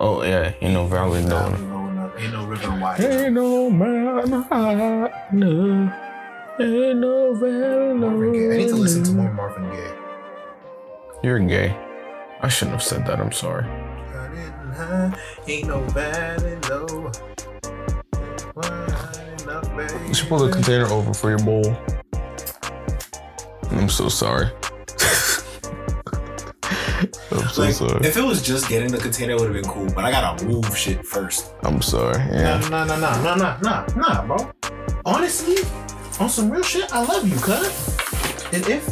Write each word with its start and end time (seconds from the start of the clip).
Oh 0.00 0.22
yeah, 0.22 0.52
ain't 0.60 0.74
no 0.74 0.86
valley 0.86 1.22
Nah, 1.24 1.48
no. 1.48 1.56
no, 1.56 1.90
no, 1.90 2.12
ain't 2.16 2.32
no 2.32 2.46
river 2.46 2.70
wide. 2.80 3.00
Ain't 3.00 3.32
no 3.34 3.68
mountain 3.70 4.42
high 4.42 5.28
enough. 5.32 5.94
Ain't 6.60 6.98
no 7.00 7.34
valley 7.34 7.94
Marvin 7.94 8.32
Gaye. 8.32 8.54
I 8.54 8.56
need 8.58 8.68
to 8.68 8.76
listen 8.76 9.02
to 9.04 9.12
more 9.12 9.32
Marvin 9.32 9.70
Gaye. 9.70 9.94
You're 11.24 11.40
gay. 11.40 11.76
I 12.40 12.48
shouldn't 12.48 12.74
have 12.74 12.82
said 12.82 13.06
that. 13.06 13.18
I'm 13.20 13.32
sorry. 13.32 13.66
Ain't 15.48 15.66
no 15.66 15.80
valley 15.90 16.56
low. 16.70 17.10
Wide 18.54 20.06
You 20.06 20.14
should 20.14 20.28
pull 20.28 20.38
the 20.38 20.52
container 20.52 20.86
over 20.86 21.12
for 21.12 21.30
your 21.30 21.40
bowl. 21.40 21.76
I'm 23.72 23.88
so 23.88 24.08
sorry. 24.08 24.48
I'm 27.30 27.48
so 27.48 27.62
Like, 27.62 27.74
sorry. 27.74 28.06
if 28.06 28.16
it 28.16 28.22
was 28.24 28.40
just 28.42 28.68
getting 28.68 28.90
the 28.90 28.98
container, 28.98 29.32
it 29.32 29.40
would 29.40 29.52
have 29.54 29.62
been 29.62 29.70
cool. 29.70 29.86
But 29.94 30.04
I 30.04 30.10
gotta 30.10 30.44
move 30.44 30.76
shit 30.76 31.04
first. 31.04 31.52
I'm 31.62 31.82
sorry. 31.82 32.18
Yeah. 32.32 32.58
Nah, 32.70 32.84
nah, 32.84 32.96
nah, 32.96 33.22
nah, 33.22 33.34
nah, 33.36 33.58
nah, 33.60 33.86
nah, 33.96 34.26
bro. 34.26 34.50
Honestly, 35.04 35.56
on 36.20 36.28
some 36.28 36.50
real 36.50 36.62
shit, 36.62 36.92
I 36.92 37.04
love 37.04 37.28
you, 37.28 37.36
cuz. 37.36 37.96
And 38.52 38.66
if 38.66 38.88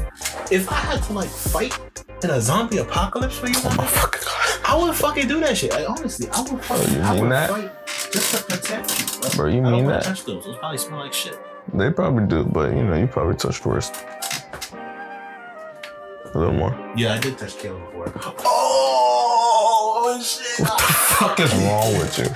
if 0.53 0.71
I 0.71 0.75
had 0.75 1.03
to 1.05 1.13
like 1.15 1.29
fight 1.29 1.79
in 2.23 2.31
a 2.31 2.41
zombie 2.41 2.79
apocalypse 2.79 3.39
for 3.39 3.49
you, 3.49 3.55
Oh 3.65 3.75
my 3.77 3.87
fucking 3.87 4.21
god. 4.25 4.61
I 4.69 4.77
would 4.83 4.95
fucking 4.95 5.29
do 5.29 5.41
that 5.41 5.57
shit. 5.57 5.73
Like, 5.73 5.89
honestly, 5.89 6.29
I 6.31 6.41
would 6.43 6.53
oh, 6.53 6.57
fucking 6.59 6.95
Oh, 6.95 6.97
you 6.99 7.03
I 7.03 7.13
mean 7.15 7.23
would 7.23 7.33
that? 7.33 7.51
fight 7.51 7.87
just 8.13 8.35
to 8.35 8.43
protect 8.45 8.99
you, 9.01 9.21
bro. 9.21 9.31
Bro, 9.37 9.47
you 9.49 9.59
I 9.61 9.63
don't 9.63 9.73
mean 9.73 9.87
that? 9.87 10.03
touch 10.05 10.25
those. 10.25 10.45
Those 10.45 10.57
probably 10.59 10.79
smell 10.79 10.99
like 11.01 11.13
shit. 11.15 11.39
They 11.75 11.91
probably 11.91 12.27
do, 12.27 12.45
but 12.45 12.71
you 12.77 12.85
know, 12.85 12.97
you 12.97 13.07
probably 13.07 13.35
touched 13.37 13.65
worse. 13.67 13.91
A 16.35 16.39
little 16.39 16.55
more. 16.55 16.93
Yeah, 16.97 17.15
I 17.15 17.19
did 17.19 17.39
touch 17.39 17.55
Kayla 17.57 17.79
before. 18.13 18.13
Oh 18.45 20.21
shit! 20.23 20.61
What 20.67 20.79
the 20.79 20.83
fuck 20.93 21.41
is 21.41 21.55
wrong 21.55 21.93
with 21.99 22.19
you? 22.19 22.27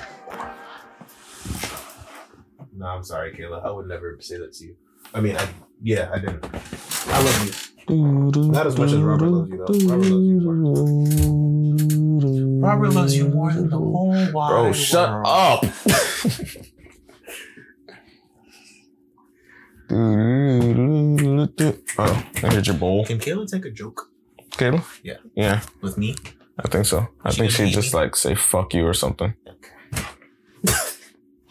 No, 2.77 2.87
I'm 2.87 3.03
sorry, 3.05 3.33
Kayla. 3.33 3.65
I 3.65 3.71
would 3.71 3.87
never 3.87 4.17
say 4.21 4.39
that 4.39 4.53
to 4.55 4.65
you. 4.65 4.77
I 5.15 5.21
mean, 5.21 5.37
I 5.37 5.49
yeah, 5.83 6.11
I 6.13 6.19
didn't. 6.19 6.45
I 7.07 7.23
love 7.23 7.45
you. 7.47 7.53
Not 8.53 8.67
as 8.67 8.77
much 8.79 8.93
as 8.93 8.99
Robert 8.99 9.27
loves 9.27 9.51
you, 9.51 9.57
though. 9.59 9.67
Robert 9.89 10.07
loves 10.07 10.27
you 10.27 10.41
more. 12.61 12.69
Robert 12.71 12.91
loves 12.91 13.17
you 13.17 13.29
more 13.29 13.53
than 13.53 13.69
the 13.69 13.77
whole 13.77 14.11
wide 14.33 14.51
Bro, 14.51 14.73
shut 14.73 15.11
world. 15.11 15.27
up. 15.27 15.65
oh, 21.99 22.27
I 22.43 22.55
hit 22.55 22.67
your 22.67 22.77
bowl. 22.77 23.05
Can 23.05 23.19
Kayla 23.19 23.51
take 23.51 23.65
a 23.65 23.71
joke 23.71 24.09
Kayla? 24.53 24.83
Yeah. 25.03 25.17
Yeah, 25.35 25.61
with 25.81 25.97
me? 25.99 26.15
I 26.59 26.69
think 26.69 26.87
so. 26.87 27.09
I 27.25 27.31
She 27.31 27.41
think 27.41 27.53
she 27.53 27.65
eat 27.65 27.73
just 27.75 27.93
me? 27.95 28.01
like 28.01 28.17
say 28.17 28.35
fuck 28.35 28.75
you 28.75 28.87
or 28.87 28.95
something. 28.95 29.35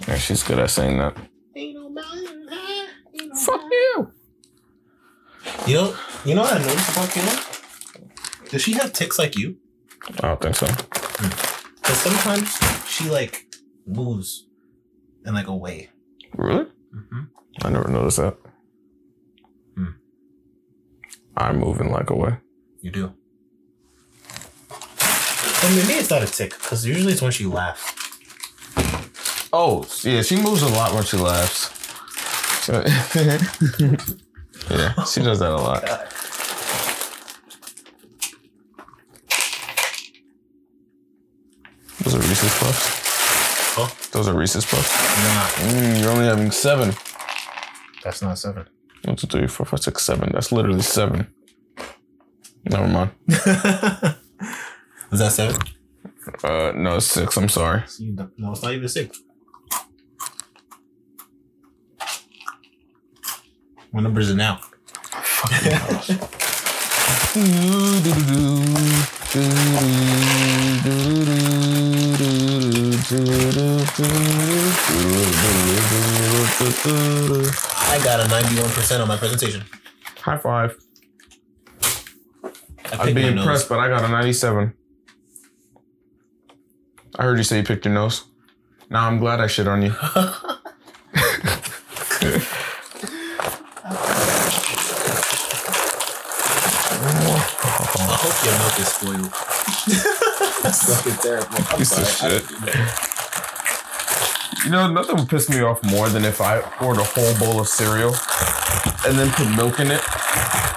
Yeah, 0.07 0.15
she's 0.15 0.43
good 0.43 0.57
at 0.59 0.69
saying 0.69 0.97
that. 0.99 1.17
Ain't 1.55 1.75
no 1.75 1.89
mountain 1.89 2.47
high, 2.49 2.87
ain't 3.13 3.27
no 3.27 3.35
Fuck 3.35 3.61
you. 3.69 4.11
You 5.67 5.73
know, 5.75 5.93
you 6.25 6.35
know 6.35 6.41
what 6.43 6.53
I 6.53 6.57
noticed 6.59 6.89
about 6.91 7.09
Kayla? 7.09 8.49
Does 8.49 8.61
she 8.63 8.71
have 8.73 8.93
ticks 8.93 9.19
like 9.19 9.37
you? 9.37 9.57
I 10.23 10.29
don't 10.29 10.41
think 10.41 10.55
so. 10.55 10.67
Hmm. 10.67 11.29
Because 11.75 11.97
sometimes 11.97 12.57
she 12.87 13.09
like 13.09 13.45
moves 13.85 14.47
and 15.25 15.35
like 15.35 15.47
away. 15.47 15.89
Really? 16.35 16.65
I 17.99 18.01
never 18.01 18.03
noticed 18.03 18.17
that. 18.17 18.37
Hmm. 19.75 19.91
I'm 21.35 21.59
moving 21.59 21.91
like 21.91 22.09
a 22.09 22.15
way. 22.15 22.37
You 22.81 22.91
do. 22.91 23.13
But 24.69 25.69
maybe 25.75 25.93
it's 25.99 26.09
not 26.09 26.23
a 26.23 26.27
tick 26.27 26.51
because 26.51 26.85
usually 26.85 27.11
it's 27.13 27.21
when 27.21 27.31
she 27.31 27.45
laughs. 27.45 27.95
Oh, 29.51 29.85
yeah, 30.03 30.21
she 30.21 30.35
moves 30.37 30.61
a 30.61 30.69
lot 30.69 30.93
when 30.93 31.03
she 31.03 31.17
laughs. 31.17 31.75
yeah, 32.69 33.37
she 35.05 35.21
does 35.23 35.39
that 35.39 35.51
a 35.51 35.55
lot. 35.57 35.83
Those 42.03 42.15
are 42.15 42.19
Reese's 42.19 42.53
Puffs. 42.59 43.77
Oh, 43.77 43.93
Those 44.11 44.27
are 44.27 44.33
Reese's 44.37 44.65
Puffs. 44.65 44.91
nah, 45.23 45.69
Mm, 45.69 46.01
you're 46.01 46.11
only 46.11 46.25
having 46.25 46.51
seven. 46.51 46.93
That's 48.03 48.21
not 48.21 48.37
seven. 48.37 48.65
One, 49.05 49.15
two, 49.15 49.27
three, 49.27 49.47
four, 49.47 49.65
five, 49.65 49.81
six, 49.81 50.03
seven. 50.03 50.31
That's 50.33 50.51
literally 50.51 50.81
seven. 50.81 51.27
Never 52.65 52.87
mind. 52.87 53.11
Was 55.09 55.19
that 55.19 55.31
seven? 55.31 55.59
Uh, 56.43 56.73
no, 56.75 56.97
it's 56.97 57.05
six. 57.07 57.37
I'm 57.37 57.49
sorry. 57.49 57.83
So 57.87 58.03
you 58.03 58.11
don't- 58.13 58.37
No, 58.37 58.51
it's 58.51 58.61
not 58.61 58.73
even 58.73 58.87
six. 58.89 59.21
What 63.91 64.01
number 64.01 64.19
is 64.21 64.29
it 64.29 64.35
now? 64.35 64.59
I 77.91 77.97
got 78.03 78.19
a 78.19 78.23
91% 78.29 79.01
on 79.01 79.07
my 79.07 79.17
presentation. 79.17 79.63
High 80.21 80.37
five. 80.37 80.77
I 82.91 83.03
I'd 83.03 83.15
be 83.15 83.25
impressed, 83.25 83.69
but 83.69 83.79
I 83.79 83.87
got 83.87 84.03
a 84.03 84.07
97. 84.07 84.73
I 87.17 87.23
heard 87.23 87.37
you 87.37 87.43
say 87.43 87.57
you 87.57 87.63
picked 87.63 87.85
your 87.85 87.93
nose. 87.93 88.25
Now 88.89 89.07
I'm 89.07 89.19
glad 89.19 89.39
I 89.39 89.47
shit 89.47 89.67
on 89.67 89.81
you. 89.81 89.93
I 90.01 90.57
hope 98.21 98.45
your 98.45 98.57
milk 98.59 98.79
is 98.79 98.87
spoiled. 98.87 99.33
That's 100.63 100.81
fucking 100.95 101.17
terrible. 101.21 101.57
I'm 101.69 101.77
Piece 101.77 101.97
of 101.97 102.05
sorry. 102.07 102.35
I 102.35 102.39
shit. 102.39 103.08
Didn't 104.63 104.71
do 104.71 104.77
that. 104.77 104.87
You 104.87 104.87
know, 104.87 104.93
nothing 104.93 105.15
would 105.17 105.29
piss 105.29 105.49
me 105.49 105.61
off 105.61 105.83
more 105.83 106.09
than 106.09 106.25
if 106.25 106.41
I 106.41 106.61
poured 106.61 106.97
a 106.97 107.03
whole 107.03 107.37
bowl 107.39 107.59
of 107.59 107.67
cereal 107.67 108.13
and 109.07 109.17
then 109.17 109.29
put 109.31 109.49
milk 109.55 109.79
in 109.79 109.91
it 109.91 110.01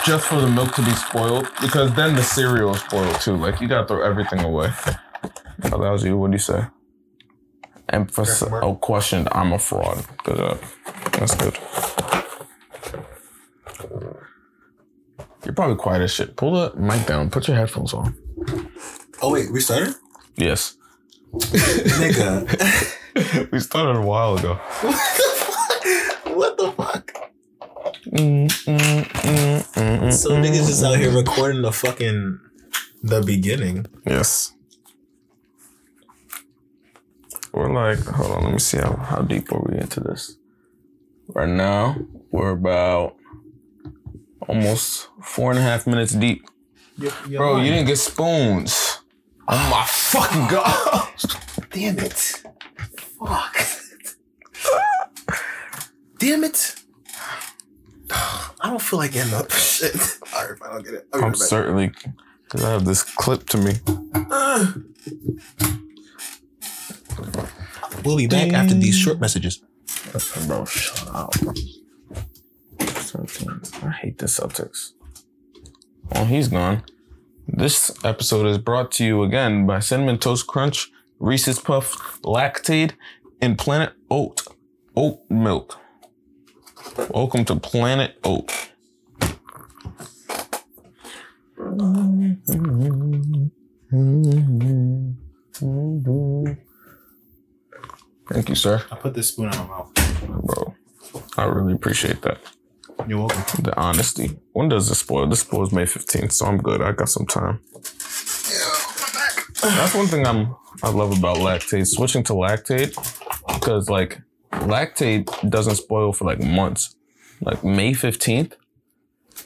just 0.05 0.27
for 0.27 0.41
the 0.41 0.49
milk 0.49 0.75
to 0.75 0.83
be 0.83 0.93
spoiled 0.93 1.49
because 1.61 1.95
then 1.95 2.17
the 2.17 2.23
cereal 2.23 2.75
is 2.75 2.81
spoiled 2.81 3.21
too. 3.21 3.37
Like, 3.37 3.61
you 3.61 3.69
gotta 3.69 3.87
throw 3.87 4.03
everything 4.03 4.41
away. 4.41 4.73
If 5.65 5.71
that 5.71 5.79
was 5.79 6.05
you, 6.05 6.17
what 6.17 6.31
do 6.31 6.35
you 6.35 6.39
say? 6.39 6.67
Emphasis. 7.89 8.43
Oh, 8.43 8.49
question? 8.49 8.61
Oh, 8.63 8.75
questioned. 8.77 9.29
I'm 9.33 9.53
a 9.53 9.59
fraud. 9.59 10.05
Good 10.25 10.37
job. 10.39 10.61
That's 11.13 11.35
good. 11.35 11.59
You're 15.45 15.55
probably 15.55 15.77
quiet 15.77 16.03
as 16.03 16.13
shit. 16.13 16.37
Pull 16.37 16.53
the 16.53 16.73
mic 16.77 17.07
down. 17.07 17.29
Put 17.31 17.49
your 17.49 17.57
headphones 17.57 17.93
on. 17.93 18.17
Oh, 19.21 19.33
wait, 19.33 19.53
we 19.53 19.61
started? 19.61 19.95
Yes. 20.37 20.77
Nigga. 21.35 22.99
we 23.53 23.61
started 23.61 23.97
a 23.99 24.03
while 24.03 24.39
ago. 24.39 24.55
what 26.35 26.57
the 26.57 26.73
fuck? 26.77 27.13
Mm, 28.07 28.47
mm, 28.47 29.05
mm, 29.05 29.73
mm, 29.75 30.13
So 30.13 30.31
niggas 30.31 30.67
just 30.67 30.83
out 30.85 30.99
here 30.99 31.11
recording 31.11 31.63
the 31.63 31.73
fucking 31.73 32.41
the 33.03 33.23
beginning. 33.23 33.87
Yes. 34.07 34.55
We're 37.53 37.73
like, 37.73 37.99
hold 38.07 38.33
on, 38.33 38.45
let 38.45 38.53
me 38.53 38.59
see 38.59 38.79
how, 38.79 38.97
how 38.97 39.23
deep 39.23 39.53
are 39.53 39.61
we 39.61 39.79
into 39.79 40.01
this. 40.01 40.37
Right 41.29 41.49
now, 41.49 41.97
we're 42.31 42.51
about 42.53 43.17
almost 44.49 45.09
four 45.23 45.51
and 45.51 45.59
a 45.59 45.63
half 45.63 45.87
minutes 45.87 46.13
deep. 46.13 46.47
Bro, 47.29 47.59
you 47.59 47.71
didn't 47.71 47.87
get 47.87 47.99
spoons. 47.99 49.01
Oh 49.49 49.69
my 49.71 49.85
fucking 49.87 50.49
god. 50.49 51.09
Damn 51.71 51.99
it. 51.99 52.42
Fuck. 53.27 53.57
Damn 56.19 56.45
it. 56.45 56.77
I 58.11 58.69
don't 58.69 58.81
feel 58.83 58.99
like 58.99 59.13
getting 59.13 59.35
up. 59.35 59.51
Shit. 59.53 59.95
Alright, 60.35 60.59
fine, 60.59 60.71
I'll 60.71 60.83
get 60.83 60.95
it. 60.95 61.09
I'll 61.13 61.21
get 61.21 61.27
I'm 61.27 61.33
it 61.33 61.39
certainly, 61.39 61.93
because 62.45 62.63
I 62.65 62.71
have 62.71 62.85
this 62.85 63.03
clip 63.03 63.47
to 63.49 63.59
me. 63.59 63.73
Uh. 64.31 64.73
We'll 68.05 68.17
be 68.17 68.27
back 68.27 68.53
after 68.53 68.75
these 68.75 68.97
short 68.97 69.21
messages. 69.21 69.63
Bro, 70.47 70.65
shut 70.67 71.09
up. 71.15 71.35
I 73.83 73.91
hate 74.01 74.19
the 74.19 74.27
Celtics. 74.27 74.93
Oh, 76.15 76.25
he's 76.25 76.49
gone. 76.49 76.83
This 77.47 77.93
episode 78.05 78.47
is 78.47 78.59
brought 78.59 78.91
to 78.93 79.05
you 79.05 79.23
again 79.23 79.67
by 79.67 79.81
Cinnamon 79.81 80.19
Toast 80.19 80.47
Crunch, 80.47 80.91
Reese's 81.23 81.61
Puff 81.61 82.21
Lactaid, 82.23 82.95
and 83.41 83.57
Planet 83.57 83.93
Oat. 84.11 84.49
Oat 84.97 85.21
milk. 85.31 85.79
Welcome 87.11 87.45
to 87.45 87.55
Planet 87.55 88.19
Oat. 88.25 88.51
Thank 98.29 98.49
you, 98.49 98.57
sir. 98.57 98.83
I 98.91 98.97
put 98.97 99.15
this 99.15 99.29
spoon 99.29 99.53
in 99.53 99.59
my 99.59 99.67
mouth. 99.67 99.93
Bro, 100.27 100.75
I 101.37 101.45
really 101.45 101.75
appreciate 101.75 102.23
that. 102.23 102.41
You're 103.07 103.21
welcome. 103.21 103.63
The 103.63 103.79
honesty. 103.79 104.41
When 104.55 104.69
does 104.69 104.89
this 104.89 104.99
spoil? 104.99 105.29
This 105.29 105.41
spoils 105.43 105.73
May 105.73 105.85
15th, 105.85 106.33
so 106.33 106.47
I'm 106.47 106.59
good. 106.59 106.83
I 106.83 106.91
got 106.91 107.09
some 107.09 107.27
time. 107.27 107.61
That's 109.63 109.95
one 109.95 110.07
thing 110.07 110.27
I'm 110.27 110.57
I 110.83 110.91
love 110.91 111.17
about 111.17 111.37
Lactaid. 111.37 111.87
Switching 111.87 112.23
to 112.25 112.33
Lactaid 112.33 112.95
because 113.47 113.89
like 113.89 114.21
Lactaid 114.53 115.49
doesn't 115.49 115.77
spoil 115.77 116.13
for 116.13 116.25
like 116.25 116.41
months. 116.41 116.95
Like 117.41 117.65
May 117.65 117.93
15th, 117.93 118.53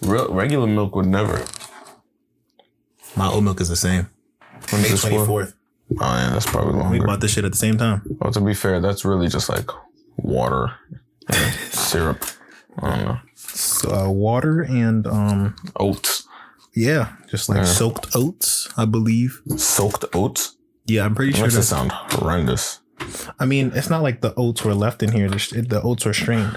real, 0.02 0.28
regular 0.32 0.66
milk 0.66 0.94
would 0.94 1.06
never. 1.06 1.44
My 3.16 3.28
oat 3.28 3.40
milk 3.40 3.60
is 3.60 3.68
the 3.68 3.76
same. 3.76 4.08
When 4.70 4.82
May 4.82 4.88
spoil? 4.88 5.26
24th. 5.26 5.54
Oh 6.00 6.16
yeah, 6.16 6.30
that's 6.30 6.46
probably 6.46 6.74
longer. 6.74 6.98
We 6.98 7.04
bought 7.04 7.20
this 7.20 7.32
shit 7.32 7.44
at 7.44 7.52
the 7.52 7.58
same 7.58 7.78
time. 7.78 8.02
Well, 8.20 8.32
to 8.32 8.40
be 8.40 8.54
fair, 8.54 8.80
that's 8.80 9.04
really 9.04 9.28
just 9.28 9.48
like 9.48 9.70
water 10.16 10.72
and 11.28 11.54
syrup. 11.70 12.24
I 12.82 12.90
don't 12.96 13.04
know. 13.04 13.18
So, 13.34 13.90
uh, 13.90 14.10
water 14.10 14.62
and 14.62 15.06
um 15.06 15.56
Oats. 15.76 16.25
Yeah, 16.76 17.14
just 17.28 17.48
like 17.48 17.58
Yeah. 17.58 17.64
soaked 17.64 18.14
oats, 18.14 18.68
I 18.76 18.84
believe. 18.84 19.40
Soaked 19.56 20.04
oats? 20.14 20.56
Yeah, 20.86 21.04
I'm 21.04 21.14
pretty 21.16 21.30
It 21.32 21.36
sure 21.36 21.46
makes 21.46 21.54
it 21.54 21.58
that's 21.58 21.68
sound 21.68 21.90
horrendous. 21.90 22.80
I 23.40 23.44
mean, 23.46 23.72
it's 23.74 23.90
not 23.90 24.02
like 24.02 24.20
the 24.20 24.32
oats 24.36 24.62
were 24.62 24.74
left 24.74 25.02
in 25.02 25.10
here. 25.12 25.28
The, 25.28 25.66
the 25.68 25.82
oats 25.82 26.04
were 26.06 26.14
strained. 26.14 26.56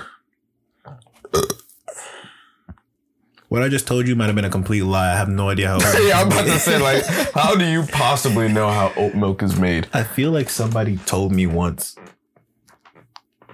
What 3.48 3.63
I 3.63 3.68
just 3.69 3.88
told 3.88 4.07
you 4.07 4.16
might 4.16 4.27
have 4.27 4.36
been 4.36 4.45
a 4.45 4.50
complete 4.50 4.83
lie. 4.83 5.12
I 5.12 5.18
have 5.18 5.27
no 5.30 5.50
idea 5.50 5.69
how. 5.69 5.77
yeah, 6.00 6.19
I'm 6.22 6.27
about 6.27 6.45
to 6.45 6.60
say, 6.60 6.77
like, 6.80 7.04
how 7.33 7.56
do 7.56 7.65
you 7.65 7.81
possibly 7.83 8.48
know 8.48 8.69
how 8.69 8.94
oat 8.95 9.15
milk 9.15 9.42
is 9.42 9.57
made? 9.60 9.88
I 9.92 10.04
feel 10.04 10.30
like 10.31 10.50
somebody 10.50 10.98
told 10.98 11.31
me 11.31 11.48
once. 11.48 11.95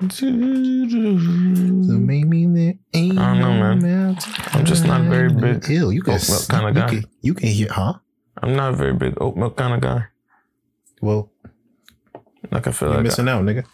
So 0.02 0.26
mm-hmm. 0.26 2.06
maybe 2.06 2.46
there 2.48 2.74
ain't 2.94 3.18
I 3.18 3.34
don't 3.34 3.40
know, 3.40 3.74
no 3.76 3.82
man. 3.82 4.18
I'm 4.52 4.66
just 4.66 4.86
not 4.86 5.04
very 5.04 5.32
big 5.32 5.66
Ew, 5.70 5.90
you 5.90 6.02
can 6.02 6.16
oat 6.16 6.30
milk 6.30 6.50
kinda 6.50 6.68
you 6.68 6.74
guy. 6.74 6.90
Can, 6.90 7.06
you 7.22 7.34
can 7.34 7.48
hear, 7.48 7.72
huh? 7.72 7.94
I'm 8.44 8.58
not 8.58 8.74
a 8.74 8.76
very 8.76 8.94
big 8.94 9.14
oat 9.22 9.38
milk 9.38 9.56
kind 9.56 9.74
of 9.74 9.80
guy. 9.80 10.08
Well, 11.02 11.32
Like, 12.52 12.68
I 12.68 12.72
feel 12.72 12.90
you're 12.90 12.98
like 12.98 13.06
missing 13.06 13.30
out, 13.30 13.46
nigga. 13.46 13.66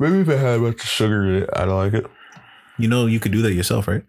maybe 0.00 0.18
if 0.20 0.28
it 0.28 0.38
had 0.38 0.58
a 0.58 0.62
bunch 0.62 0.82
of 0.82 0.88
sugar 0.88 1.24
in 1.24 1.42
it, 1.44 1.50
I'd 1.54 1.68
like 1.68 1.94
it. 1.94 2.06
You 2.78 2.88
know 2.88 3.06
you 3.06 3.20
could 3.20 3.32
do 3.32 3.42
that 3.42 3.52
yourself, 3.52 3.86
right? 3.86 4.02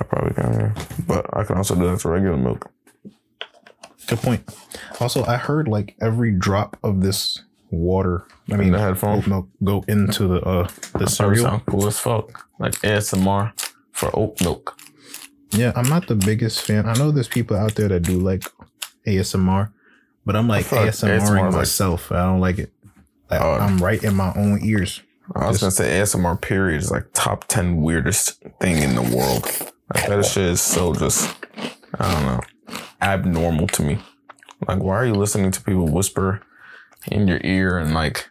I 0.00 0.04
probably 0.04 0.34
can, 0.34 0.52
yeah. 0.52 0.84
But 1.06 1.34
I 1.34 1.44
can 1.44 1.56
also 1.56 1.74
do 1.74 1.88
that 1.88 2.00
for 2.02 2.12
regular 2.12 2.36
milk. 2.36 2.70
Good 4.06 4.18
point. 4.18 4.54
Also, 5.00 5.24
I 5.24 5.36
heard 5.38 5.66
like 5.66 5.96
every 6.02 6.30
drop 6.30 6.76
of 6.82 7.00
this 7.00 7.42
water, 7.72 8.26
I 8.50 8.56
mean, 8.56 8.72
the 8.72 8.78
headphones? 8.78 9.24
oat 9.24 9.28
milk, 9.28 9.48
go 9.64 9.84
into 9.88 10.28
the 10.28 10.40
uh 10.42 10.68
the 10.98 11.06
cereal. 11.08 11.44
sound 11.44 11.66
cool 11.66 11.86
as 11.86 11.98
fuck. 11.98 12.46
Like 12.60 12.74
ASMR 12.82 13.52
for 13.92 14.10
oat 14.16 14.40
milk. 14.42 14.78
Yeah, 15.50 15.72
I'm 15.74 15.88
not 15.88 16.06
the 16.06 16.14
biggest 16.14 16.62
fan. 16.62 16.86
I 16.88 16.94
know 16.94 17.10
there's 17.10 17.28
people 17.28 17.56
out 17.56 17.74
there 17.74 17.88
that 17.88 18.00
do 18.04 18.18
like 18.18 18.44
ASMR, 19.06 19.72
but 20.24 20.36
I'm 20.36 20.48
like 20.48 20.66
ASMRing 20.66 20.88
ASMR 20.88 21.16
is 21.16 21.30
like- 21.30 21.52
myself. 21.52 22.12
I 22.12 22.22
don't 22.24 22.40
like 22.40 22.58
it. 22.58 22.72
Like, 23.30 23.40
Oh. 23.40 23.52
I'm 23.54 23.78
right 23.78 24.02
in 24.04 24.14
my 24.14 24.32
own 24.34 24.60
ears. 24.62 25.00
I 25.34 25.48
was 25.48 25.58
gonna 25.60 25.70
say 25.70 25.98
ASMR 26.00 26.40
period 26.40 26.82
is 26.82 26.90
like 26.90 27.06
top 27.14 27.46
ten 27.48 27.80
weirdest 27.80 28.42
thing 28.60 28.82
in 28.82 28.94
the 28.94 29.02
world. 29.02 29.44
Like 29.94 30.06
that 30.08 30.24
shit 30.26 30.44
is 30.44 30.60
so 30.60 30.92
just 30.94 31.34
I 31.98 32.12
don't 32.12 32.26
know 32.26 32.40
abnormal 33.00 33.66
to 33.68 33.82
me. 33.82 33.98
Like 34.68 34.82
why 34.82 34.96
are 34.96 35.06
you 35.06 35.14
listening 35.14 35.50
to 35.52 35.62
people 35.62 35.86
whisper 35.88 36.42
in 37.10 37.28
your 37.28 37.40
ear 37.42 37.78
and 37.78 37.94
like 37.94 38.28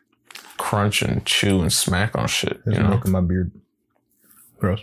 crunch 0.58 1.02
and 1.02 1.26
chew 1.26 1.62
and 1.62 1.72
smack 1.74 2.18
on 2.18 2.28
shit? 2.28 2.64
There's 2.66 2.78
You 2.78 2.84
know, 2.84 3.02
in 3.04 3.12
my 3.12 3.22
beard. 3.22 3.52
Gross. 4.60 4.82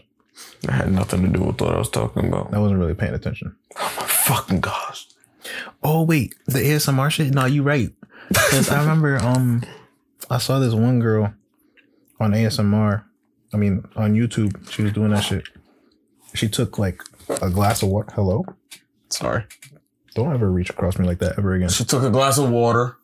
that 0.62 0.72
had 0.72 0.92
nothing 0.92 1.22
to 1.22 1.28
do 1.28 1.44
with 1.44 1.60
what 1.60 1.74
I 1.74 1.78
was 1.78 1.88
talking 1.90 2.26
about. 2.26 2.52
I 2.52 2.58
wasn't 2.58 2.80
really 2.80 2.94
paying 2.94 3.14
attention. 3.14 3.54
Oh 3.76 3.94
my 3.96 4.06
fucking 4.06 4.60
gosh! 4.60 5.06
Oh 5.82 6.02
wait, 6.02 6.34
the 6.46 6.58
ASMR 6.58 7.10
shit. 7.10 7.32
No, 7.32 7.44
you 7.46 7.62
right. 7.62 7.90
Because 8.28 8.68
I 8.70 8.80
remember, 8.80 9.18
um, 9.22 9.62
I 10.28 10.38
saw 10.38 10.58
this 10.58 10.74
one 10.74 10.98
girl 11.00 11.32
on 12.20 12.32
ASMR. 12.32 13.04
I 13.54 13.56
mean, 13.56 13.84
on 13.96 14.14
YouTube. 14.14 14.70
She 14.70 14.82
was 14.82 14.92
doing 14.92 15.10
that 15.10 15.22
shit. 15.24 15.44
She 16.34 16.48
took 16.48 16.78
like 16.78 17.02
a 17.40 17.48
glass 17.48 17.82
of 17.82 17.88
water. 17.88 18.12
Hello. 18.14 18.44
Sorry. 19.08 19.44
Don't 20.14 20.34
ever 20.34 20.50
reach 20.50 20.68
across 20.68 20.98
me 20.98 21.06
like 21.06 21.20
that 21.20 21.38
ever 21.38 21.54
again. 21.54 21.70
She 21.70 21.84
took 21.84 22.02
a 22.02 22.10
glass 22.10 22.36
of 22.36 22.50
water. 22.50 22.97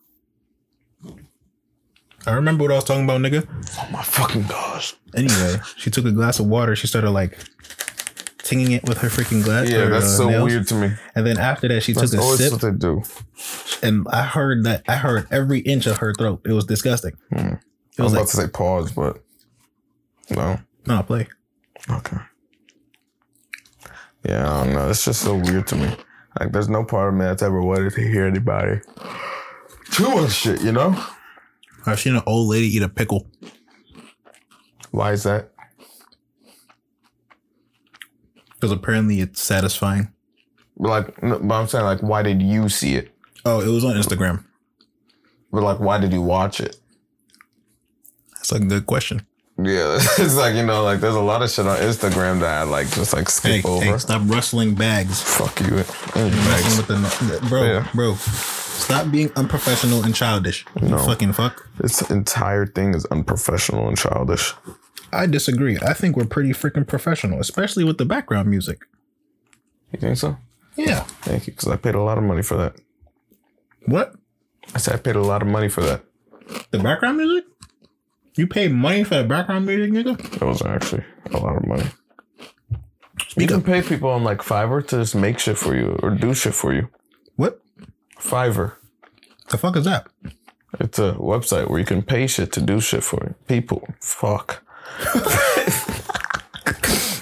I 2.27 2.33
remember 2.33 2.63
what 2.63 2.71
I 2.71 2.75
was 2.75 2.83
talking 2.83 3.03
about, 3.03 3.21
nigga. 3.21 3.47
Oh 3.79 3.91
my 3.91 4.01
fucking 4.01 4.43
gosh! 4.43 4.95
Anyway, 5.15 5.57
she 5.77 5.89
took 5.91 6.05
a 6.05 6.11
glass 6.11 6.39
of 6.39 6.47
water. 6.47 6.75
She 6.75 6.87
started 6.87 7.11
like 7.11 7.37
tinging 8.39 8.71
it 8.71 8.87
with 8.87 8.99
her 8.99 9.09
freaking 9.09 9.43
glass. 9.43 9.69
Yeah, 9.69 9.85
her, 9.85 9.89
that's 9.89 10.05
uh, 10.05 10.17
so 10.17 10.29
nails. 10.29 10.49
weird 10.49 10.67
to 10.67 10.75
me. 10.75 10.91
And 11.15 11.25
then 11.25 11.37
after 11.37 11.67
that, 11.67 11.81
she 11.81 11.93
That's 11.93 12.11
took 12.11 12.19
a 12.19 12.23
always 12.23 12.39
sip, 12.39 12.51
what 12.51 12.61
they 12.61 12.71
do. 12.71 13.03
and 13.83 14.07
I 14.11 14.23
heard 14.23 14.63
that 14.65 14.83
I 14.87 14.95
heard 14.97 15.27
every 15.31 15.59
inch 15.59 15.85
of 15.85 15.97
her 15.97 16.13
throat. 16.13 16.41
It 16.45 16.53
was 16.53 16.65
disgusting. 16.65 17.13
Hmm. 17.31 17.37
It 17.37 17.99
I 17.99 18.03
was 18.03 18.11
was 18.11 18.13
about 18.13 18.19
like, 18.21 18.29
to 18.29 18.37
say 18.37 18.47
pause, 18.47 18.91
but 18.91 19.23
no. 20.29 20.59
no, 20.85 21.03
play. 21.03 21.27
Okay. 21.89 22.17
Yeah, 24.27 24.51
I 24.51 24.63
don't 24.63 24.73
know. 24.73 24.89
It's 24.89 25.05
just 25.05 25.21
so 25.21 25.35
weird 25.35 25.67
to 25.67 25.75
me. 25.75 25.95
Like, 26.39 26.51
there's 26.51 26.67
no 26.67 26.83
part 26.83 27.09
of 27.09 27.13
me 27.13 27.25
that's 27.25 27.43
ever 27.43 27.61
wanted 27.61 27.93
to 27.93 28.01
hear 28.01 28.25
anybody 28.25 28.81
too 29.91 30.09
much 30.09 30.31
shit, 30.33 30.61
you 30.61 30.71
know? 30.71 30.91
I've 31.87 31.99
seen 31.99 32.15
an 32.15 32.23
old 32.25 32.49
lady 32.49 32.67
eat 32.75 32.81
a 32.81 32.89
pickle. 32.89 33.27
Why 34.91 35.11
is 35.11 35.23
that? 35.23 35.51
Because 38.53 38.71
apparently 38.71 39.19
it's 39.21 39.41
satisfying. 39.41 40.09
But 40.77 40.89
like, 40.89 41.21
but 41.21 41.53
I'm 41.53 41.67
saying, 41.67 41.85
like, 41.85 42.01
why 42.01 42.21
did 42.23 42.41
you 42.41 42.69
see 42.69 42.95
it? 42.95 43.11
Oh, 43.45 43.61
it 43.61 43.67
was 43.67 43.85
on 43.85 43.95
Instagram. 43.95 44.43
But 45.51 45.63
like, 45.63 45.79
why 45.79 45.99
did 45.99 46.11
you 46.13 46.21
watch 46.21 46.59
it? 46.59 46.77
That's 48.33 48.51
like 48.51 48.61
a 48.63 48.65
good 48.65 48.85
question. 48.85 49.25
Yeah, 49.57 49.95
it's 50.17 50.35
like 50.35 50.55
you 50.55 50.65
know, 50.65 50.83
like 50.83 50.99
there's 50.99 51.15
a 51.15 51.21
lot 51.21 51.41
of 51.41 51.49
shit 51.49 51.65
on 51.65 51.77
Instagram 51.77 52.41
that 52.41 52.61
I 52.61 52.63
like 52.63 52.89
just 52.91 53.13
like 53.13 53.25
Hey, 53.41 53.59
skip 53.61 53.65
over. 53.65 53.85
hey, 53.85 53.97
stop 53.99 54.21
rustling 54.25 54.75
bags. 54.75 55.21
Fuck 55.21 55.61
you, 55.61 55.69
bags. 56.13 56.77
with 56.77 56.87
the 56.87 57.45
bro, 57.47 57.63
Yeah. 57.63 57.87
bro. 57.93 58.15
Stop 58.75 59.11
being 59.11 59.31
unprofessional 59.35 60.03
and 60.03 60.13
childish. 60.13 60.65
No. 60.81 60.97
fucking 60.99 61.33
fuck. 61.33 61.67
This 61.79 62.01
entire 62.09 62.65
thing 62.65 62.93
is 62.93 63.05
unprofessional 63.05 63.87
and 63.87 63.97
childish. 63.97 64.53
I 65.11 65.25
disagree. 65.25 65.77
I 65.77 65.93
think 65.93 66.15
we're 66.15 66.25
pretty 66.25 66.51
freaking 66.51 66.87
professional, 66.87 67.39
especially 67.39 67.83
with 67.83 67.97
the 67.97 68.05
background 68.05 68.49
music. 68.49 68.79
You 69.91 69.99
think 69.99 70.17
so? 70.17 70.37
Yeah. 70.75 71.01
Thank 71.21 71.47
you, 71.47 71.53
because 71.53 71.69
I 71.69 71.77
paid 71.77 71.95
a 71.95 72.01
lot 72.01 72.17
of 72.17 72.23
money 72.23 72.41
for 72.41 72.57
that. 72.57 72.75
What? 73.85 74.13
I 74.73 74.79
said 74.79 74.95
I 74.95 74.97
paid 74.97 75.15
a 75.15 75.21
lot 75.21 75.41
of 75.41 75.47
money 75.47 75.69
for 75.69 75.81
that. 75.81 76.03
The 76.71 76.79
background 76.79 77.17
music? 77.17 77.45
You 78.35 78.47
paid 78.47 78.73
money 78.73 79.03
for 79.03 79.15
the 79.15 79.23
background 79.23 79.65
music, 79.65 79.91
nigga? 79.91 80.39
That 80.39 80.45
was 80.45 80.61
actually 80.61 81.05
a 81.31 81.37
lot 81.37 81.55
of 81.55 81.65
money. 81.65 81.85
You 83.37 83.47
can 83.47 83.57
up. 83.57 83.65
pay 83.65 83.81
people 83.81 84.09
on 84.09 84.23
like 84.23 84.39
Fiverr 84.39 84.85
to 84.87 84.97
just 84.97 85.15
make 85.15 85.39
shit 85.39 85.57
for 85.57 85.75
you 85.75 85.97
or 86.03 86.11
do 86.11 86.33
shit 86.33 86.53
for 86.53 86.73
you. 86.73 86.89
What? 87.35 87.61
Fiverr. 88.25 88.73
The 89.49 89.57
fuck 89.57 89.75
is 89.77 89.85
that? 89.85 90.07
It's 90.79 90.99
a 90.99 91.13
website 91.13 91.69
where 91.69 91.79
you 91.79 91.85
can 91.85 92.01
pay 92.01 92.27
shit 92.27 92.51
to 92.53 92.61
do 92.61 92.79
shit 92.81 93.03
for. 93.03 93.35
People. 93.47 93.87
Fuck. 94.01 94.63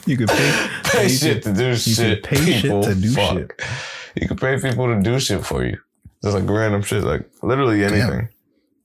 You 0.06 0.18
could 0.18 0.28
pay, 0.38 0.70
Pay 0.84 1.08
shit 1.10 1.44
to 1.44 1.54
do 1.54 1.68
You 1.70 1.76
shit. 1.76 2.24
can 2.24 2.36
pay 2.38 2.46
shit 2.52 2.62
people. 2.64 2.84
to 2.84 2.96
do 2.96 3.12
Fuck. 3.14 3.34
shit. 3.38 3.62
You 4.16 4.28
can 4.28 4.38
pay 4.38 4.60
people 4.60 4.88
to 4.88 5.02
do 5.02 5.20
shit 5.20 5.46
for 5.46 5.64
you. 5.66 5.78
Just 6.24 6.36
like 6.38 6.50
random 6.50 6.82
shit, 6.82 7.04
like 7.04 7.30
literally 7.42 7.84
anything. 7.84 8.30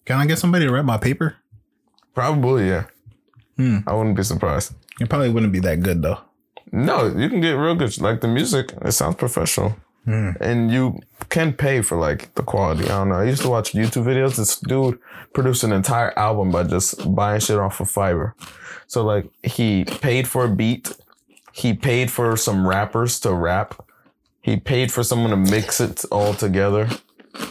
Can 0.05 0.19
I 0.19 0.27
get 0.27 0.39
somebody 0.39 0.67
to 0.67 0.73
write 0.73 0.85
my 0.85 0.97
paper? 0.99 1.37
Probably, 2.15 2.69
yeah. 2.69 2.85
Hmm. 3.57 3.79
I 3.87 3.95
wouldn't 3.95 4.17
be 4.17 4.23
surprised. 4.23 4.75
It 5.01 5.09
probably 5.09 5.31
wouldn't 5.31 5.53
be 5.53 5.61
that 5.61 5.83
good 5.83 6.03
though. 6.03 6.19
No, 6.73 7.07
you 7.07 7.29
can 7.29 7.41
get 7.41 7.53
real 7.53 7.75
good. 7.75 7.99
Like 8.01 8.21
the 8.21 8.29
music, 8.29 8.73
it 8.83 8.93
sounds 8.93 9.17
professional. 9.17 9.77
Hmm. 10.05 10.31
And 10.41 10.71
you 10.71 11.01
can 11.29 11.53
pay 11.53 11.83
for 11.83 11.99
like 11.99 12.35
the 12.35 12.43
quality. 12.43 12.85
I 12.85 12.99
don't 12.99 13.11
know. 13.11 13.17
I 13.17 13.25
used 13.25 13.43
to 13.43 13.51
watch 13.51 13.73
YouTube 13.73 14.05
videos. 14.05 14.37
This 14.37 14.59
dude 14.59 14.99
produced 15.35 15.65
an 15.65 15.73
entire 15.73 16.19
album 16.19 16.51
by 16.51 16.65
just 16.65 17.15
buying 17.15 17.41
shit 17.41 17.59
off 17.59 17.81
of 17.81 17.89
Fiverr. 17.91 18.33
So 18.87 19.05
like 19.05 19.29
he 19.43 19.85
paid 19.85 20.27
for 20.27 20.45
a 20.45 20.49
beat. 20.49 20.93
He 21.53 21.75
paid 21.75 22.11
for 22.11 22.37
some 22.37 22.67
rappers 22.67 23.21
to 23.21 23.35
rap. 23.35 23.85
He 24.41 24.57
paid 24.57 24.91
for 24.91 25.03
someone 25.03 25.31
to 25.31 25.37
mix 25.37 25.81
it 25.81 26.05
all 26.11 26.33
together. 26.33 26.89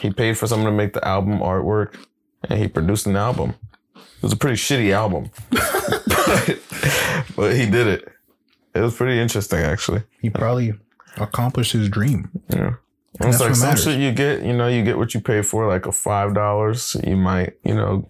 He 0.02 0.12
paid 0.12 0.38
for 0.38 0.48
someone 0.48 0.72
to 0.72 0.76
make 0.76 0.94
the 0.94 1.08
album 1.08 1.40
artwork. 1.40 1.96
And 2.44 2.60
he 2.60 2.68
produced 2.68 3.06
an 3.06 3.16
album. 3.16 3.56
It 3.96 4.24
was 4.24 4.34
a 4.34 4.38
pretty 4.38 4.58
shitty 4.58 4.92
album. 4.92 5.30
but, 5.52 6.60
but 7.36 7.56
he 7.56 7.70
did 7.70 7.88
it. 7.88 8.12
It 8.74 8.82
was 8.82 8.96
pretty 8.96 9.20
interesting 9.20 9.60
actually. 9.60 10.04
He 10.22 10.30
probably 10.30 10.74
accomplished 11.18 11.74
his 11.74 11.90
dream. 11.90 12.30
Yeah. 12.50 12.76
And 13.20 13.30
It's 13.30 13.40
That's 13.40 13.40
like 13.40 13.56
some 13.56 13.70
matters. 13.70 13.84
shit 13.84 14.00
you 14.00 14.12
get, 14.12 14.44
you 14.44 14.54
know, 14.54 14.68
you 14.68 14.84
get 14.84 14.98
what 14.98 15.14
you 15.16 15.22
pay 15.22 15.42
for, 15.42 15.68
like 15.68 15.86
a 15.88 15.92
five 15.92 16.34
dollars. 16.36 16.96
You 17.06 17.16
might, 17.18 17.54
you 17.64 17.74
know, 17.74 18.08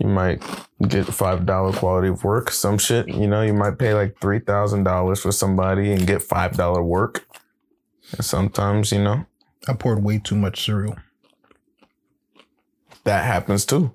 you 0.00 0.06
might 0.08 0.42
get 0.88 1.04
five 1.06 1.44
dollar 1.44 1.72
quality 1.72 2.08
of 2.08 2.24
work. 2.24 2.50
Some 2.50 2.78
shit, 2.78 3.08
you 3.08 3.26
know, 3.26 3.42
you 3.42 3.52
might 3.52 3.78
pay 3.78 3.92
like 3.94 4.18
three 4.20 4.38
thousand 4.38 4.84
dollars 4.84 5.20
for 5.20 5.32
somebody 5.32 5.92
and 5.92 6.06
get 6.06 6.22
five 6.22 6.56
dollar 6.56 6.82
work. 6.82 7.26
And 8.12 8.24
sometimes, 8.24 8.90
you 8.92 9.02
know, 9.02 9.26
I 9.68 9.74
poured 9.74 10.02
way 10.02 10.18
too 10.18 10.36
much 10.36 10.64
cereal. 10.64 10.96
that 13.04 13.24
happens 13.24 13.66
too. 13.66 13.92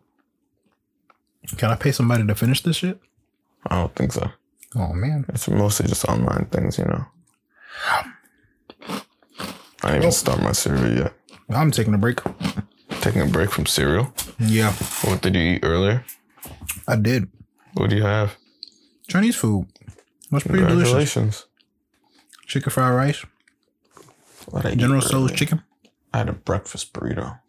Can 1.57 1.71
I 1.71 1.75
pay 1.75 1.91
somebody 1.91 2.25
to 2.27 2.35
finish 2.35 2.61
this 2.61 2.75
shit? 2.77 2.99
I 3.65 3.75
don't 3.75 3.95
think 3.95 4.13
so. 4.13 4.29
Oh 4.75 4.93
man. 4.93 5.25
It's 5.29 5.49
mostly 5.49 5.87
just 5.87 6.05
online 6.05 6.45
things, 6.51 6.77
you 6.77 6.85
know. 6.85 7.05
Ah, 7.87 8.10
I 9.83 9.87
didn't 9.87 10.03
even 10.03 10.11
start 10.11 10.41
my 10.41 10.51
cereal 10.51 10.95
yet. 10.97 11.13
I'm 11.49 11.71
taking 11.71 11.93
a 11.93 11.97
break. 11.97 12.19
Taking 13.01 13.21
a 13.21 13.25
break 13.25 13.49
from 13.51 13.65
cereal. 13.65 14.13
Yeah, 14.39 14.71
What 15.03 15.21
did 15.21 15.35
you 15.35 15.41
eat 15.41 15.59
earlier? 15.63 16.05
I 16.87 16.95
did. 16.95 17.27
What 17.73 17.89
do 17.89 17.95
you 17.95 18.03
have? 18.03 18.35
Chinese 19.07 19.35
food. 19.35 19.65
That's 20.29 20.43
pretty 20.45 20.59
delicious. 20.65 20.89
Congratulations. 21.13 21.45
Chicken 22.47 22.69
fried 22.71 22.93
rice, 22.95 23.25
What 24.49 24.65
I 24.65 24.71
eat 24.71 24.77
General 24.77 25.01
Tso's 25.01 25.13
earlier? 25.13 25.35
chicken. 25.35 25.63
I 26.13 26.19
had 26.19 26.29
a 26.29 26.33
breakfast 26.33 26.93
burrito. 26.93 27.39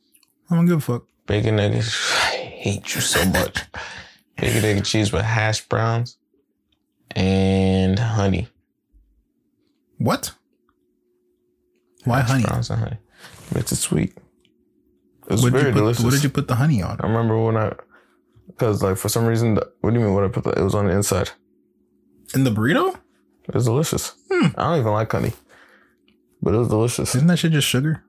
I 0.50 0.54
don't 0.54 0.66
give 0.66 0.78
a 0.78 0.80
fuck. 0.80 1.04
Bacon, 1.26 1.58
eggs. 1.60 1.98
I 2.32 2.36
hate 2.36 2.94
you 2.94 3.00
so 3.00 3.24
much. 3.26 3.62
Bacon, 4.36 4.64
egg, 4.64 4.76
and 4.78 4.86
cheese 4.86 5.12
with 5.12 5.22
hash 5.22 5.66
browns 5.68 6.16
and 7.10 7.98
honey. 7.98 8.48
What? 9.98 10.32
Why 12.04 12.20
Hash 12.20 12.30
honey? 12.30 12.44
Browns 12.44 12.70
and 12.70 12.80
honey. 12.80 12.98
Makes 13.54 13.72
it 13.72 13.76
sweet. 13.76 14.16
It's 15.28 15.30
was 15.30 15.42
What 15.42 15.52
did, 15.52 15.58
very 15.58 15.66
you 15.68 15.72
put, 15.74 15.78
delicious. 15.80 16.04
what 16.04 16.12
did 16.12 16.22
you 16.24 16.30
put 16.30 16.48
the 16.48 16.54
honey 16.56 16.82
on? 16.82 16.98
I 17.00 17.06
remember 17.06 17.38
when 17.40 17.56
I, 17.56 17.74
because 18.48 18.82
like 18.82 18.96
for 18.96 19.08
some 19.08 19.24
reason, 19.24 19.54
the, 19.54 19.70
what 19.80 19.92
do 19.92 19.98
you 20.00 20.04
mean? 20.04 20.14
What 20.14 20.24
I 20.24 20.28
put? 20.28 20.44
The, 20.44 20.50
it 20.50 20.62
was 20.62 20.74
on 20.74 20.86
the 20.86 20.92
inside. 20.92 21.30
In 22.34 22.44
the 22.44 22.50
burrito? 22.50 22.96
It 23.48 23.54
was 23.54 23.64
delicious. 23.66 24.14
Hmm. 24.30 24.46
I 24.56 24.62
don't 24.70 24.80
even 24.80 24.92
like 24.92 25.10
honey, 25.12 25.32
but 26.40 26.54
it 26.54 26.58
was 26.58 26.68
delicious. 26.68 27.14
Isn't 27.14 27.28
that 27.28 27.36
shit 27.38 27.52
just 27.52 27.68
sugar? 27.68 28.04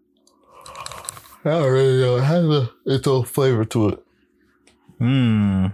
I 1.46 1.50
don't 1.50 1.72
really 1.72 2.02
know. 2.02 2.18
It 2.18 2.24
has 2.24 2.46
a 2.46 2.70
its 2.86 3.08
own 3.08 3.26
flavor 3.26 3.66
to 3.66 3.90
it. 3.90 4.04
Hmm. 5.00 5.68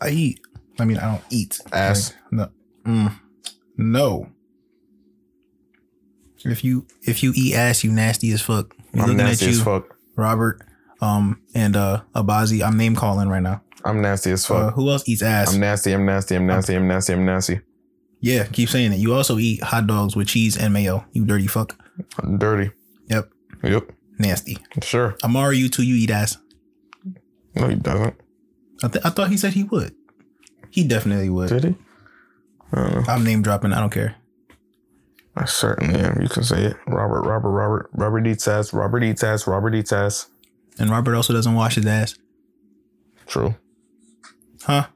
I 0.00 0.08
eat. 0.10 0.40
I 0.80 0.84
mean, 0.84 0.96
I 0.98 1.12
don't 1.12 1.24
eat 1.30 1.60
Ass. 1.72 2.14
Like, 2.32 2.50
no. 2.84 2.90
Mm. 2.90 3.20
No. 3.76 4.28
If 6.44 6.62
you 6.64 6.86
if 7.02 7.22
you 7.22 7.32
eat 7.34 7.54
ass, 7.54 7.82
you 7.84 7.90
nasty 7.92 8.30
as 8.32 8.40
fuck. 8.42 8.74
You 8.94 9.02
I'm 9.02 9.08
looking 9.10 9.16
nasty 9.18 9.46
at 9.46 9.52
you, 9.52 9.58
as 9.58 9.64
fuck. 9.64 9.96
Robert, 10.16 10.62
um, 11.00 11.40
and 11.54 11.76
uh 11.76 12.02
Abazi. 12.14 12.64
I'm 12.66 12.76
name 12.76 12.94
calling 12.96 13.28
right 13.28 13.42
now. 13.42 13.62
I'm 13.84 14.00
nasty 14.00 14.30
as 14.32 14.48
Uh, 14.50 14.66
fuck. 14.66 14.74
who 14.74 14.88
else 14.90 15.08
eats 15.08 15.22
ass? 15.22 15.54
I'm 15.54 15.60
nasty. 15.60 15.92
I'm 15.92 16.04
nasty. 16.06 16.34
I'm 16.36 16.46
nasty. 16.46 16.74
I'm 16.74 16.86
nasty. 16.88 17.12
I'm 17.12 17.24
nasty. 17.24 17.60
yeah, 18.20 18.44
keep 18.46 18.68
saying 18.68 18.92
it. 18.92 18.98
You 18.98 19.14
also 19.14 19.38
eat 19.38 19.62
hot 19.62 19.86
dogs 19.86 20.16
with 20.16 20.28
cheese 20.28 20.56
and 20.56 20.72
mayo. 20.72 21.04
You 21.12 21.24
dirty 21.24 21.46
fuck. 21.46 21.74
I'm 22.18 22.38
dirty. 22.38 22.70
Yep, 23.08 23.30
Yep. 23.64 23.92
nasty. 24.18 24.58
Sure. 24.82 25.16
Amari, 25.24 25.58
you 25.58 25.68
too. 25.68 25.82
You 25.84 25.94
eat 25.96 26.10
ass. 26.10 26.38
No, 27.54 27.68
he 27.68 27.74
doesn't. 27.76 28.14
I, 28.82 28.88
th- 28.88 29.04
I 29.04 29.10
thought 29.10 29.30
he 29.30 29.36
said 29.36 29.52
he 29.54 29.64
would. 29.64 29.94
He 30.70 30.84
definitely 30.84 31.30
would. 31.30 31.48
Did 31.48 31.64
he? 31.64 31.74
I 32.72 32.76
don't 32.82 32.94
know. 32.94 33.04
I'm 33.08 33.24
name 33.24 33.42
dropping. 33.42 33.72
I 33.72 33.80
don't 33.80 33.90
care. 33.92 34.14
I 35.38 35.44
certainly 35.44 36.00
am. 36.00 36.20
You 36.20 36.28
can 36.28 36.42
say 36.42 36.64
it. 36.64 36.76
Robert, 36.88 37.22
Robert, 37.22 37.50
Robert. 37.50 37.90
Robert 37.92 38.26
eats 38.26 38.48
ass. 38.48 38.72
Robert 38.72 39.04
eats 39.04 39.22
ass. 39.22 39.46
Robert 39.46 39.72
eats 39.74 39.92
ass. 39.92 40.28
And 40.80 40.90
Robert 40.90 41.14
also 41.14 41.32
doesn't 41.32 41.54
wash 41.54 41.76
his 41.76 41.86
ass. 41.86 42.16
True. 43.26 43.54
Huh? 44.64 44.88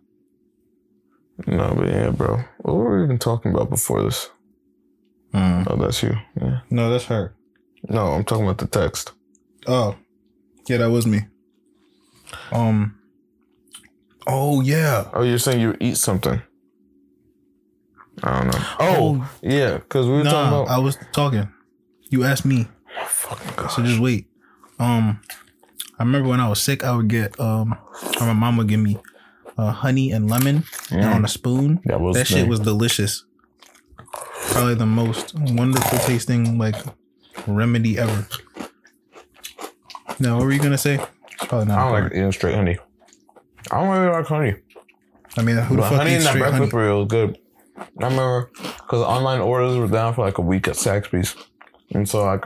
No, 1.46 1.74
but 1.76 1.86
yeah, 1.86 2.10
bro. 2.10 2.40
What 2.58 2.74
were 2.74 2.98
we 2.98 3.04
even 3.04 3.18
talking 3.18 3.54
about 3.54 3.70
before 3.70 4.02
this? 4.02 4.30
Mm. 5.32 5.66
Oh, 5.70 5.76
that's 5.76 6.02
you. 6.02 6.16
Yeah. 6.40 6.60
No, 6.70 6.90
that's 6.90 7.04
her. 7.04 7.34
No, 7.88 8.08
I'm 8.08 8.24
talking 8.24 8.44
about 8.44 8.58
the 8.58 8.66
text. 8.66 9.12
Oh, 9.68 9.96
yeah, 10.68 10.78
that 10.78 10.90
was 10.90 11.06
me. 11.06 11.20
Um. 12.50 12.98
Oh 14.26 14.60
yeah. 14.60 15.08
Oh, 15.12 15.22
you're 15.22 15.38
saying 15.38 15.60
you 15.60 15.76
eat 15.80 15.96
something. 15.96 16.42
I 18.22 18.38
don't 18.38 18.46
know. 18.52 18.66
Oh, 18.80 18.96
Oh. 19.24 19.30
yeah, 19.42 19.74
because 19.78 20.06
we 20.06 20.12
were 20.12 20.24
Nah, 20.24 20.30
talking 20.30 20.58
about. 20.62 20.68
I 20.68 20.78
was 20.78 20.96
talking. 21.12 21.48
You 22.10 22.24
asked 22.24 22.44
me, 22.44 22.68
oh, 23.00 23.04
fucking 23.06 23.52
God. 23.56 23.68
so 23.68 23.82
just 23.82 23.98
wait. 24.00 24.26
Um, 24.78 25.20
I 25.98 26.02
remember 26.04 26.28
when 26.28 26.40
I 26.40 26.48
was 26.48 26.60
sick, 26.60 26.84
I 26.84 26.94
would 26.94 27.08
get 27.08 27.38
um, 27.40 27.76
or 28.20 28.26
my 28.26 28.32
mom 28.32 28.56
would 28.58 28.68
give 28.68 28.80
me 28.80 28.98
uh, 29.58 29.70
honey 29.70 30.10
and 30.12 30.28
lemon 30.30 30.64
and 30.90 31.04
on 31.04 31.24
a 31.24 31.28
spoon. 31.28 31.80
That 31.84 32.00
was 32.00 32.16
that 32.16 32.26
shit 32.26 32.48
was 32.48 32.60
delicious. 32.60 33.24
Probably 34.50 34.74
the 34.74 34.86
most 34.86 35.34
wonderful 35.34 35.98
tasting 36.00 36.58
like 36.58 36.74
remedy 37.46 37.98
ever. 37.98 38.26
Now, 40.18 40.36
what 40.38 40.44
were 40.46 40.52
you 40.52 40.60
gonna 40.62 40.78
say? 40.78 40.94
It's 41.32 41.44
probably 41.46 41.66
not. 41.68 41.78
I 41.78 41.82
don't 41.84 41.92
like 41.92 42.02
important. 42.04 42.14
eating 42.20 42.32
straight 42.32 42.54
honey. 42.54 42.78
I 43.70 43.80
don't 43.80 43.88
really 43.88 44.12
like 44.12 44.26
honey. 44.26 44.54
I 45.36 45.42
mean, 45.42 45.56
who 45.56 45.76
the 45.76 45.82
fuck 45.82 45.92
honey 45.92 46.10
in 46.10 46.16
eats 46.16 46.24
that 46.24 46.30
straight 46.30 46.44
honey? 46.52 46.58
breakfast 46.68 46.72
burrito 46.74 46.98
was 47.00 47.08
good. 47.08 47.38
I 48.00 48.04
remember 48.04 48.50
because 48.54 49.02
online 49.02 49.40
orders 49.40 49.76
were 49.76 49.88
down 49.88 50.14
for 50.14 50.24
like 50.24 50.38
a 50.38 50.42
week 50.42 50.68
at 50.68 50.76
Saxby's, 50.76 51.34
and 51.94 52.08
so 52.08 52.24
like 52.24 52.44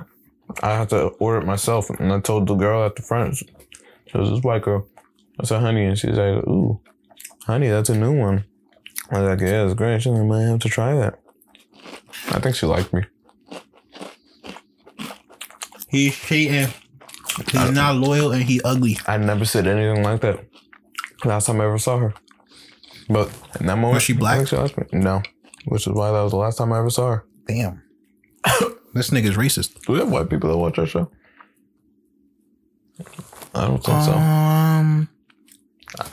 I 0.62 0.76
had 0.78 0.88
to 0.90 1.08
order 1.18 1.40
it 1.40 1.46
myself. 1.46 1.90
And 1.90 2.12
I 2.12 2.20
told 2.20 2.46
the 2.46 2.54
girl 2.54 2.84
at 2.84 2.96
the 2.96 3.02
front, 3.02 3.42
it 3.42 4.14
was 4.14 4.30
this 4.30 4.42
white 4.42 4.62
girl. 4.62 4.86
I 5.40 5.44
said 5.44 5.60
honey, 5.60 5.84
and 5.84 5.98
she's 5.98 6.16
like, 6.16 6.46
"Ooh, 6.46 6.80
honey, 7.44 7.68
that's 7.68 7.90
a 7.90 7.96
new 7.96 8.18
one." 8.18 8.44
I 9.10 9.20
was 9.20 9.28
like, 9.28 9.40
"Yeah, 9.40 9.64
it's 9.64 9.74
great." 9.74 10.02
She's 10.02 10.12
like, 10.12 10.22
"I 10.22 10.24
might 10.24 10.42
have 10.42 10.60
to 10.60 10.68
try 10.68 10.94
that." 10.94 11.18
I 12.30 12.40
think 12.40 12.56
she 12.56 12.66
liked 12.66 12.92
me. 12.92 13.02
He's 15.88 16.16
cheating. 16.16 16.68
He's 17.50 17.70
not 17.70 17.96
loyal 17.96 18.32
and 18.32 18.42
he 18.42 18.60
ugly. 18.62 18.98
I 19.06 19.18
never 19.18 19.44
said 19.44 19.66
anything 19.66 20.02
like 20.02 20.20
that. 20.22 20.44
Last 21.24 21.46
time 21.46 21.60
I 21.60 21.64
ever 21.64 21.78
saw 21.78 21.98
her, 21.98 22.14
but 23.08 23.30
in 23.60 23.66
that 23.66 23.76
moment, 23.76 23.94
Was 23.94 24.02
she 24.02 24.12
black? 24.12 24.46
She 24.48 24.56
liked 24.56 24.76
me. 24.78 24.84
No, 24.92 25.22
which 25.66 25.86
is 25.86 25.92
why 25.92 26.10
that 26.12 26.22
was 26.22 26.32
the 26.32 26.38
last 26.38 26.58
time 26.58 26.72
I 26.72 26.78
ever 26.78 26.90
saw 26.90 27.10
her. 27.10 27.24
Damn. 27.46 27.82
this 28.94 29.10
nigga's 29.10 29.36
racist. 29.36 29.80
Do 29.86 29.92
we 29.92 29.98
have 30.00 30.10
white 30.10 30.28
people 30.30 30.50
that 30.50 30.56
watch 30.56 30.78
our 30.78 30.86
show? 30.86 31.10
I 33.54 33.66
don't 33.66 33.82
think 33.82 34.02
so. 34.02 34.12
Um, 34.12 35.08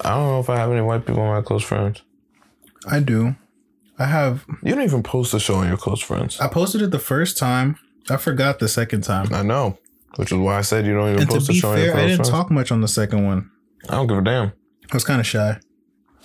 I 0.02 0.10
don't 0.10 0.28
know 0.28 0.40
if 0.40 0.50
I 0.50 0.58
have 0.58 0.72
any 0.72 0.82
white 0.82 1.06
people 1.06 1.24
in 1.24 1.30
my 1.30 1.42
close 1.42 1.64
friends. 1.64 2.02
I 2.88 3.00
do. 3.00 3.36
I 4.00 4.06
have. 4.06 4.46
You 4.64 4.74
don't 4.76 4.84
even 4.84 5.04
post 5.04 5.32
the 5.32 5.40
show 5.40 5.56
on 5.56 5.68
your 5.68 5.78
close 5.78 6.02
friends. 6.02 6.40
I 6.40 6.48
posted 6.48 6.82
it 6.82 6.92
the 6.92 7.00
first 7.00 7.38
time. 7.38 7.78
I 8.10 8.18
forgot 8.18 8.60
the 8.60 8.68
second 8.68 9.02
time. 9.04 9.34
I 9.34 9.44
know, 9.44 9.78
which 10.18 10.32
is 10.32 10.38
why 10.38 10.58
I 10.58 10.62
said 10.62 10.86
you 10.86 10.94
don't 10.94 11.10
even 11.10 11.22
And 11.22 11.30
post 11.30 11.48
the 11.48 11.54
show 11.54 11.72
on 11.72 11.78
your 11.78 11.94
fair, 11.94 11.98
I 11.98 12.02
didn't 12.08 12.18
friends. 12.18 12.30
talk 12.30 12.52
much 12.52 12.72
on 12.72 12.82
the 12.82 12.88
second 12.88 13.26
one. 13.26 13.50
I 13.90 13.96
don't 13.96 14.08
give 14.08 14.18
a 14.18 14.22
damn. 14.22 14.48
I 14.92 14.96
was 14.96 15.04
kind 15.06 15.20
of 15.22 15.28
shy. 15.28 15.60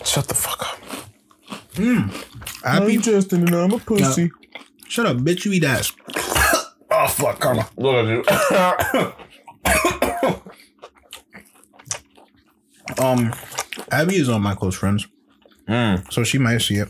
Shut 0.04 0.26
the 0.28 0.34
fuck 0.34 0.62
up. 0.62 0.78
Happy? 2.64 2.96
Justin 2.98 3.46
and 3.46 3.54
I'm 3.54 3.72
a 3.72 3.78
pussy. 3.78 4.30
Shut 4.88 5.06
up, 5.06 5.18
bitch. 5.18 5.44
You 5.44 5.52
eat 5.52 5.64
ass. 5.64 5.92
oh 6.90 7.08
fuck, 7.08 7.38
karma. 7.40 7.68
Look 7.76 7.94
at 7.94 8.08
you. 8.08 8.24
Um, 12.98 13.32
Abby 13.90 14.16
is 14.16 14.28
on 14.28 14.42
my 14.42 14.54
close 14.54 14.74
friends, 14.74 15.06
Mm. 15.68 16.10
so 16.12 16.24
she 16.24 16.38
might 16.38 16.58
see 16.58 16.76
it. 16.76 16.88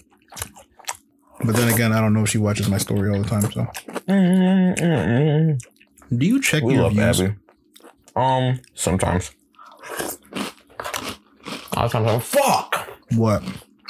But 1.45 1.57
then 1.57 1.69
again, 1.73 1.93
I 1.93 2.00
don't 2.00 2.15
know 2.15 2.23
if 2.23 2.29
she 2.31 2.38
watches 2.38 2.69
my 2.69 2.79
story 2.79 3.11
all 3.11 3.21
the 3.23 3.29
time. 3.29 3.50
So, 3.50 3.67
do 6.17 6.27
you 6.27 6.41
check 6.41 6.62
We 6.62 6.75
your 6.75 6.85
love 6.85 6.93
views? 6.93 7.21
Abby. 7.21 7.35
Um, 8.17 8.61
sometimes. 8.75 9.33
A 10.33 11.77
lot 11.77 11.85
of 11.87 11.93
times 11.93 12.09
I'm 12.09 12.21
fuck. 12.21 12.88
What? 13.17 13.43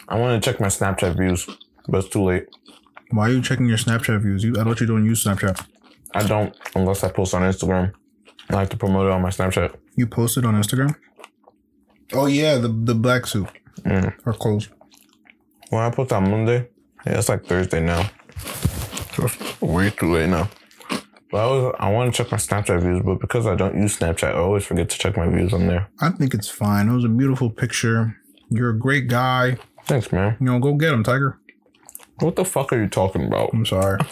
I 0.09 0.19
want 0.19 0.43
to 0.43 0.51
check 0.51 0.61
my 0.61 0.69
Snapchat 0.69 1.17
views, 1.17 1.47
but 1.89 1.99
it's 2.05 2.09
too 2.09 2.23
late. 2.25 2.47
Why 3.11 3.29
are 3.29 3.33
you 3.33 3.43
checking 3.43 3.67
your 3.67 3.79
Snapchat 3.79 4.21
views? 4.23 4.45
You, 4.45 4.55
I 4.59 4.65
thought 4.65 4.81
you 4.81 4.87
don't 4.87 5.05
use 5.05 5.25
Snapchat. 5.25 5.67
I 6.15 6.27
don't 6.27 6.57
unless 6.75 7.05
I 7.05 7.11
post 7.11 7.35
on 7.35 7.43
Instagram. 7.43 7.93
I 8.51 8.55
like 8.55 8.71
to 8.71 8.77
promote 8.77 9.07
it 9.07 9.13
on 9.13 9.21
my 9.23 9.31
Snapchat. 9.31 9.75
You 9.97 10.07
posted 10.07 10.45
on 10.45 10.55
Instagram. 10.55 10.95
Oh 12.13 12.27
yeah, 12.27 12.57
the 12.57 12.69
the 12.69 12.95
black 12.95 13.27
suit 13.27 13.49
Mm. 13.85 14.13
or 14.27 14.33
clothes. 14.33 14.69
When 15.71 15.83
I 15.83 15.91
post 15.91 16.13
on 16.13 16.29
Monday, 16.31 16.69
yeah, 17.07 17.19
it's 17.19 17.29
like 17.29 17.45
Thursday 17.45 17.81
now. 17.81 18.11
It's 19.19 19.61
way 19.61 19.91
too 19.91 20.13
late 20.15 20.29
now. 20.29 20.49
But 21.31 21.39
I 21.39 21.41
always 21.43 21.75
I 21.79 21.93
want 21.93 22.13
to 22.15 22.23
check 22.23 22.33
my 22.33 22.39
Snapchat 22.39 22.81
views, 22.83 23.03
but 23.05 23.21
because 23.21 23.47
I 23.47 23.55
don't 23.55 23.77
use 23.81 23.99
Snapchat, 23.99 24.29
I 24.35 24.39
always 24.39 24.65
forget 24.65 24.89
to 24.91 24.99
check 24.99 25.17
my 25.17 25.29
views 25.29 25.53
on 25.53 25.67
there. 25.67 25.89
I 26.01 26.11
think 26.11 26.33
it's 26.35 26.49
fine. 26.49 26.89
It 26.89 26.95
was 26.95 27.05
a 27.05 27.09
beautiful 27.09 27.51
picture. 27.51 28.17
You're 28.51 28.71
a 28.71 28.79
great 28.79 29.09
guy. 29.09 29.59
Thanks, 29.85 30.11
man. 30.13 30.37
You 30.41 30.47
know, 30.47 30.59
go 30.59 30.75
get 30.75 30.93
him, 30.93 31.03
Tiger. 31.05 31.39
What 32.21 32.37
the 32.37 32.45
fuck 32.45 32.73
are 32.73 32.81
you 32.81 32.89
talking 32.89 33.27
about? 33.27 33.51
I'm 33.53 33.67
sorry. 33.67 34.01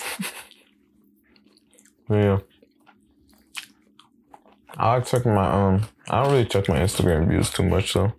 Yeah. 2.08 2.38
I 4.76 5.00
check 5.00 5.26
my 5.26 5.50
um. 5.50 5.82
I 6.08 6.22
don't 6.22 6.32
really 6.32 6.44
check 6.44 6.68
my 6.68 6.78
Instagram 6.78 7.28
views 7.28 7.50
too 7.50 7.64
much 7.64 7.94
though. 7.94 8.12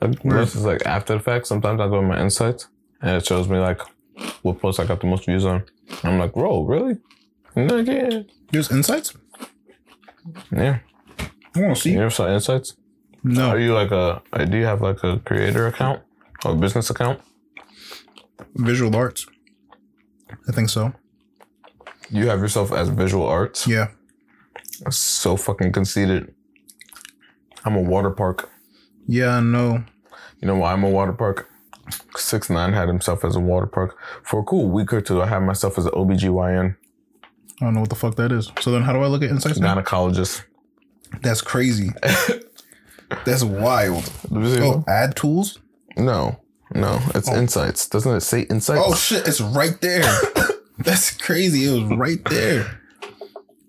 Like, 0.00 0.20
this 0.24 0.56
is 0.56 0.64
like 0.64 0.84
after 0.84 1.14
the 1.14 1.20
fact. 1.20 1.46
Sometimes 1.46 1.80
I 1.80 1.86
go 1.86 2.00
to 2.00 2.06
my 2.06 2.20
insights 2.20 2.66
and 3.00 3.16
it 3.16 3.26
shows 3.26 3.48
me 3.48 3.58
like 3.58 3.80
what 4.42 4.60
post 4.60 4.80
I 4.80 4.86
got 4.86 5.00
the 5.00 5.06
most 5.06 5.26
views 5.26 5.44
on. 5.44 5.64
I'm 6.02 6.18
like, 6.18 6.32
bro, 6.32 6.64
really? 6.64 6.98
And 7.54 7.70
like, 7.70 7.86
yeah, 7.86 8.22
There's 8.50 8.72
insights. 8.72 9.16
yeah. 10.50 10.80
I 11.54 11.60
want 11.60 11.76
to 11.76 11.80
see. 11.80 11.92
You 11.92 12.00
ever 12.00 12.10
saw 12.10 12.28
insights? 12.28 12.74
No, 13.24 13.50
Are 13.50 13.58
you 13.58 13.74
like 13.74 13.90
a? 13.90 14.22
uh, 14.32 14.44
Do 14.44 14.56
you 14.56 14.64
have 14.64 14.80
like 14.80 15.02
a 15.02 15.18
creator 15.20 15.66
account 15.66 16.00
or 16.44 16.52
a 16.52 16.54
business 16.56 16.90
account? 16.90 17.20
visual 18.54 18.94
arts. 18.96 19.26
I 20.48 20.52
think 20.52 20.68
so. 20.70 20.92
You 22.10 22.28
have 22.28 22.40
yourself 22.40 22.72
as 22.72 22.88
visual 22.88 23.26
arts. 23.26 23.66
Yeah. 23.66 23.88
That's 24.80 24.96
so 24.98 25.36
fucking 25.36 25.72
conceited. 25.72 26.32
I'm 27.64 27.74
a 27.76 27.82
water 27.82 28.10
park. 28.10 28.50
Yeah, 29.06 29.36
I 29.36 29.40
know. 29.40 29.84
You 30.40 30.46
know 30.48 30.56
why 30.56 30.72
I'm 30.72 30.84
a 30.84 30.90
water 30.90 31.12
park? 31.12 31.48
Six 32.16 32.48
nine 32.50 32.72
had 32.72 32.88
himself 32.88 33.24
as 33.24 33.34
a 33.36 33.40
water 33.40 33.66
park. 33.66 33.96
For 34.22 34.40
a 34.40 34.44
cool 34.44 34.68
week 34.70 34.92
or 34.92 35.00
two, 35.00 35.20
I 35.22 35.26
had 35.26 35.40
myself 35.40 35.76
as 35.78 35.86
an 35.86 35.92
OBGYN, 35.92 36.76
I 37.60 37.64
don't 37.64 37.74
know 37.74 37.80
what 37.80 37.88
the 37.90 37.96
fuck 37.96 38.14
that 38.16 38.30
is. 38.30 38.52
So 38.60 38.70
then, 38.70 38.82
how 38.82 38.92
do 38.92 39.00
I 39.00 39.06
look 39.08 39.22
at 39.22 39.30
insights? 39.30 39.58
Gynecologist. 39.58 40.44
That's 41.22 41.40
crazy. 41.42 41.90
That's 43.24 43.42
wild. 43.42 44.10
Oh, 44.32 44.84
add 44.86 45.16
tools. 45.16 45.58
No, 45.96 46.40
no, 46.74 47.00
it's 47.14 47.28
insights. 47.28 47.88
Doesn't 47.88 48.16
it 48.16 48.20
say 48.20 48.42
insights? 48.42 48.82
Oh 48.84 48.94
shit! 48.94 49.26
It's 49.26 49.40
right 49.40 49.80
there. 49.80 50.12
That's 50.78 51.16
crazy. 51.16 51.66
It 51.66 51.72
was 51.72 51.98
right 51.98 52.24
there. 52.26 52.80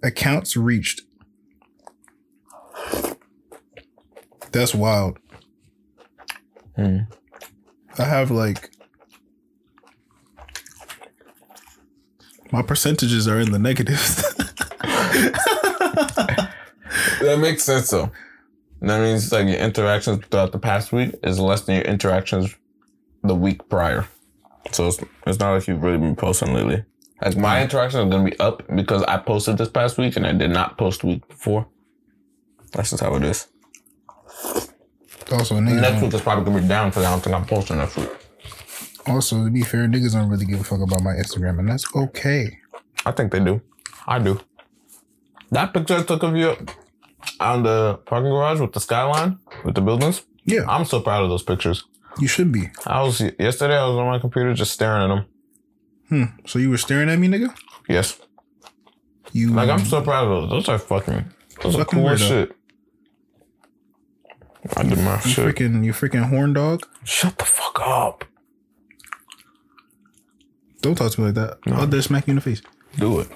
Accounts 0.04 0.56
reached. 0.56 1.02
That's 4.52 4.74
wild. 4.74 5.20
Hmm. 6.76 7.00
I 7.98 8.04
have 8.04 8.32
like 8.32 8.72
my 12.52 12.62
percentages 12.62 13.28
are 13.28 13.40
in 13.40 13.52
the 13.52 13.60
negatives. 13.60 14.16
that 17.22 17.38
makes 17.40 17.64
sense 17.64 17.90
though. 17.90 18.12
That 18.82 19.02
means 19.02 19.32
like 19.32 19.48
your 19.48 19.58
interactions 19.58 20.26
throughout 20.26 20.52
the 20.52 20.60
past 20.60 20.92
week 20.94 21.16
is 21.24 21.40
less 21.40 21.62
than 21.62 21.76
your 21.76 21.86
interactions 21.86 22.56
the 23.24 23.36
week 23.36 23.68
prior. 23.68 24.08
So 24.72 24.88
it's, 24.88 25.00
it's 25.28 25.40
not 25.40 25.54
like 25.54 25.68
you've 25.68 25.84
really 25.84 25.98
been 25.98 26.16
posting 26.16 26.54
lately. 26.54 26.86
Like 27.22 27.36
my 27.36 27.60
mm. 27.60 27.64
interactions 27.64 28.06
are 28.06 28.10
gonna 28.10 28.30
be 28.30 28.40
up 28.40 28.64
because 28.74 29.04
I 29.04 29.18
posted 29.18 29.58
this 29.58 29.70
past 29.70 29.98
week 29.98 30.16
and 30.16 30.26
I 30.26 30.32
did 30.32 30.52
not 30.52 30.78
post 30.78 31.02
the 31.02 31.08
week 31.08 31.28
before. 31.28 31.68
That's 32.72 32.92
just 32.92 33.02
how 33.02 33.16
it 33.16 33.24
is. 33.24 33.48
also, 35.32 35.56
niggas 35.56 35.82
Next 35.82 36.02
week 36.02 36.14
is 36.14 36.22
probably 36.22 36.46
gonna 36.46 36.62
be 36.62 36.68
down 36.68 36.90
because 36.90 37.04
I 37.04 37.12
don't 37.12 37.22
think 37.22 37.36
I'm 37.36 37.46
posting 37.46 37.78
next 37.78 37.98
week. 37.98 38.10
also 39.08 39.44
to 39.44 39.52
be 39.52 39.64
fair, 39.64 39.88
niggas 39.88 40.14
don't 40.14 40.30
really 40.30 40.46
give 40.46 40.62
a 40.62 40.64
fuck 40.64 40.80
about 40.80 41.02
my 41.02 41.14
Instagram, 41.14 41.60
and 41.60 41.68
that's 41.68 41.86
okay. 41.94 42.60
I 43.06 43.12
think 43.12 43.34
they 43.34 43.40
do. 43.40 43.62
I 44.08 44.20
do. 44.20 44.40
That 45.52 45.74
picture 45.74 45.98
I 45.98 46.04
took 46.04 46.24
of 46.24 46.36
you 46.38 46.56
on 47.40 47.64
the 47.64 48.00
parking 48.06 48.30
garage 48.32 48.60
with 48.60 48.74
the 48.74 48.80
skyline, 48.80 49.40
with 49.66 49.76
the 49.76 49.82
buildings. 49.82 50.24
Yeah, 50.46 50.66
I'm 50.68 50.86
so 50.86 51.00
proud 51.02 51.24
of 51.24 51.30
those 51.30 51.44
pictures. 51.44 51.84
you 52.20 52.28
should 52.28 52.52
be. 52.52 52.70
I 52.86 53.02
was 53.04 53.22
yesterday. 53.40 53.78
I 53.78 53.86
was 53.88 53.98
on 53.98 54.08
my 54.08 54.20
computer 54.20 54.54
just 54.54 54.74
staring 54.74 55.04
at 55.04 55.16
them. 55.16 55.26
Hmm. 56.10 56.48
So 56.48 56.58
you 56.60 56.70
were 56.70 56.78
staring 56.78 57.10
at 57.10 57.20
me, 57.20 57.28
nigga. 57.28 57.56
Yes, 57.88 58.20
You 59.32 59.52
like 59.54 59.70
I'm 59.70 59.86
so 59.86 60.02
proud 60.02 60.28
of 60.28 60.50
those. 60.50 60.66
Those 60.66 60.70
are 60.70 60.80
fucking. 60.80 61.26
Those 61.62 61.76
are 61.76 61.86
cool 61.86 62.04
weirdo. 62.06 62.18
shit. 62.28 62.56
I 64.76 64.84
did 64.84 64.98
my 65.00 65.16
you 65.16 65.30
shit. 65.32 65.46
freaking 65.56 65.84
you 65.86 65.94
freaking 65.94 66.30
horn 66.30 66.54
dog. 66.54 66.86
Shut 67.04 67.38
the 67.38 67.46
fuck 67.46 67.80
up. 67.82 68.26
Don't 70.82 70.96
talk 70.96 71.12
to 71.12 71.22
me 71.22 71.28
like 71.28 71.36
that. 71.36 71.58
I'll 71.68 71.88
just 71.88 72.08
smack 72.08 72.26
you 72.28 72.32
in 72.32 72.36
the 72.36 72.42
face, 72.42 72.62
Do 72.98 73.20
it. 73.22 73.28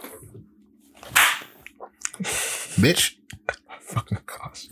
bitch. 2.79 3.15
Fucking 3.93 4.17
gosh. 4.25 4.67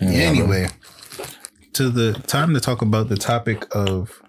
anyway, 0.00 0.68
to 1.74 1.90
the 1.90 2.12
time 2.26 2.52
to 2.54 2.60
talk 2.60 2.82
about 2.82 3.08
the 3.08 3.16
topic 3.16 3.64
of 3.74 4.20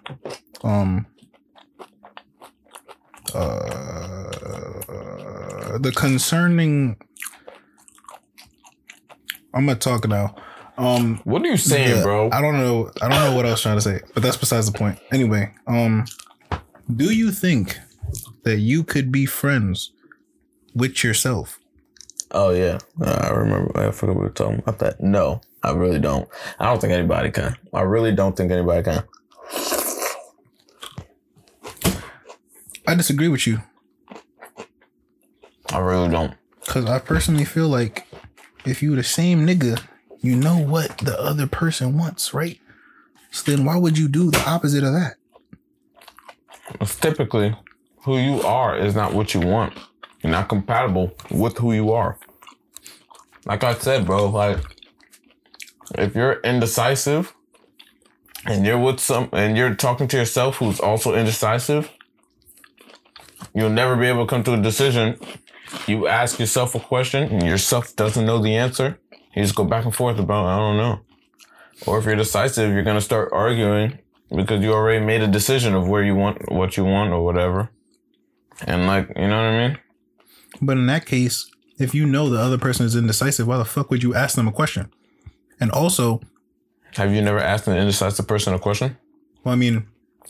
um 0.62 1.06
uh 3.34 4.30
the 5.78 5.92
concerning 5.94 6.96
I'm 9.54 9.66
gonna 9.66 9.78
talk 9.78 10.06
now. 10.08 10.34
Um 10.76 11.20
What 11.24 11.42
are 11.42 11.46
you 11.46 11.56
saying, 11.56 11.96
the- 11.98 12.02
bro? 12.02 12.30
I 12.32 12.40
don't 12.40 12.56
know 12.58 12.90
I 13.02 13.08
don't 13.08 13.20
know 13.20 13.34
what 13.36 13.46
I 13.46 13.50
was 13.50 13.60
trying 13.60 13.76
to 13.76 13.80
say, 13.82 14.00
but 14.14 14.22
that's 14.22 14.36
besides 14.36 14.70
the 14.70 14.78
point. 14.78 14.98
Anyway, 15.12 15.52
um 15.66 16.04
do 16.94 17.12
you 17.12 17.30
think 17.32 17.76
that 18.44 18.58
you 18.58 18.82
could 18.84 19.10
be 19.12 19.26
friends 19.26 19.92
with 20.74 21.02
yourself? 21.04 21.58
Oh 22.30 22.50
yeah, 22.50 22.78
I 23.02 23.30
remember. 23.30 23.72
I 23.78 23.90
forgot 23.90 24.16
what 24.16 24.22
we 24.22 24.28
were 24.28 24.34
talking 24.34 24.58
about 24.58 24.78
that. 24.80 25.00
No, 25.00 25.40
I 25.62 25.72
really 25.72 25.98
don't. 25.98 26.28
I 26.58 26.66
don't 26.66 26.80
think 26.80 26.92
anybody 26.92 27.30
can. 27.30 27.56
I 27.72 27.82
really 27.82 28.12
don't 28.12 28.36
think 28.36 28.52
anybody 28.52 28.82
can. 28.82 29.02
I 32.86 32.94
disagree 32.94 33.28
with 33.28 33.46
you. 33.46 33.60
I 35.72 35.78
really 35.78 36.08
don't. 36.08 36.34
Cause 36.66 36.84
I 36.86 36.98
personally 36.98 37.44
feel 37.44 37.68
like 37.68 38.06
if 38.64 38.82
you 38.82 38.94
the 38.96 39.02
same 39.02 39.46
nigga, 39.46 39.82
you 40.20 40.36
know 40.36 40.58
what 40.58 40.98
the 40.98 41.18
other 41.18 41.46
person 41.46 41.96
wants, 41.96 42.34
right? 42.34 42.58
So 43.30 43.50
then 43.50 43.64
why 43.64 43.76
would 43.76 43.96
you 43.96 44.08
do 44.08 44.30
the 44.30 44.42
opposite 44.46 44.84
of 44.84 44.92
that? 44.92 45.14
It's 46.80 46.96
typically 46.96 47.54
who 48.02 48.18
you 48.18 48.42
are 48.42 48.76
is 48.76 48.94
not 48.94 49.14
what 49.14 49.34
you 49.34 49.40
want. 49.40 49.74
You're 50.22 50.32
not 50.32 50.48
compatible 50.48 51.12
with 51.30 51.58
who 51.58 51.72
you 51.72 51.92
are. 51.92 52.18
Like 53.44 53.64
I 53.64 53.74
said, 53.74 54.06
bro, 54.06 54.28
like 54.28 54.58
if 55.96 56.14
you're 56.14 56.40
indecisive 56.40 57.34
and 58.44 58.66
you're 58.66 58.78
with 58.78 59.00
some 59.00 59.28
and 59.32 59.56
you're 59.56 59.74
talking 59.74 60.08
to 60.08 60.16
yourself 60.16 60.56
who's 60.56 60.80
also 60.80 61.14
indecisive, 61.14 61.90
you'll 63.54 63.70
never 63.70 63.96
be 63.96 64.06
able 64.06 64.26
to 64.26 64.30
come 64.30 64.42
to 64.44 64.54
a 64.54 64.60
decision. 64.60 65.18
You 65.86 66.08
ask 66.08 66.38
yourself 66.38 66.74
a 66.74 66.80
question 66.80 67.30
and 67.30 67.42
yourself 67.42 67.94
doesn't 67.94 68.26
know 68.26 68.42
the 68.42 68.56
answer. 68.56 68.98
You 69.34 69.42
just 69.42 69.54
go 69.54 69.64
back 69.64 69.84
and 69.84 69.94
forth 69.94 70.18
about 70.18 70.46
I 70.46 70.58
don't 70.58 70.76
know. 70.76 71.00
Or 71.86 71.98
if 71.98 72.04
you're 72.06 72.16
decisive, 72.16 72.72
you're 72.72 72.82
gonna 72.82 73.00
start 73.00 73.30
arguing 73.32 73.98
because 74.34 74.62
you 74.62 74.72
already 74.72 75.04
made 75.04 75.22
a 75.22 75.28
decision 75.28 75.74
of 75.74 75.88
where 75.88 76.02
you 76.02 76.14
want 76.14 76.50
what 76.50 76.76
you 76.76 76.84
want 76.84 77.12
or 77.12 77.24
whatever. 77.24 77.70
And 78.66 78.86
like, 78.86 79.08
you 79.16 79.28
know 79.28 79.36
what 79.36 79.54
I 79.54 79.68
mean? 79.68 79.78
But 80.60 80.76
in 80.76 80.86
that 80.86 81.06
case, 81.06 81.50
if 81.78 81.94
you 81.94 82.06
know 82.06 82.28
the 82.28 82.38
other 82.40 82.58
person 82.58 82.86
is 82.86 82.96
indecisive, 82.96 83.46
why 83.46 83.58
the 83.58 83.64
fuck 83.64 83.90
would 83.90 84.02
you 84.02 84.14
ask 84.14 84.34
them 84.36 84.48
a 84.48 84.52
question? 84.52 84.90
And 85.60 85.70
also, 85.70 86.20
Have 86.96 87.12
you 87.12 87.22
never 87.22 87.38
asked 87.38 87.66
an 87.68 87.76
indecisive 87.76 88.26
person 88.26 88.54
a 88.54 88.58
question? 88.58 88.96
well, 89.44 89.52
I 89.52 89.56
mean, 89.56 89.86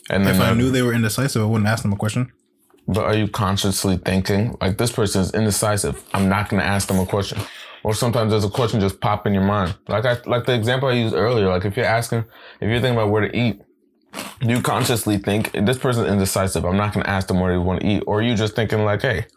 And 0.09 0.27
if 0.27 0.39
I 0.39 0.53
knew 0.53 0.71
they 0.71 0.81
were 0.81 0.93
indecisive, 0.93 1.41
I 1.41 1.45
wouldn't 1.45 1.67
ask 1.67 1.81
them 1.83 1.93
a 1.93 1.95
question. 1.97 2.31
But 2.87 3.03
are 3.05 3.15
you 3.15 3.27
consciously 3.27 3.97
thinking 3.97 4.57
like 4.61 4.77
this 4.79 4.91
person 4.91 5.21
is 5.21 5.31
indecisive? 5.33 6.03
I'm 6.13 6.27
not 6.29 6.49
gonna 6.49 6.63
ask 6.63 6.87
them 6.87 6.99
a 6.99 7.05
question. 7.05 7.39
Or 7.83 7.93
sometimes 7.93 8.31
there's 8.31 8.43
a 8.43 8.49
question 8.49 8.79
just 8.79 8.99
pop 8.99 9.25
in 9.27 9.33
your 9.33 9.43
mind. 9.43 9.75
Like 9.87 10.05
I 10.05 10.17
like 10.25 10.45
the 10.45 10.53
example 10.55 10.89
I 10.89 10.93
used 10.93 11.13
earlier. 11.15 11.47
Like 11.49 11.65
if 11.65 11.77
you're 11.77 11.85
asking, 11.85 12.25
if 12.59 12.67
you're 12.69 12.81
thinking 12.81 12.95
about 12.97 13.09
where 13.11 13.27
to 13.27 13.37
eat, 13.37 13.61
do 14.41 14.49
you 14.49 14.61
consciously 14.61 15.17
think 15.19 15.51
this 15.51 15.77
person's 15.77 16.07
indecisive? 16.07 16.65
I'm 16.65 16.77
not 16.77 16.93
gonna 16.93 17.07
ask 17.07 17.27
them 17.27 17.39
where 17.39 17.51
they 17.51 17.59
want 17.59 17.81
to 17.81 17.87
eat. 17.87 18.03
Or 18.07 18.19
are 18.19 18.21
you 18.23 18.35
just 18.35 18.55
thinking 18.55 18.83
like, 18.83 19.03
hey, 19.03 19.27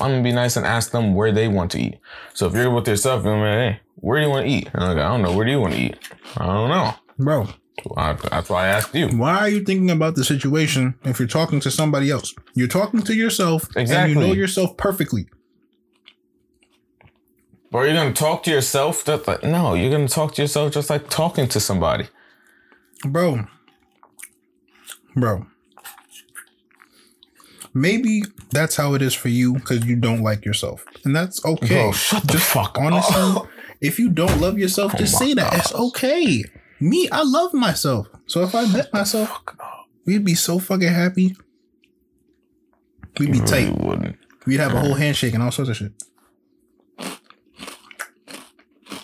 I'm 0.00 0.10
gonna 0.10 0.22
be 0.22 0.32
nice 0.32 0.56
and 0.56 0.66
ask 0.66 0.90
them 0.92 1.14
where 1.14 1.32
they 1.32 1.48
want 1.48 1.70
to 1.72 1.80
eat. 1.80 1.98
So 2.34 2.46
if 2.46 2.54
you're 2.54 2.70
with 2.70 2.86
yourself, 2.88 3.24
you're 3.24 3.36
like, 3.36 3.44
hey, 3.74 3.80
where 3.96 4.18
do 4.20 4.26
you 4.26 4.30
want 4.30 4.46
to 4.46 4.52
eat? 4.52 4.68
And 4.72 4.82
I'm 4.82 4.96
like, 4.96 5.04
I 5.04 5.08
don't 5.08 5.22
know. 5.22 5.32
Where 5.36 5.44
do 5.44 5.50
you 5.52 5.60
want 5.60 5.74
to 5.74 5.80
eat? 5.80 5.98
I 6.36 6.46
don't 6.46 6.68
know. 6.68 6.94
Bro, 7.18 7.48
I, 7.96 8.12
that's 8.14 8.48
why 8.50 8.64
I 8.64 8.68
asked 8.68 8.94
you. 8.94 9.08
why 9.08 9.36
are 9.38 9.48
you 9.48 9.62
thinking 9.64 9.90
about 9.90 10.14
the 10.16 10.24
situation 10.24 10.94
if 11.04 11.18
you're 11.18 11.28
talking 11.28 11.60
to 11.60 11.70
somebody 11.70 12.10
else? 12.10 12.34
You're 12.54 12.68
talking 12.68 13.02
to 13.02 13.14
yourself 13.14 13.64
and 13.76 13.82
Exactly. 13.82 14.14
you 14.14 14.20
know 14.28 14.32
yourself 14.34 14.76
perfectly. 14.76 15.28
Or 17.72 17.84
you're 17.86 17.94
gonna 17.94 18.12
talk 18.12 18.44
to 18.44 18.50
yourself? 18.50 19.04
Just 19.04 19.26
like 19.26 19.42
no, 19.42 19.74
you're 19.74 19.90
gonna 19.90 20.06
talk 20.08 20.34
to 20.34 20.42
yourself 20.42 20.72
just 20.72 20.90
like 20.90 21.08
talking 21.10 21.48
to 21.48 21.58
somebody. 21.60 22.06
Bro. 23.04 23.46
Bro. 25.16 25.46
Maybe 27.74 28.22
that's 28.50 28.76
how 28.76 28.94
it 28.94 29.02
is 29.02 29.14
for 29.14 29.28
you 29.28 29.54
because 29.54 29.84
you 29.84 29.96
don't 29.96 30.22
like 30.22 30.44
yourself. 30.44 30.84
And 31.04 31.14
that's 31.14 31.44
okay. 31.44 31.66
Bro, 31.82 31.92
shut 31.92 32.22
the 32.28 32.38
fuck 32.38 32.78
Honestly, 32.78 33.16
up. 33.16 33.48
if 33.80 33.98
you 33.98 34.10
don't 34.10 34.40
love 34.40 34.58
yourself, 34.58 34.92
oh 34.94 34.98
just 34.98 35.16
Oh 35.16 35.18
my 35.20 35.26
say 35.26 35.34
that. 35.34 35.54
It's 35.54 35.74
okay. 35.74 36.44
Me, 36.80 37.08
I 37.10 37.22
love 37.22 37.52
myself. 37.52 38.06
So 38.26 38.42
if 38.42 38.54
I 38.54 38.66
met 38.72 38.92
myself, 38.92 39.40
we'd 40.06 40.24
be 40.24 40.34
so 40.34 40.58
fucking 40.60 40.88
happy. 40.88 41.36
We'd 43.18 43.32
be 43.32 43.40
tight. 43.40 43.74
really. 43.80 44.16
We'd 44.46 44.60
have 44.60 44.74
a 44.74 44.80
whole 44.80 44.94
handshake 44.94 45.34
and 45.34 45.42
all 45.42 45.50
sorts 45.50 45.70
of 45.70 45.76
shit. 45.76 45.92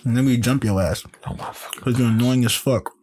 And 0.05 0.17
then 0.17 0.25
we'd 0.27 0.43
jump 0.43 0.65
your 0.65 0.81
ass 0.81 1.05
Oh 1.27 1.53
because 1.75 1.99
you're 1.99 2.09
annoying 2.09 2.45
as 2.45 2.55
fuck. 2.55 2.95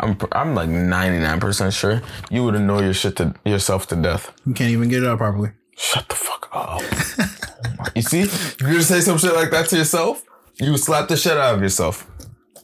I'm 0.00 0.16
I'm 0.32 0.54
like 0.54 0.68
99% 0.68 1.72
sure 1.72 2.02
you 2.30 2.44
would 2.44 2.54
annoy 2.54 2.82
your 2.82 2.94
shit 2.94 3.16
to 3.16 3.34
yourself 3.44 3.86
to 3.88 3.96
death. 3.96 4.32
You 4.46 4.54
can't 4.54 4.70
even 4.70 4.88
get 4.88 5.02
it 5.02 5.08
out 5.08 5.18
properly. 5.18 5.50
Shut 5.76 6.08
the 6.08 6.14
fuck 6.14 6.48
up. 6.52 6.82
you 7.96 8.02
see? 8.02 8.20
If 8.20 8.60
you're 8.60 8.70
gonna 8.70 8.82
say 8.82 9.00
some 9.00 9.18
shit 9.18 9.34
like 9.34 9.50
that 9.50 9.68
to 9.70 9.76
yourself, 9.76 10.22
you 10.60 10.76
slap 10.76 11.08
the 11.08 11.16
shit 11.16 11.36
out 11.36 11.54
of 11.56 11.62
yourself. 11.62 12.08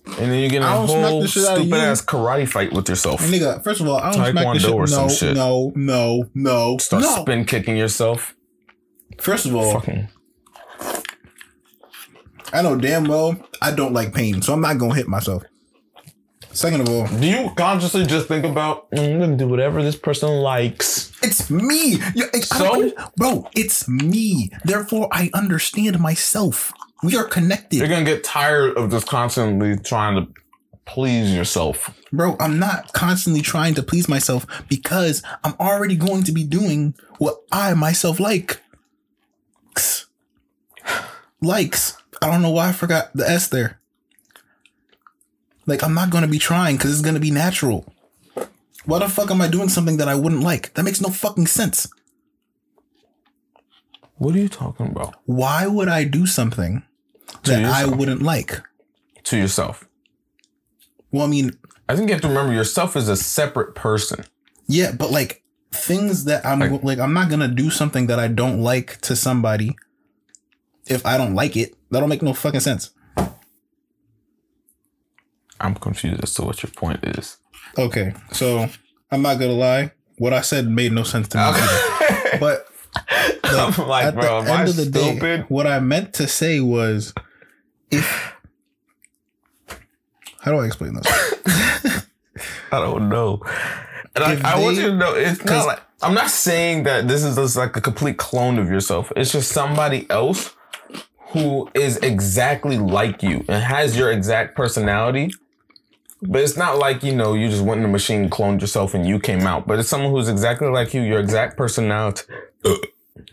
And 0.07 0.31
then 0.31 0.38
you 0.42 0.49
get 0.51 0.59
in 0.59 0.62
a 0.64 0.87
whole 0.87 1.23
the 1.23 1.29
shit 1.29 1.44
out 1.44 1.57
of 1.57 1.62
stupid 1.62 1.77
you. 1.77 1.83
ass 1.83 2.05
karate 2.05 2.47
fight 2.49 2.73
with 2.73 2.88
yourself. 2.88 3.20
Nigga, 3.23 3.62
first 3.64 3.81
of 3.81 3.88
all, 3.88 3.97
I 3.99 4.12
don't 4.12 4.31
smack 4.31 4.35
the 4.35 4.40
Taekwondo 4.40 4.61
shit. 4.61 4.70
or 4.70 4.87
some 4.87 5.07
no, 5.07 5.12
shit. 5.12 5.35
no, 5.37 5.73
no, 5.75 6.31
no, 6.35 6.79
Start 6.79 7.03
no. 7.03 7.23
spin 7.23 7.44
kicking 7.47 7.77
yourself. 7.77 8.35
First 9.20 9.47
of 9.47 9.55
all, 9.55 9.73
Fucking 9.73 10.09
I 12.53 12.62
know 12.62 12.77
damn 12.77 13.05
well 13.05 13.37
I 13.62 13.73
don't 13.73 13.92
like 13.92 14.12
pain, 14.14 14.42
so 14.42 14.53
I'm 14.53 14.61
not 14.61 14.79
gonna 14.79 14.94
hit 14.94 15.09
myself. 15.09 15.42
Second 16.54 16.82
of 16.82 16.88
all, 16.88 17.06
Do 17.08 17.26
you 17.26 17.50
consciously 17.56 18.06
just 18.06 18.28
think 18.28 18.44
about 18.44 18.88
"Mm, 18.92 19.14
I'm 19.14 19.20
gonna 19.20 19.36
do 19.36 19.48
whatever 19.48 19.82
this 19.82 19.96
person 19.96 20.28
likes? 20.30 21.10
it's 21.22 21.50
me. 21.50 21.96
You- 22.14 22.26
I- 22.32 22.36
I 22.36 22.40
So? 22.40 22.92
bro, 23.16 23.48
it's 23.54 23.88
me. 23.88 24.50
Therefore, 24.64 25.08
I 25.12 25.30
understand 25.34 25.98
myself. 25.98 26.72
We 27.02 27.16
are 27.16 27.24
connected. 27.24 27.78
You're 27.78 27.88
gonna 27.88 28.04
get 28.04 28.22
tired 28.24 28.76
of 28.76 28.90
just 28.90 29.06
constantly 29.08 29.76
trying 29.78 30.14
to 30.16 30.28
please 30.86 31.32
yourself. 31.32 31.90
Bro, 32.12 32.36
I'm 32.38 32.58
not 32.58 32.92
constantly 32.92 33.42
trying 33.42 33.74
to 33.74 33.82
please 33.82 34.08
myself 34.08 34.46
because 34.68 35.22
I'm 35.42 35.54
already 35.58 35.96
going 35.96 36.22
to 36.24 36.32
be 36.32 36.44
doing 36.44 36.94
what 37.18 37.38
I 37.50 37.74
myself 37.74 38.20
like. 38.20 38.60
Likes. 41.40 41.94
I 42.22 42.30
don't 42.30 42.42
know 42.42 42.50
why 42.50 42.68
I 42.68 42.72
forgot 42.72 43.10
the 43.14 43.28
S 43.28 43.48
there. 43.48 43.80
Like, 45.66 45.83
I'm 45.83 45.94
not 45.94 46.11
to 46.24 46.29
be 46.31 46.38
trying 46.38 46.77
because 46.77 46.92
it's 46.92 47.03
to 47.14 47.20
be 47.20 47.31
natural. 47.31 47.92
Why 48.85 48.98
the 48.98 49.09
fuck 49.09 49.31
am 49.31 49.40
I 49.40 49.48
doing 49.48 49.68
something 49.70 49.96
that 49.96 50.09
I 50.09 50.14
wouldn't 50.14 50.42
like? 50.42 50.74
That 50.74 50.83
makes 50.83 51.00
no 51.00 51.09
fucking 51.09 51.46
sense. 51.46 51.88
What 54.16 54.35
are 54.35 54.38
you 54.38 54.48
talking 54.48 54.87
about? 54.88 55.14
Why 55.24 55.66
would 55.66 55.88
I 55.88 56.05
do 56.05 56.27
something 56.27 56.83
that 57.44 57.64
I 57.64 57.87
wouldn't 57.87 58.22
like? 58.22 58.61
To 59.24 59.38
yourself. 59.38 59.88
Well, 61.11 61.24
I 61.24 61.29
mean, 61.29 61.57
I 61.88 61.96
think 61.96 62.09
you 62.09 62.14
have 62.14 62.22
to 62.22 62.29
remember 62.29 62.53
yourself 62.53 62.96
is 62.96 63.09
a 63.09 63.16
separate 63.16 63.74
person. 63.74 64.24
Yeah, 64.66 64.92
but 64.92 65.11
like 65.11 65.42
things 65.72 66.24
that 66.24 66.44
I'm 66.44 66.61
Like- 66.61 66.83
like, 66.85 66.98
I'm 66.98 67.14
not 67.14 67.31
gonna 67.31 67.48
do 67.48 67.70
something 67.70 68.07
that 68.09 68.18
I 68.18 68.29
don't 68.29 68.61
like 68.61 69.00
to 69.03 69.16
somebody 69.16 69.77
if 70.87 71.05
I 71.07 71.16
don't 71.16 71.35
like 71.35 71.57
it. 71.57 71.74
That 71.90 72.00
don't 72.00 72.09
make 72.09 72.22
no 72.22 72.35
fucking 72.35 72.61
sense. 72.61 72.90
I'm 75.64 75.74
confused 75.74 76.22
as 76.22 76.35
to 76.35 76.42
what 76.42 76.62
your 76.62 76.70
point 76.70 77.00
is. 77.05 77.38
Okay, 77.79 78.14
so 78.33 78.68
I'm 79.11 79.22
not 79.22 79.38
gonna 79.38 79.53
lie. 79.53 79.92
What 80.18 80.33
I 80.33 80.42
said 80.42 80.68
made 80.68 80.92
no 80.92 81.03
sense 81.03 81.29
to 81.29 81.38
me. 81.38 81.44
either. 81.44 82.38
But 82.40 82.66
I'm 83.44 83.88
like, 83.88 84.07
at 84.07 84.14
bro, 84.14 84.42
the 84.42 84.50
am 84.50 84.57
I 84.57 84.61
end 84.61 84.68
of 84.70 84.77
the 84.77 84.85
stupid? 84.85 85.20
day, 85.20 85.44
what 85.48 85.66
I 85.66 85.79
meant 85.81 86.14
to 86.14 86.27
say 86.27 86.61
was, 86.61 87.14
if 87.90 88.33
how 90.40 90.53
do 90.53 90.59
I 90.59 90.66
explain 90.66 90.94
this? 90.94 91.07
I 92.72 92.81
don't 92.81 93.09
know. 93.09 93.40
And 94.16 94.24
I, 94.24 94.33
If 94.35 94.44
I 94.44 94.61
want 94.61 94.77
you 94.77 94.88
to 94.90 94.96
know 94.96 95.14
it's 95.14 95.44
not 95.44 95.66
like 95.66 95.81
I'm 96.03 96.14
not 96.14 96.31
saying 96.31 96.83
that 96.85 97.09
this 97.09 97.24
is 97.24 97.37
just 97.37 97.57
like 97.57 97.77
a 97.77 97.81
complete 97.81 98.16
clone 98.18 98.59
of 98.59 98.68
yourself. 98.68 99.11
It's 99.16 99.33
just 99.33 99.50
somebody 99.53 100.09
else 100.11 100.55
who 101.29 101.68
is 101.74 101.96
exactly 101.98 102.79
like 102.79 103.22
you 103.22 103.44
and 103.48 103.62
has 103.62 103.96
your 103.96 104.11
exact 104.12 104.55
personality. 104.57 105.33
But 106.26 106.42
it's 106.42 106.56
not 106.56 106.78
like, 106.78 107.02
you 107.02 107.14
know, 107.14 107.34
you 107.34 107.48
just 107.48 107.62
went 107.62 107.78
in 107.78 107.82
the 107.82 107.88
machine, 107.92 108.30
cloned 108.30 108.60
yourself, 108.60 108.94
and 108.94 109.06
you 109.06 109.18
came 109.18 109.42
out. 109.42 109.66
But 109.66 109.78
it's 109.78 109.88
someone 109.88 110.10
who's 110.10 110.28
exactly 110.28 110.68
like 110.68 110.94
you, 110.94 111.02
your 111.02 111.20
exact 111.20 111.56
personality. 111.56 112.22
Uh, 112.64 112.74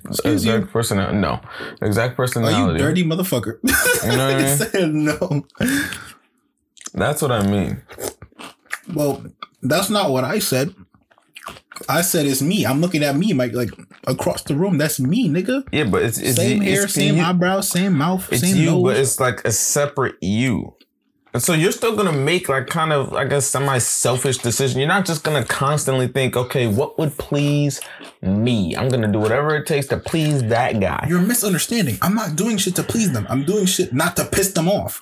Excuse 0.07 0.45
you. 0.45 0.53
exact 0.55 0.73
personality. 0.73 1.17
No. 1.17 1.39
Exact 1.81 2.15
personality. 2.17 2.55
Are 2.57 2.71
you 2.73 2.77
dirty 2.77 3.03
motherfucker? 3.03 3.59
You 4.03 4.17
know 4.17 4.27
what 4.27 4.35
I 4.35 4.37
mean? 4.43 4.57
said 4.57 4.93
no. 4.93 5.45
That's 6.93 7.21
what 7.21 7.31
I 7.31 7.47
mean. 7.47 7.81
Well, 8.93 9.23
that's 9.61 9.89
not 9.89 10.11
what 10.11 10.23
I 10.23 10.39
said. 10.39 10.75
I 11.89 12.01
said 12.01 12.25
it's 12.25 12.41
me. 12.41 12.65
I'm 12.65 12.81
looking 12.81 13.03
at 13.03 13.15
me, 13.15 13.33
like 13.33 13.53
like 13.53 13.69
across 14.05 14.43
the 14.43 14.55
room. 14.55 14.77
That's 14.77 14.99
me, 14.99 15.29
nigga. 15.29 15.63
Yeah, 15.71 15.85
but 15.85 16.03
it's, 16.03 16.17
it's 16.19 16.35
same 16.35 16.61
it's 16.61 16.71
hair, 16.71 16.87
same 16.87 17.15
you. 17.17 17.23
eyebrows, 17.23 17.69
same 17.69 17.93
mouth, 17.97 18.31
It's 18.31 18.41
same 18.41 18.57
you, 18.57 18.65
nose. 18.71 18.83
but 18.83 18.97
it's 18.97 19.19
like 19.19 19.43
a 19.45 19.51
separate 19.51 20.15
you. 20.21 20.75
And 21.33 21.41
so 21.41 21.53
you're 21.53 21.71
still 21.71 21.95
gonna 21.95 22.11
make 22.11 22.49
like 22.49 22.67
kind 22.67 22.91
of, 22.91 23.13
I 23.13 23.23
guess, 23.25 23.47
semi-selfish 23.47 24.39
decision. 24.39 24.79
You're 24.79 24.87
not 24.89 25.05
just 25.05 25.23
gonna 25.23 25.45
constantly 25.45 26.07
think, 26.07 26.35
okay, 26.35 26.67
what 26.67 26.99
would 26.99 27.17
please 27.17 27.79
me? 28.21 28.75
I'm 28.75 28.89
gonna 28.89 29.07
do 29.11 29.19
whatever 29.19 29.55
it 29.55 29.65
takes 29.65 29.87
to 29.87 29.97
please 29.97 30.43
that 30.49 30.79
guy. 30.81 31.05
You're 31.07 31.21
misunderstanding. 31.21 31.97
I'm 32.01 32.15
not 32.15 32.35
doing 32.35 32.57
shit 32.57 32.75
to 32.75 32.83
please 32.83 33.11
them. 33.13 33.25
I'm 33.29 33.45
doing 33.45 33.65
shit 33.65 33.93
not 33.93 34.17
to 34.17 34.25
piss 34.25 34.51
them 34.51 34.67
off. 34.67 35.01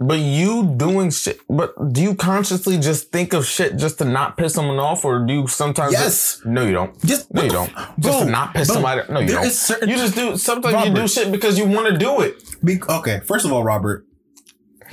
But 0.00 0.20
you 0.20 0.74
doing 0.76 1.10
shit. 1.10 1.40
But 1.50 1.92
do 1.92 2.00
you 2.00 2.14
consciously 2.14 2.78
just 2.78 3.10
think 3.10 3.32
of 3.32 3.44
shit 3.44 3.76
just 3.76 3.98
to 3.98 4.04
not 4.04 4.36
piss 4.36 4.54
someone 4.54 4.78
off, 4.78 5.04
or 5.04 5.26
do 5.26 5.32
you 5.32 5.46
sometimes? 5.48 5.92
Yes. 5.92 6.40
no, 6.44 6.62
you 6.64 6.72
don't. 6.72 7.04
Just 7.04 7.34
No, 7.34 7.42
you 7.42 7.50
don't. 7.50 7.70
just 7.98 8.20
to 8.20 8.24
not 8.30 8.54
piss 8.54 8.68
bro, 8.68 8.74
somebody. 8.74 9.02
No, 9.12 9.18
you 9.18 9.28
don't. 9.28 9.50
certain- 9.50 9.88
you 9.88 9.96
just 9.96 10.14
do. 10.14 10.36
Sometimes 10.36 10.86
you 10.86 10.94
do 10.94 11.08
shit 11.08 11.32
because 11.32 11.58
you 11.58 11.66
want 11.66 11.88
to 11.88 11.98
do 11.98 12.20
it. 12.20 12.36
Be- 12.64 12.80
okay, 12.88 13.20
first 13.26 13.44
of 13.44 13.52
all, 13.52 13.64
Robert, 13.64 14.06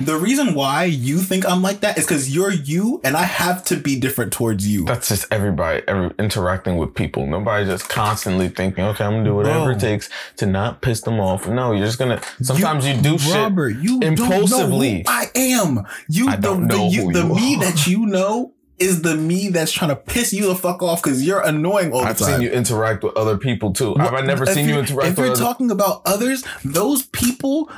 the 0.00 0.16
reason 0.16 0.54
why 0.54 0.84
you 0.84 1.18
think 1.18 1.48
I'm 1.48 1.62
like 1.62 1.80
that 1.80 1.98
is 1.98 2.04
because 2.04 2.34
you're 2.34 2.52
you, 2.52 3.00
and 3.04 3.16
I 3.16 3.22
have 3.22 3.64
to 3.66 3.76
be 3.76 3.98
different 3.98 4.32
towards 4.32 4.66
you. 4.66 4.84
That's 4.84 5.08
just 5.08 5.26
everybody 5.30 5.82
every, 5.88 6.10
interacting 6.18 6.76
with 6.76 6.94
people. 6.94 7.26
Nobody 7.26 7.64
just 7.66 7.88
constantly 7.88 8.48
thinking, 8.48 8.84
okay, 8.84 9.04
I'm 9.04 9.12
gonna 9.12 9.24
do 9.24 9.34
whatever 9.34 9.66
Bro. 9.66 9.74
it 9.74 9.80
takes 9.80 10.08
to 10.36 10.46
not 10.46 10.82
piss 10.82 11.00
them 11.02 11.20
off. 11.20 11.48
No, 11.48 11.72
you're 11.72 11.86
just 11.86 11.98
gonna. 11.98 12.20
Sometimes 12.42 12.86
you, 12.86 13.00
do 13.00 13.18
shit. 13.18 13.52
You 13.80 14.00
impulsively. 14.02 15.02
Don't 15.02 15.06
know 15.06 15.12
who 15.12 15.26
I 15.26 15.30
am. 15.34 15.86
You 16.08 16.28
I 16.28 16.36
the, 16.36 16.42
don't 16.42 16.68
the, 16.68 16.76
know 16.76 16.88
you, 16.88 17.12
the 17.12 17.22
you 17.26 17.34
me 17.34 17.56
that 17.56 17.86
you 17.86 18.06
know 18.06 18.52
is 18.78 19.02
the 19.02 19.16
me 19.16 19.48
that's 19.48 19.72
trying 19.72 19.90
to 19.90 19.96
piss 19.96 20.32
you 20.32 20.46
the 20.46 20.54
fuck 20.54 20.82
off 20.82 21.02
because 21.02 21.26
you're 21.26 21.40
annoying 21.40 21.92
all 21.92 22.02
the 22.02 22.08
I've 22.08 22.18
time. 22.18 22.34
seen 22.34 22.42
you 22.42 22.50
interact 22.50 23.02
with 23.02 23.16
other 23.16 23.38
people 23.38 23.72
too. 23.72 23.94
Have 23.94 24.14
I 24.14 24.20
never 24.20 24.44
seen 24.46 24.68
you 24.68 24.78
interact 24.78 25.12
If 25.12 25.16
with 25.16 25.18
you're 25.18 25.34
other 25.34 25.40
talking 25.40 25.70
about 25.70 26.02
others, 26.04 26.44
those 26.64 27.06
people, 27.06 27.70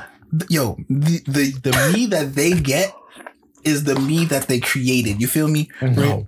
yo, 0.49 0.77
the, 0.89 1.21
the 1.25 1.51
the 1.63 1.91
me 1.93 2.05
that 2.07 2.35
they 2.35 2.53
get 2.53 2.93
is 3.63 3.83
the 3.83 3.95
me 3.95 4.25
that 4.25 4.47
they 4.47 4.59
created. 4.59 5.21
You 5.21 5.27
feel 5.27 5.47
me? 5.47 5.69
No. 5.81 6.27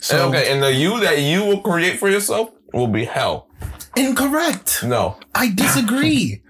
So 0.00 0.28
okay, 0.28 0.52
and 0.52 0.62
the 0.62 0.72
you 0.72 1.00
that 1.00 1.18
you 1.18 1.44
will 1.44 1.60
create 1.60 1.98
for 1.98 2.08
yourself 2.08 2.50
will 2.72 2.86
be 2.86 3.04
hell. 3.04 3.48
incorrect. 3.96 4.84
No. 4.84 5.18
I 5.34 5.48
disagree 5.50 6.42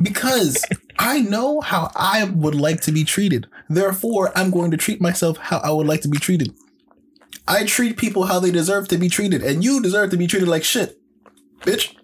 because 0.00 0.64
I 0.98 1.20
know 1.20 1.60
how 1.60 1.90
I 1.94 2.24
would 2.24 2.54
like 2.54 2.80
to 2.82 2.92
be 2.92 3.04
treated. 3.04 3.46
Therefore, 3.68 4.32
I'm 4.36 4.50
going 4.50 4.70
to 4.70 4.76
treat 4.76 5.00
myself 5.00 5.36
how 5.38 5.58
I 5.58 5.70
would 5.70 5.86
like 5.86 6.00
to 6.02 6.08
be 6.08 6.18
treated. 6.18 6.54
I 7.46 7.64
treat 7.64 7.96
people 7.96 8.24
how 8.24 8.38
they 8.38 8.50
deserve 8.50 8.88
to 8.88 8.98
be 8.98 9.08
treated, 9.08 9.42
and 9.42 9.64
you 9.64 9.82
deserve 9.82 10.10
to 10.10 10.16
be 10.16 10.26
treated 10.26 10.48
like 10.48 10.64
shit, 10.64 10.98
bitch. 11.60 11.94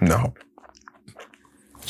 No. 0.00 0.34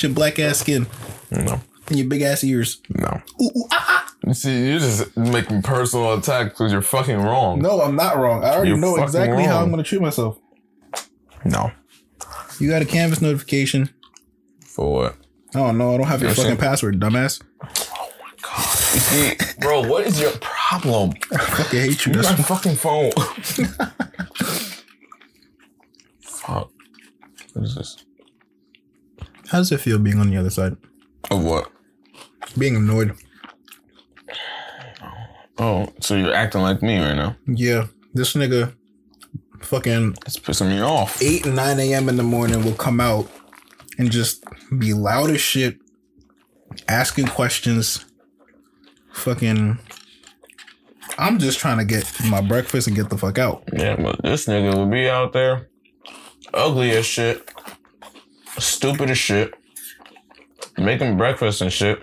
Your 0.02 0.12
black 0.12 0.38
ass 0.38 0.58
skin 0.58 0.86
No. 1.30 1.60
and 1.88 1.98
your 1.98 2.08
big 2.08 2.22
ass 2.22 2.42
ears. 2.44 2.80
No. 2.88 3.22
Ooh, 3.40 3.50
ooh, 3.56 3.64
ah, 3.72 3.84
ah. 3.88 4.14
You 4.26 4.34
see, 4.34 4.70
you're 4.70 4.78
just 4.78 5.16
making 5.16 5.62
personal 5.62 6.14
attacks 6.14 6.50
because 6.50 6.72
you're 6.72 6.80
fucking 6.82 7.18
wrong. 7.18 7.60
No, 7.60 7.80
I'm 7.82 7.94
not 7.96 8.16
wrong. 8.16 8.42
I 8.42 8.54
already 8.54 8.70
You're 8.70 8.78
know 8.78 8.96
exactly 8.96 9.44
how. 9.44 9.60
I'm 9.62 9.70
going 9.70 9.82
to 9.82 9.88
treat 9.88 10.00
myself. 10.00 10.38
No. 11.44 11.70
You 12.58 12.70
got 12.70 12.80
a 12.82 12.86
canvas 12.86 13.20
notification. 13.20 13.90
For 14.64 14.92
what? 14.92 15.16
Oh 15.54 15.70
no, 15.72 15.94
I 15.94 15.98
don't 15.98 16.06
have 16.06 16.22
your 16.22 16.32
fucking 16.32 16.56
password, 16.56 16.98
dumbass. 17.00 17.40
Oh 17.62 18.10
my 18.20 18.32
god. 18.42 19.60
Bro, 19.60 19.88
what 19.88 20.06
is 20.06 20.20
your 20.20 20.32
problem? 20.40 21.12
I 21.32 21.36
fucking 21.38 21.80
hate 21.80 22.06
you. 22.06 22.12
That's 22.14 22.30
my 22.38 22.44
fucking 22.44 22.76
phone. 22.76 23.12
Fuck. 26.20 26.70
What 27.52 27.64
is 27.64 27.74
this? 27.76 28.03
How 29.50 29.58
does 29.58 29.72
it 29.72 29.80
feel 29.80 29.98
being 29.98 30.20
on 30.20 30.30
the 30.30 30.36
other 30.36 30.50
side? 30.50 30.76
Of 31.30 31.44
what? 31.44 31.70
Being 32.56 32.76
annoyed. 32.76 33.16
Oh, 35.58 35.88
so 36.00 36.16
you're 36.16 36.34
acting 36.34 36.62
like 36.62 36.82
me 36.82 36.98
right 36.98 37.14
now. 37.14 37.36
Yeah, 37.46 37.86
this 38.12 38.34
nigga 38.34 38.74
fucking 39.60 40.16
It's 40.26 40.38
pissing 40.38 40.68
me 40.68 40.80
off. 40.80 41.22
8 41.22 41.46
and 41.46 41.56
9 41.56 41.80
a.m. 41.80 42.08
in 42.08 42.16
the 42.16 42.22
morning 42.22 42.64
will 42.64 42.74
come 42.74 43.00
out 43.00 43.30
and 43.98 44.10
just 44.10 44.44
be 44.78 44.92
loud 44.92 45.30
as 45.30 45.40
shit, 45.40 45.78
asking 46.88 47.26
questions. 47.26 48.04
Fucking. 49.12 49.78
I'm 51.16 51.38
just 51.38 51.60
trying 51.60 51.78
to 51.78 51.84
get 51.84 52.12
my 52.28 52.40
breakfast 52.40 52.88
and 52.88 52.96
get 52.96 53.08
the 53.08 53.16
fuck 53.16 53.38
out. 53.38 53.62
Yeah, 53.72 53.94
but 53.94 54.20
this 54.22 54.46
nigga 54.46 54.74
will 54.74 54.86
be 54.86 55.08
out 55.08 55.32
there 55.32 55.68
ugly 56.52 56.90
as 56.92 57.06
shit, 57.06 57.53
stupid 58.58 59.10
as 59.10 59.18
shit, 59.18 59.54
making 60.78 61.16
breakfast 61.16 61.60
and 61.60 61.72
shit. 61.72 62.02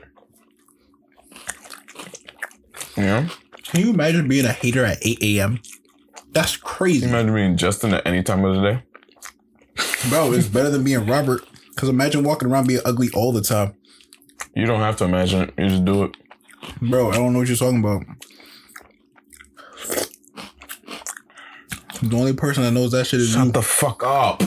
You 2.98 3.04
know? 3.04 3.28
Can 3.64 3.80
you 3.80 3.90
imagine 3.92 4.28
being 4.28 4.46
a 4.46 4.52
hater 4.52 4.84
at 4.84 4.98
8 5.02 5.24
a.m.? 5.24 5.62
That's 6.32 6.58
crazy. 6.58 7.06
Imagine 7.06 7.34
being 7.34 7.58
Justin 7.58 7.94
at 7.94 8.06
any 8.06 8.24
time 8.24 8.44
of 8.44 8.56
the 8.56 8.62
day. 8.62 8.84
Bro, 10.10 10.34
it's 10.34 10.48
better 10.48 10.70
than 10.70 10.84
being 10.84 11.06
Robert. 11.06 11.42
Because 11.70 11.90
imagine 11.90 12.24
walking 12.24 12.50
around 12.50 12.68
being 12.68 12.82
ugly 12.86 13.10
all 13.14 13.32
the 13.32 13.42
time. 13.42 13.76
You 14.56 14.66
don't 14.66 14.82
have 14.82 14.98
to 14.98 15.06
imagine 15.06 15.42
it. 15.42 15.54
You 15.58 15.70
just 15.70 15.86
do 15.86 16.04
it. 16.04 16.18
Bro, 16.82 17.12
I 17.12 17.16
don't 17.16 17.34
know 17.34 17.40
what 17.40 17.48
you're 17.48 17.58
talking 17.58 17.80
about. 17.80 18.04
The 22.04 22.18
only 22.18 22.34
person 22.34 22.64
that 22.64 22.72
knows 22.72 22.92
that 22.92 23.08
shit 23.08 23.22
is 23.22 23.36
you. 23.36 23.44
Shut 23.46 23.54
the 23.54 23.62
fuck 23.62 24.04
up. 24.04 24.44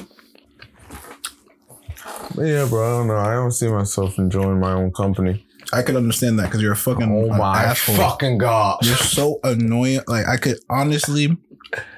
Yeah, 2.36 2.66
bro, 2.68 2.82
I 2.84 2.98
don't 2.98 3.06
know. 3.08 3.16
I 3.16 3.32
don't 3.34 3.52
see 3.52 3.68
myself 3.68 4.18
enjoying 4.18 4.60
my 4.60 4.72
own 4.72 4.92
company. 4.92 5.46
I 5.72 5.82
could 5.82 5.96
understand 5.96 6.38
that 6.38 6.44
because 6.46 6.60
you're 6.62 6.72
a 6.72 6.76
fucking 6.76 7.10
Oh 7.10 7.28
my 7.36 7.64
asshole. 7.64 7.96
fucking 7.96 8.38
god. 8.38 8.78
You're 8.82 8.96
so 8.96 9.40
annoying. 9.44 10.00
Like 10.06 10.26
I 10.26 10.36
could 10.36 10.58
honestly 10.68 11.36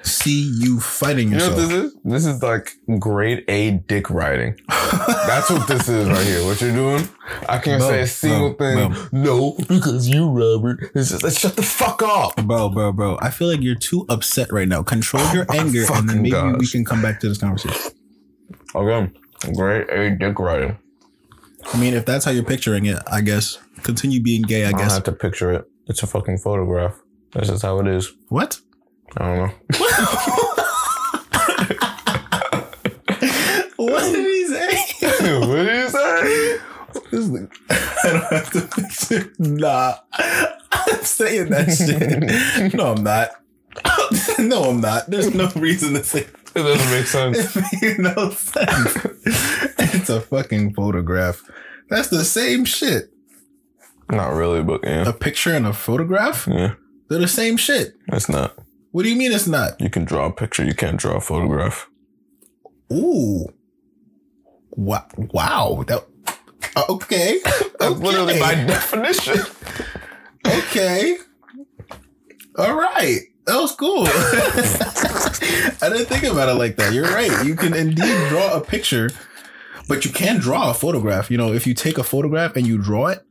see 0.03 0.51
you 0.61 0.79
fighting 0.81 1.31
You 1.33 1.39
know 1.39 1.47
yourself. 1.49 1.59
what 1.59 1.69
this 1.69 1.85
is? 1.93 1.97
This 2.05 2.27
is 2.27 2.43
like 2.43 2.73
grade 3.01 3.45
A 3.49 3.73
dick 3.73 4.09
riding. 4.09 4.59
That's 4.69 5.51
what 5.51 5.67
this 5.67 5.89
is 5.89 6.09
right 6.09 6.25
here. 6.25 6.45
What 6.47 6.61
you're 6.61 6.73
doing? 6.73 7.09
I 7.49 7.59
can't 7.59 7.81
Bro, 7.81 7.89
say 7.91 8.01
a 8.03 8.07
single 8.07 8.53
bro, 8.55 8.93
thing. 8.93 9.09
No, 9.13 9.57
because 9.69 10.09
you, 10.09 10.29
Robert. 10.31 10.91
It's 10.95 11.11
just 11.11 11.23
like, 11.25 11.33
shut 11.37 11.57
the 11.57 11.63
fuck 11.63 12.03
up. 12.03 12.37
Bro, 12.47 12.71
bro, 12.71 12.93
bro. 12.93 13.19
I 13.21 13.31
feel 13.31 13.49
like 13.49 13.61
you're 13.63 13.75
too 13.75 14.07
upset 14.09 14.53
right 14.53 14.69
now. 14.69 14.83
Control 14.85 15.25
your 15.35 15.45
Oh 15.51 15.55
anger 15.59 15.85
and 15.93 16.09
then 16.09 16.23
maybe 16.23 16.53
we 16.59 16.67
can 16.69 16.85
come 16.85 17.03
back 17.03 17.19
to 17.21 17.29
this 17.29 17.39
conversation. 17.39 17.91
Okay. 18.75 19.13
Grade 19.55 19.89
A 19.91 20.11
dick 20.17 20.39
riding. 20.39 20.79
I 21.73 21.79
mean, 21.79 21.95
if 21.95 22.05
that's 22.07 22.25
how 22.25 22.31
you're 22.31 22.45
picturing 22.45 22.87
it, 22.87 22.99
I 23.11 23.21
guess 23.21 23.59
continue 23.83 24.21
being 24.23 24.43
gay, 24.43 24.65
I 24.65 24.71
guess. 24.73 24.75
I 24.75 24.79
don't 24.79 24.81
guess. 24.87 24.95
have 24.95 25.05
to 25.05 25.13
picture 25.13 25.53
it. 25.53 25.65
It's 25.89 26.03
a 26.03 26.07
fucking 26.07 26.39
photograph. 26.39 26.95
That's 27.33 27.49
just 27.49 27.63
how 27.63 27.79
it 27.81 27.87
is. 27.87 28.13
What? 28.29 28.61
I 29.17 29.25
don't 29.25 29.39
know. 29.39 29.53
What 33.77 34.03
did 34.13 34.27
he 34.27 34.47
say? 34.47 34.77
what 35.41 35.65
did 35.65 35.85
he 35.85 35.89
say? 35.91 36.59
This 37.11 37.27
nigga- 37.29 37.51
I 37.71 38.13
don't 38.13 38.33
have 38.33 38.51
to 38.53 38.61
picture. 38.83 39.33
Nah. 39.39 39.95
I'm 40.73 41.03
saying 41.05 41.51
that 41.51 41.71
shit. 41.73 42.75
No, 42.75 42.93
I'm 42.93 43.03
not. 43.05 43.31
no, 44.39 44.65
I'm 44.71 44.81
not. 44.81 45.09
There's 45.11 45.35
no 45.35 45.51
reason 45.57 45.95
to 45.95 46.03
say 46.03 46.27
It 46.57 46.63
doesn't 46.63 46.91
make 46.91 47.07
sense. 47.07 47.57
it 47.83 47.83
made 47.83 47.99
no 48.17 48.31
sense. 48.31 48.97
it's 49.79 50.09
a 50.09 50.21
fucking 50.21 50.75
photograph. 50.75 51.43
That's 51.91 52.09
the 52.09 52.25
same 52.25 52.65
shit. 52.65 53.11
Not 54.11 54.33
really, 54.35 54.63
but 54.63 54.81
yeah. 54.85 55.09
A 55.09 55.13
picture 55.13 55.53
and 55.53 55.67
a 55.67 55.73
photograph? 55.73 56.47
Yeah, 56.51 56.75
They're 57.09 57.19
the 57.19 57.29
same 57.29 57.57
shit. 57.57 57.95
it's 58.09 58.29
not. 58.29 58.57
What 58.93 59.03
do 59.03 59.11
you 59.11 59.17
mean 59.17 59.33
it's 59.33 59.47
not? 59.47 59.81
You 59.81 59.91
can 59.91 60.05
draw 60.05 60.27
a 60.27 60.33
picture, 60.33 60.65
you 60.65 60.75
can't 60.75 60.97
draw 60.97 61.17
a 61.17 61.21
photograph. 61.21 61.89
Ooh. 62.93 63.47
Wow. 64.71 65.07
Wow. 65.17 65.85
That, 65.87 66.07
uh, 66.77 66.85
okay. 66.89 67.41
That's 67.81 67.97
literally 67.99 68.39
by 68.39 68.55
definition. 68.67 69.39
Okay. 70.47 71.17
All 72.57 72.75
right. 72.75 73.21
That 73.47 73.61
was 73.61 73.73
cool. 73.77 74.05
I 75.83 75.89
didn't 75.91 76.07
think 76.07 76.25
about 76.25 76.49
it 76.49 76.55
like 76.55 76.77
that. 76.77 76.93
You're 76.93 77.05
right. 77.05 77.45
You 77.47 77.55
can 77.55 77.75
indeed 77.75 78.29
draw 78.29 78.57
a 78.57 78.61
picture, 78.61 79.11
but 79.89 80.05
you 80.05 80.11
can 80.11 80.39
draw 80.41 80.71
a 80.71 80.75
photograph. 80.75 81.31
You 81.31 81.39
know, 81.39 81.53
if 81.53 81.67
you 81.67 81.75
take 81.75 81.97
a 81.99 82.05
photograph 82.05 82.57
and 82.57 82.67
you 82.67 82.79
draw 82.79 83.07
it. 83.09 83.23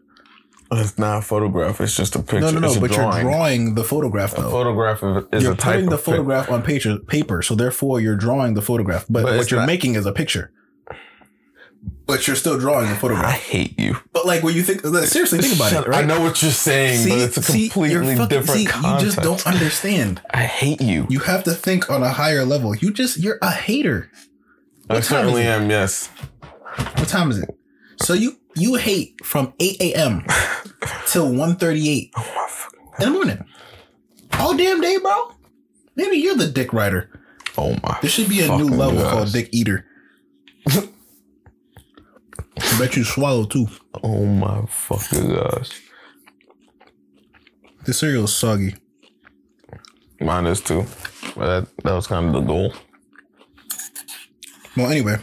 It's 0.71 0.97
not 0.97 1.19
a 1.19 1.21
photograph, 1.21 1.79
it's 1.79 1.95
just 1.95 2.15
a 2.15 2.19
picture. 2.19 2.39
No, 2.41 2.49
no, 2.51 2.59
no. 2.59 2.79
But 2.79 2.91
drawing. 2.91 3.21
you're 3.21 3.31
drawing 3.31 3.75
the 3.75 3.83
photograph 3.83 4.33
A 4.37 4.41
though. 4.41 4.49
photograph 4.49 5.03
is 5.31 5.43
you're 5.43 5.53
a 5.53 5.55
type 5.55 5.73
putting 5.75 5.89
the 5.89 5.95
of 5.95 5.99
pic- 5.99 6.05
photograph 6.05 6.49
on 6.49 6.63
paper, 6.63 6.97
paper. 6.97 7.41
So 7.43 7.53
therefore, 7.53 8.01
you're 8.01 8.15
drawing 8.15 8.55
the 8.55 8.63
photograph. 8.63 9.05
But, 9.07 9.23
But 9.23 9.37
what 9.37 9.51
you're 9.51 9.59
not- 9.59 9.67
making 9.67 9.93
is 9.95 10.05
a 10.07 10.11
picture. 10.11 10.51
But 12.05 12.27
you're 12.27 12.35
still 12.35 12.59
drawing 12.59 12.89
the 12.89 12.95
photograph. 12.95 13.25
I 13.25 13.31
hate 13.31 13.79
you. 13.79 13.97
But 14.13 14.27
like 14.27 14.43
when 14.43 14.55
you 14.55 14.61
think, 14.61 14.83
like, 14.83 15.07
seriously, 15.07 15.39
think 15.39 15.55
about 15.55 15.73
it. 15.73 15.89
Right? 15.89 16.03
I 16.03 16.07
know 16.07 16.21
what 16.21 16.41
you're 16.41 16.51
saying, 16.51 17.09
but 17.09 17.17
it's 17.17 17.37
a 17.37 17.41
see, 17.41 17.69
completely 17.69 18.15
fucking- 18.15 18.27
different 18.27 18.59
see, 18.61 18.65
context. 18.65 19.01
You 19.01 19.05
just 19.07 19.21
don't 19.21 19.47
understand. 19.47 20.21
I 20.31 20.43
hate 20.43 20.81
you. 20.81 21.07
You 21.09 21.19
have 21.19 21.43
to 21.45 21.51
think 21.51 21.89
on 21.89 22.03
a 22.03 22.09
higher 22.09 22.45
level. 22.45 22.75
You 22.75 22.91
just 22.93 23.17
you're 23.17 23.39
a 23.41 23.51
hater. 23.51 24.11
I 24.87 24.93
What 24.95 25.03
time 25.03 25.17
certainly 25.19 25.43
am, 25.43 25.69
yes. 25.69 26.07
What 26.95 27.07
time 27.07 27.31
is 27.31 27.39
it? 27.39 27.49
So 28.01 28.13
you 28.13 28.37
you 28.55 28.75
hate 28.75 29.23
from 29.25 29.53
8 29.59 29.81
a.m. 29.81 30.23
till 31.07 31.31
1.38 31.31 32.11
Oh 32.15 32.67
in 32.99 33.05
the 33.05 33.11
morning. 33.11 33.45
All 34.33 34.55
damn 34.55 34.79
day, 34.79 34.97
bro. 34.97 35.31
Maybe 35.95 36.17
you're 36.17 36.35
the 36.35 36.47
dick 36.47 36.71
rider. 36.71 37.09
Oh 37.57 37.75
my. 37.81 37.97
There 38.01 38.11
should 38.11 38.29
be 38.29 38.41
a 38.41 38.55
new 38.57 38.67
level 38.67 38.99
gosh. 39.01 39.11
called 39.11 39.31
dick 39.31 39.49
eater. 39.51 39.87
I 42.75 42.77
bet 42.77 42.97
you 42.97 43.05
swallow 43.05 43.45
too. 43.45 43.67
Oh 44.03 44.25
my 44.25 44.65
fucking 44.65 45.29
gosh. 45.29 45.81
The 47.85 47.93
cereal 47.93 48.25
is 48.25 48.35
soggy. 48.35 48.75
Mine 50.19 50.45
is 50.45 50.59
too. 50.59 50.85
But 51.37 51.45
that, 51.45 51.77
that 51.83 51.93
was 51.93 52.07
kind 52.07 52.27
of 52.27 52.33
the 52.33 52.41
goal. 52.41 52.73
Well, 54.75 54.91
anyway, 54.91 55.19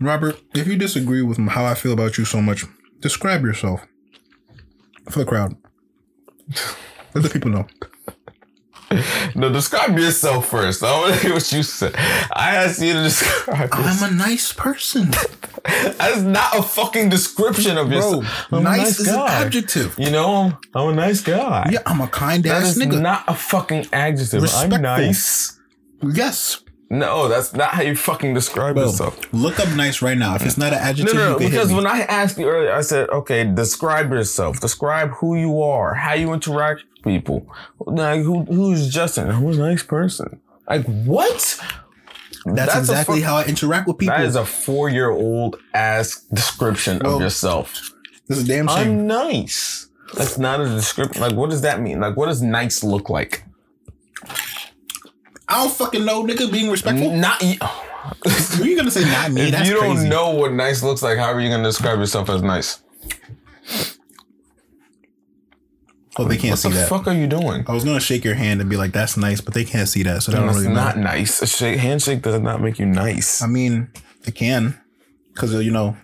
Robert, 0.00 0.40
if 0.54 0.68
you 0.68 0.76
disagree 0.76 1.22
with 1.22 1.38
how 1.48 1.64
I 1.64 1.74
feel 1.74 1.92
about 1.92 2.16
you 2.16 2.24
so 2.24 2.40
much, 2.40 2.64
describe 3.00 3.42
yourself 3.42 3.84
for 5.10 5.18
the 5.18 5.24
crowd. 5.24 5.56
Let 7.12 7.24
the 7.24 7.30
people 7.30 7.50
know. 7.50 7.66
No, 9.34 9.50
describe 9.52 9.98
yourself 9.98 10.48
first. 10.48 10.82
I 10.82 10.98
want 11.00 11.14
to 11.14 11.20
hear 11.20 11.34
what 11.34 11.50
you 11.52 11.62
said. 11.62 11.94
I 11.96 12.54
asked 12.56 12.80
you 12.80 12.92
to 12.92 13.02
describe. 13.02 13.68
I'm 13.72 14.12
a 14.12 14.14
nice 14.16 14.52
person, 14.52 15.10
That's 15.64 16.20
not 16.20 16.56
a 16.56 16.62
fucking 16.62 17.08
description 17.08 17.76
of 17.76 17.88
bro. 17.88 17.96
yourself. 17.96 18.46
I'm 18.52 18.58
a 18.58 18.62
nice, 18.62 19.00
is 19.00 19.08
guy. 19.08 19.40
an 19.40 19.46
adjective. 19.46 19.96
You 19.98 20.10
know, 20.10 20.56
I'm, 20.74 20.88
a 20.90 20.94
nice 20.94 21.20
guy. 21.20 21.68
Yeah, 21.72 21.80
I'm 21.86 22.00
a 22.00 22.06
kind 22.08 22.44
That 22.44 22.62
ass 22.62 22.76
is 22.76 22.82
nigga. 22.82 23.00
not 23.00 23.24
a 23.26 23.34
fucking 23.34 23.86
adjective. 23.92 24.42
Respectful. 24.42 24.74
I'm 24.76 24.82
nice. 24.82 25.58
yes, 26.02 26.62
No, 26.88 27.28
that's 27.28 27.52
not 27.52 27.70
how 27.70 27.82
you 27.82 27.96
fucking 27.96 28.32
describe 28.34 28.76
bro. 28.76 28.84
yourself. 28.86 29.18
Look 29.32 29.58
up 29.58 29.68
nice 29.76 30.02
right 30.02 30.16
now. 30.16 30.36
If 30.36 30.46
it's 30.46 30.56
not 30.56 30.72
an 30.72 30.78
No, 30.78 30.84
adjective, 30.84 31.14
no, 31.16 31.32
no. 31.32 31.38
hit 31.38 31.50
Because 31.50 31.72
when 31.72 31.86
I 31.86 32.02
asked 32.02 32.38
you 32.38 32.46
earlier, 32.48 32.72
I 32.72 32.82
said, 32.82 33.08
okay, 33.10 33.42
describe 33.44 34.12
yourself. 34.12 34.60
Describe 34.60 35.10
who 35.10 35.36
you 35.36 35.60
are, 35.62 35.94
how 35.94 36.12
you 36.14 36.32
interact 36.32 36.84
with 36.94 37.02
people. 37.04 37.46
Like, 37.84 38.22
who, 38.22 38.44
who's 38.44 38.88
Justin? 38.88 39.28
I'm 39.30 39.44
a 39.46 39.54
nice 39.54 39.82
person. 39.82 40.40
Like, 40.68 40.84
what? 40.86 41.58
That's, 42.44 42.76
a 42.76 42.78
exactly 42.78 43.20
how 43.20 43.36
I 43.36 43.44
interact 43.46 43.88
with 43.88 43.98
people. 43.98 44.16
That 44.16 44.24
is 44.24 44.36
a 44.36 44.44
four 44.44 44.88
year 44.88 45.10
old 45.10 45.56
ass 45.74 46.24
description 46.32 47.02
of 47.02 47.20
yourself. 47.20 47.92
this 48.28 48.38
is 48.38 48.44
a 48.44 48.46
damn 48.46 48.68
shame. 48.68 48.78
I'm 48.78 49.06
nice. 49.08 49.88
That's 50.14 50.38
not 50.38 50.60
a 50.60 50.66
description. 50.66 51.20
Like, 51.20 51.34
what 51.34 51.50
does 51.50 51.62
that 51.62 51.80
mean? 51.80 51.98
Like, 52.00 52.16
what 52.16 52.26
does 52.26 52.42
nice 52.42 52.84
look 52.84 53.10
like? 53.10 53.42
I 55.48 55.62
don't 55.64 55.72
fucking 55.72 56.04
know, 56.04 56.24
nigga. 56.24 56.50
Being 56.50 56.70
respectful. 56.70 57.12
Not 57.12 57.42
you. 57.42 57.56
Were 58.58 58.66
you 58.66 58.76
gonna 58.76 58.90
say 58.90 59.04
not 59.04 59.30
me? 59.32 59.42
if 59.42 59.50
That's 59.52 59.68
you 59.68 59.74
don't 59.74 59.94
crazy. 59.96 60.08
know 60.08 60.30
what 60.30 60.52
nice 60.52 60.82
looks 60.82 61.02
like, 61.02 61.18
how 61.18 61.32
are 61.32 61.40
you 61.40 61.48
to 61.50 61.62
describe 61.62 61.98
yourself 61.98 62.28
as 62.30 62.42
nice? 62.42 62.80
Well, 66.18 66.26
they 66.28 66.36
can't 66.38 66.52
What 66.52 66.58
see 66.60 66.68
the 66.70 66.74
that. 66.76 66.88
fuck 66.88 67.06
are 67.08 67.12
you 67.14 67.26
doing? 67.26 67.64
I 67.68 67.72
was 67.74 67.84
gonna 67.84 68.00
shake 68.00 68.24
your 68.24 68.34
hand 68.36 68.60
and 68.62 68.70
be 68.70 68.76
like, 68.76 68.92
"That's 68.92 69.16
nice," 69.18 69.42
but 69.42 69.52
they 69.52 69.64
can't 69.64 69.88
see 69.88 70.02
that, 70.04 70.22
so 70.22 70.32
don't 70.32 70.46
That's 70.46 70.58
really 70.60 70.72
not 70.72 70.96
know. 70.96 71.02
nice. 71.04 71.42
A 71.42 71.46
shake, 71.46 71.78
handshake 71.78 72.22
does 72.22 72.40
not 72.40 72.62
make 72.62 72.78
you 72.78 72.86
nice. 72.86 73.42
I 73.42 73.46
mean, 73.46 73.90
it 74.24 74.34
can, 74.34 74.80
because 75.34 75.54
uh, 75.54 75.58
you 75.58 75.70
know, 75.70 75.94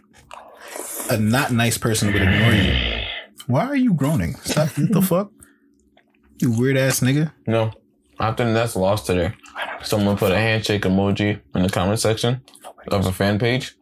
a 1.09 1.16
not 1.16 1.50
nice 1.52 1.78
person 1.78 2.12
would 2.12 2.20
ignore 2.20 2.52
you. 2.52 2.74
Why 3.46 3.64
are 3.64 3.76
you 3.76 3.94
groaning? 3.94 4.35
Stop! 4.44 4.68
What 4.76 4.92
the 4.92 5.00
fuck? 5.02 5.31
You 6.42 6.52
weird 6.59 6.76
ass 6.76 7.00
nigga. 7.00 7.33
No, 7.46 7.72
I 8.22 8.30
think 8.32 8.54
that's 8.54 8.76
lost 8.76 9.06
today. 9.06 9.35
Someone 9.82 10.16
put 10.16 10.30
a 10.30 10.37
handshake 10.37 10.82
emoji 10.82 11.40
in 11.56 11.62
the 11.64 11.68
comment 11.68 11.98
section 11.98 12.40
of 12.88 13.04
a 13.04 13.11
fan 13.12 13.37
page, 13.38 13.74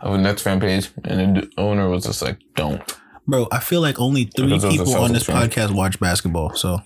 of 0.00 0.14
a 0.14 0.18
Nets 0.18 0.40
fan 0.42 0.60
page, 0.60 0.90
and 1.04 1.36
the 1.36 1.50
owner 1.58 1.86
was 1.88 2.04
just 2.04 2.22
like, 2.22 2.38
"Don't." 2.54 2.80
Bro, 3.26 3.48
I 3.52 3.58
feel 3.58 3.82
like 3.82 4.00
only 4.00 4.24
three 4.24 4.46
Because 4.46 4.64
of 4.64 4.70
the 4.72 4.78
people 4.78 4.94
on 4.96 5.12
this 5.12 5.26
selfish 5.26 5.54
podcast 5.54 5.74
watch 5.74 6.00
basketball. 6.00 6.54
So 6.54 6.80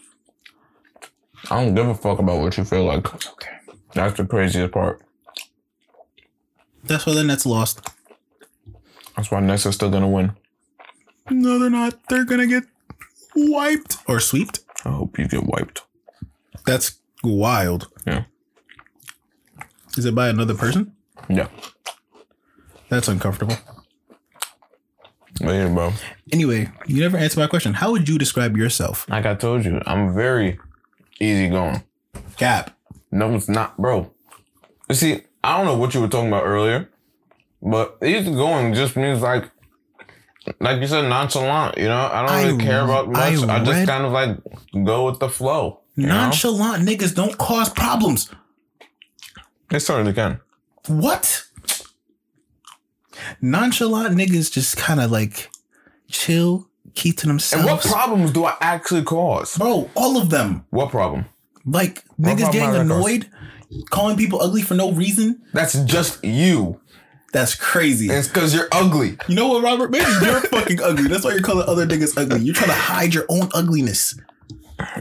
I 1.50 1.64
don't 1.64 1.74
give 1.76 1.87
a 1.87 1.94
fuck 1.94 2.18
about 2.18 2.40
what 2.40 2.57
you 2.59 2.64
feel 2.64 2.85
like. 2.85 3.07
okay, 3.14 3.50
That's 3.94 4.16
the 4.16 4.24
craziest 4.26 4.72
part. 4.72 5.00
that's 6.83 7.07
why 7.07 7.14
the 7.14 7.22
Nets 7.24 7.46
lost. 7.46 7.81
That's 9.16 9.31
why 9.31 9.40
Nets 9.40 9.64
are 9.66 9.72
still 9.72 9.90
gonna 9.90 10.09
win. 10.09 10.33
No, 11.31 11.59
they're 11.61 11.70
not. 11.70 12.00
They're 12.09 12.24
gonna 12.24 12.48
get 12.48 12.64
wiped 13.37 13.98
or 14.09 14.18
swept. 14.18 14.61
I 14.85 14.90
hope 14.90 15.18
you 15.18 15.29
get 15.29 15.44
wiped. 15.44 15.83
That's 16.66 16.98
wild. 17.22 17.88
Yeah. 18.06 18.24
Is 19.96 20.04
it 20.04 20.14
by 20.14 20.28
another 20.28 20.54
person? 20.54 20.92
Yeah. 21.28 21.48
That's 22.88 23.08
uncomfortable. 23.08 23.56
But 25.40 25.52
yeah, 25.52 25.68
bro. 25.68 25.92
Anyway, 26.32 26.68
you 26.86 27.00
never 27.00 27.16
answered 27.16 27.40
my 27.40 27.46
question. 27.46 27.74
How 27.74 27.90
would 27.92 28.08
you 28.08 28.18
describe 28.18 28.56
yourself? 28.56 29.08
Like 29.08 29.26
I 29.26 29.34
told 29.34 29.64
you, 29.64 29.80
I'm 29.86 30.14
very 30.14 30.58
easygoing. 31.18 31.82
Cap. 32.36 32.76
No, 33.10 33.34
it's 33.34 33.48
not, 33.48 33.76
bro. 33.78 34.10
You 34.88 34.94
see, 34.94 35.22
I 35.42 35.56
don't 35.56 35.66
know 35.66 35.76
what 35.76 35.94
you 35.94 36.00
were 36.00 36.08
talking 36.08 36.28
about 36.28 36.44
earlier, 36.44 36.90
but 37.62 37.96
easygoing 38.04 38.74
just 38.74 38.96
means 38.96 39.22
like, 39.22 39.50
like 40.60 40.80
you 40.80 40.86
said, 40.86 41.08
nonchalant. 41.08 41.78
You 41.78 41.88
know, 41.88 42.08
I 42.12 42.22
don't 42.22 42.30
I 42.30 42.46
really 42.46 42.64
care 42.64 42.84
about 42.84 43.06
I 43.16 43.30
much. 43.34 43.48
I, 43.48 43.58
just 43.60 43.70
read- 43.70 43.88
kind 43.88 44.04
of 44.04 44.12
like 44.12 44.36
go 44.84 45.06
with 45.06 45.20
the 45.20 45.28
flow. 45.28 45.80
You 46.00 46.06
know? 46.06 46.14
Nonchalant 46.14 46.88
niggas 46.88 47.14
don't 47.14 47.36
cause 47.36 47.68
problems. 47.68 48.30
They 49.68 49.78
certainly 49.78 50.10
again. 50.10 50.40
What? 50.86 51.44
Nonchalant 53.42 54.16
niggas 54.16 54.50
just 54.50 54.76
kind 54.76 55.00
of 55.00 55.10
like 55.10 55.50
chill, 56.08 56.68
keep 56.94 57.18
to 57.18 57.26
themselves. 57.26 57.66
And 57.66 57.76
what 57.76 57.84
problems 57.84 58.32
do 58.32 58.46
I 58.46 58.56
actually 58.60 59.02
cause? 59.02 59.58
Bro, 59.58 59.90
all 59.94 60.16
of 60.16 60.30
them. 60.30 60.64
What 60.70 60.90
problem? 60.90 61.26
Like 61.66 62.02
What 62.16 62.30
niggas 62.30 62.40
about 62.40 62.52
getting 62.52 62.80
annoyed, 62.80 63.30
calling 63.90 64.16
people 64.16 64.40
ugly 64.40 64.62
for 64.62 64.74
no 64.74 64.92
reason. 64.92 65.42
That's 65.52 65.74
just 65.84 66.24
you. 66.24 66.80
That's 67.32 67.54
crazy. 67.54 68.08
It's 68.08 68.26
because 68.26 68.54
you're 68.54 68.68
ugly. 68.72 69.18
You 69.28 69.36
know 69.36 69.48
what, 69.48 69.62
Robert? 69.62 69.90
Maybe 69.90 70.10
you're 70.22 70.40
fucking 70.40 70.80
ugly. 70.80 71.08
That's 71.08 71.24
why 71.24 71.32
you're 71.32 71.42
calling 71.42 71.68
other 71.68 71.86
niggas 71.86 72.16
ugly. 72.16 72.40
You're 72.40 72.54
trying 72.54 72.70
to 72.70 72.74
hide 72.74 73.14
your 73.14 73.26
own 73.28 73.50
ugliness. 73.54 74.18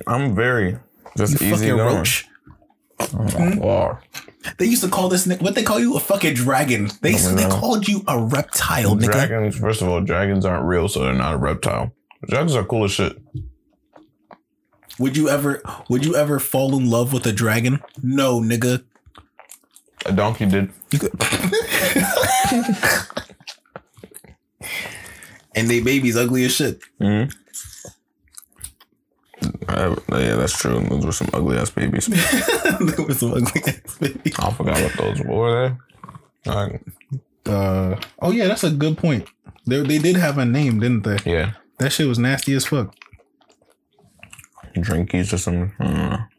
I'm 0.05 0.35
very 0.35 0.77
just 1.19 1.41
You 1.41 1.53
easy 1.53 1.69
fucking 1.69 1.77
roach. 1.77 2.27
Wow. 3.57 3.99
They 4.57 4.65
used 4.65 4.83
to 4.83 4.89
call 4.89 5.09
this 5.09 5.27
nigga, 5.27 5.41
what 5.41 5.55
they 5.55 5.63
call 5.63 5.79
you? 5.79 5.95
A 5.95 5.99
fucking 5.99 6.33
dragon. 6.33 6.89
They 7.01 7.15
Oh, 7.15 7.35
they 7.35 7.47
called 7.47 7.87
you 7.87 8.03
a 8.07 8.19
reptile, 8.19 8.95
nigga. 8.95 9.27
Dragons, 9.27 9.57
first 9.57 9.81
of 9.81 9.89
all, 9.89 10.01
dragons 10.01 10.45
aren't 10.45 10.65
real, 10.65 10.87
so 10.87 11.03
they're 11.03 11.13
not 11.13 11.35
a 11.35 11.37
reptile. 11.37 11.93
Dragons 12.27 12.55
are 12.55 12.63
cool 12.63 12.85
as 12.85 12.91
shit. 12.91 13.17
Would 14.97 15.15
you 15.15 15.29
ever 15.29 15.61
would 15.89 16.05
you 16.05 16.15
ever 16.15 16.39
fall 16.39 16.77
in 16.77 16.89
love 16.89 17.13
with 17.13 17.25
a 17.25 17.31
dragon? 17.31 17.79
No, 18.03 18.41
nigga. 18.41 18.83
A 20.05 20.11
donkey 20.11 20.45
did. 20.45 20.71
You 20.91 20.99
could 20.99 21.11
And 25.55 25.69
they 25.69 25.81
babies 25.81 26.15
ugly 26.15 26.45
as 26.45 26.53
shit. 26.53 26.79
Mm-hmm. 27.01 27.31
Yeah, 30.11 30.35
that's 30.35 30.57
true. 30.57 30.79
Those 30.89 31.05
were 31.05 31.11
some 31.11 31.29
ugly 31.33 31.57
ass 31.57 31.69
babies. 31.69 32.05
there 32.07 33.05
was 33.05 33.19
some 33.19 33.33
ugly 33.33 33.61
ass 33.67 33.97
babies. 33.97 34.35
I 34.39 34.51
forgot 34.51 34.81
what 34.81 34.93
those 34.93 35.21
were. 35.21 35.77
They 36.43 36.51
like, 36.51 36.81
Uh 37.45 37.95
oh 38.21 38.31
yeah, 38.31 38.47
that's 38.47 38.63
a 38.63 38.71
good 38.71 38.97
point. 38.97 39.27
They 39.65 39.81
they 39.83 39.97
did 39.99 40.15
have 40.15 40.37
a 40.37 40.45
name, 40.45 40.79
didn't 40.79 41.03
they? 41.03 41.17
yeah, 41.25 41.51
That 41.77 41.91
shit 41.91 42.07
was 42.07 42.19
nasty 42.19 42.53
as 42.53 42.65
fuck. 42.65 42.95
drinkies 44.75 45.33
or 45.33 45.37
something. 45.37 45.73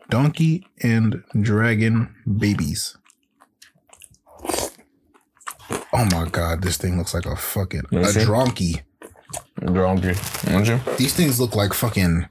Donkey 0.08 0.66
and 0.82 1.22
dragon 1.40 2.14
babies. 2.38 2.96
Oh 5.92 6.04
my 6.10 6.28
god, 6.30 6.62
this 6.62 6.76
thing 6.76 6.98
looks 6.98 7.14
like 7.14 7.26
a 7.26 7.36
fucking 7.36 7.82
a 7.92 8.24
donkey. 8.24 8.82
Donkey, 9.64 10.14
you? 10.66 10.80
These 10.96 11.14
things 11.14 11.38
look 11.38 11.54
like 11.54 11.72
fucking 11.72 12.26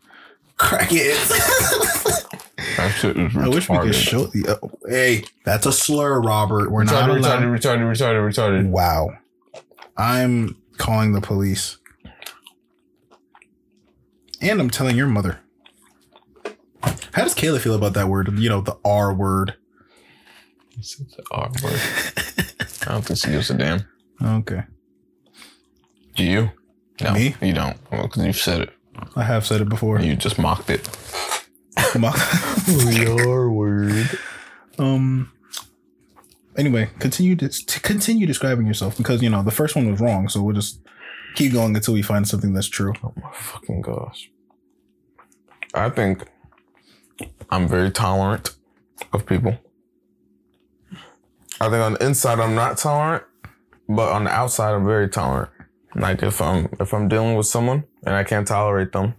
crackheads. 0.60 2.26
That 2.78 2.92
shit 2.92 3.18
is 3.18 3.34
retarded. 3.34 3.44
I 3.44 3.48
wish 3.50 3.70
we 3.70 3.78
could 3.80 3.96
show 3.96 4.24
the. 4.26 4.58
Uh, 4.62 4.68
hey, 4.88 5.24
that's 5.44 5.66
a 5.66 5.72
slur, 5.72 6.22
Robert. 6.22 6.72
We're 6.72 6.84
not 6.86 7.10
retarded, 7.10 7.18
allowed. 7.20 7.42
retarded, 7.44 7.82
retarded, 7.92 7.92
retarded, 7.92 8.64
retarded. 8.66 8.70
Wow, 8.70 9.10
I'm 9.98 10.56
calling 10.78 11.12
the 11.12 11.20
police, 11.20 11.78
and 14.42 14.62
I'm 14.62 14.70
telling 14.70 14.96
your 14.96 15.08
mother. 15.08 15.40
How 16.84 17.24
does 17.24 17.36
Kayla 17.36 17.60
feel 17.60 17.76
about 17.76 17.94
that 17.96 18.08
word? 18.08 18.32
You 18.40 18.48
know, 18.50 18.62
the 18.62 18.78
R 18.86 19.14
word. 19.14 19.56
It's 20.78 20.96
the 20.98 21.24
R 21.32 21.50
word. 21.64 21.82
I 22.88 22.92
don't 22.94 23.04
think 23.06 23.20
she 23.20 23.32
gives 23.32 23.50
a 23.50 23.56
damn. 23.56 23.84
Okay, 24.24 24.64
Do 26.16 26.24
you? 26.24 26.52
No, 27.02 27.14
Me? 27.14 27.36
you 27.42 27.54
don't. 27.54 27.78
Well, 27.92 28.04
because 28.04 28.26
you've 28.26 28.36
said 28.38 28.62
it. 28.62 28.70
I 29.16 29.24
have 29.24 29.46
said 29.46 29.62
it 29.62 29.70
before. 29.70 30.00
You 30.00 30.16
just 30.16 30.38
mocked 30.40 30.70
it. 30.70 30.84
the 31.94 33.26
R 33.28 33.50
word. 33.50 34.20
Um. 34.78 35.32
Anyway, 36.58 36.90
continue 37.00 37.36
to, 37.38 37.48
to 37.48 37.80
continue 37.80 38.28
describing 38.28 38.68
yourself 38.68 38.98
because 38.98 39.22
you 39.22 39.30
know 39.30 39.44
the 39.44 39.52
first 39.52 39.76
one 39.76 39.90
was 39.90 40.00
wrong, 40.02 40.28
so 40.28 40.42
we'll 40.42 40.56
just 40.56 40.82
keep 41.36 41.54
going 41.54 41.76
until 41.76 41.94
we 41.94 42.02
find 42.02 42.28
something 42.28 42.54
that's 42.54 42.68
true. 42.68 42.94
Oh 43.04 43.14
my 43.16 43.32
fucking 43.32 43.82
gosh. 43.82 44.30
I 45.74 45.90
think 45.90 46.26
I'm 47.50 47.68
very 47.68 47.92
tolerant 47.92 48.56
of 49.14 49.26
people. 49.26 49.58
I 51.62 51.70
think 51.70 51.76
on 51.76 51.94
the 51.94 52.06
inside 52.06 52.40
I'm 52.40 52.56
not 52.56 52.78
tolerant, 52.78 53.24
but 53.88 54.12
on 54.12 54.26
the 54.26 54.32
outside 54.32 54.74
I'm 54.74 54.86
very 54.86 55.10
tolerant. 55.10 55.52
Like 55.96 56.22
if 56.24 56.42
I'm 56.42 56.70
if 56.80 56.94
I'm 56.94 57.08
dealing 57.08 57.36
with 57.36 57.48
someone 57.48 57.84
and 58.06 58.16
I 58.16 58.24
can't 58.24 58.48
tolerate 58.48 58.92
them, 58.92 59.16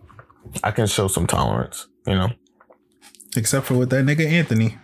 I 0.63 0.71
can 0.71 0.87
show 0.87 1.09
some 1.09 1.27
tolerance, 1.27 1.87
you 2.07 2.15
know. 2.15 2.31
Except 3.37 3.67
for 3.67 3.75
with 3.75 3.91
that 3.91 4.05
nigga 4.05 4.27
Anthony. 4.27 4.79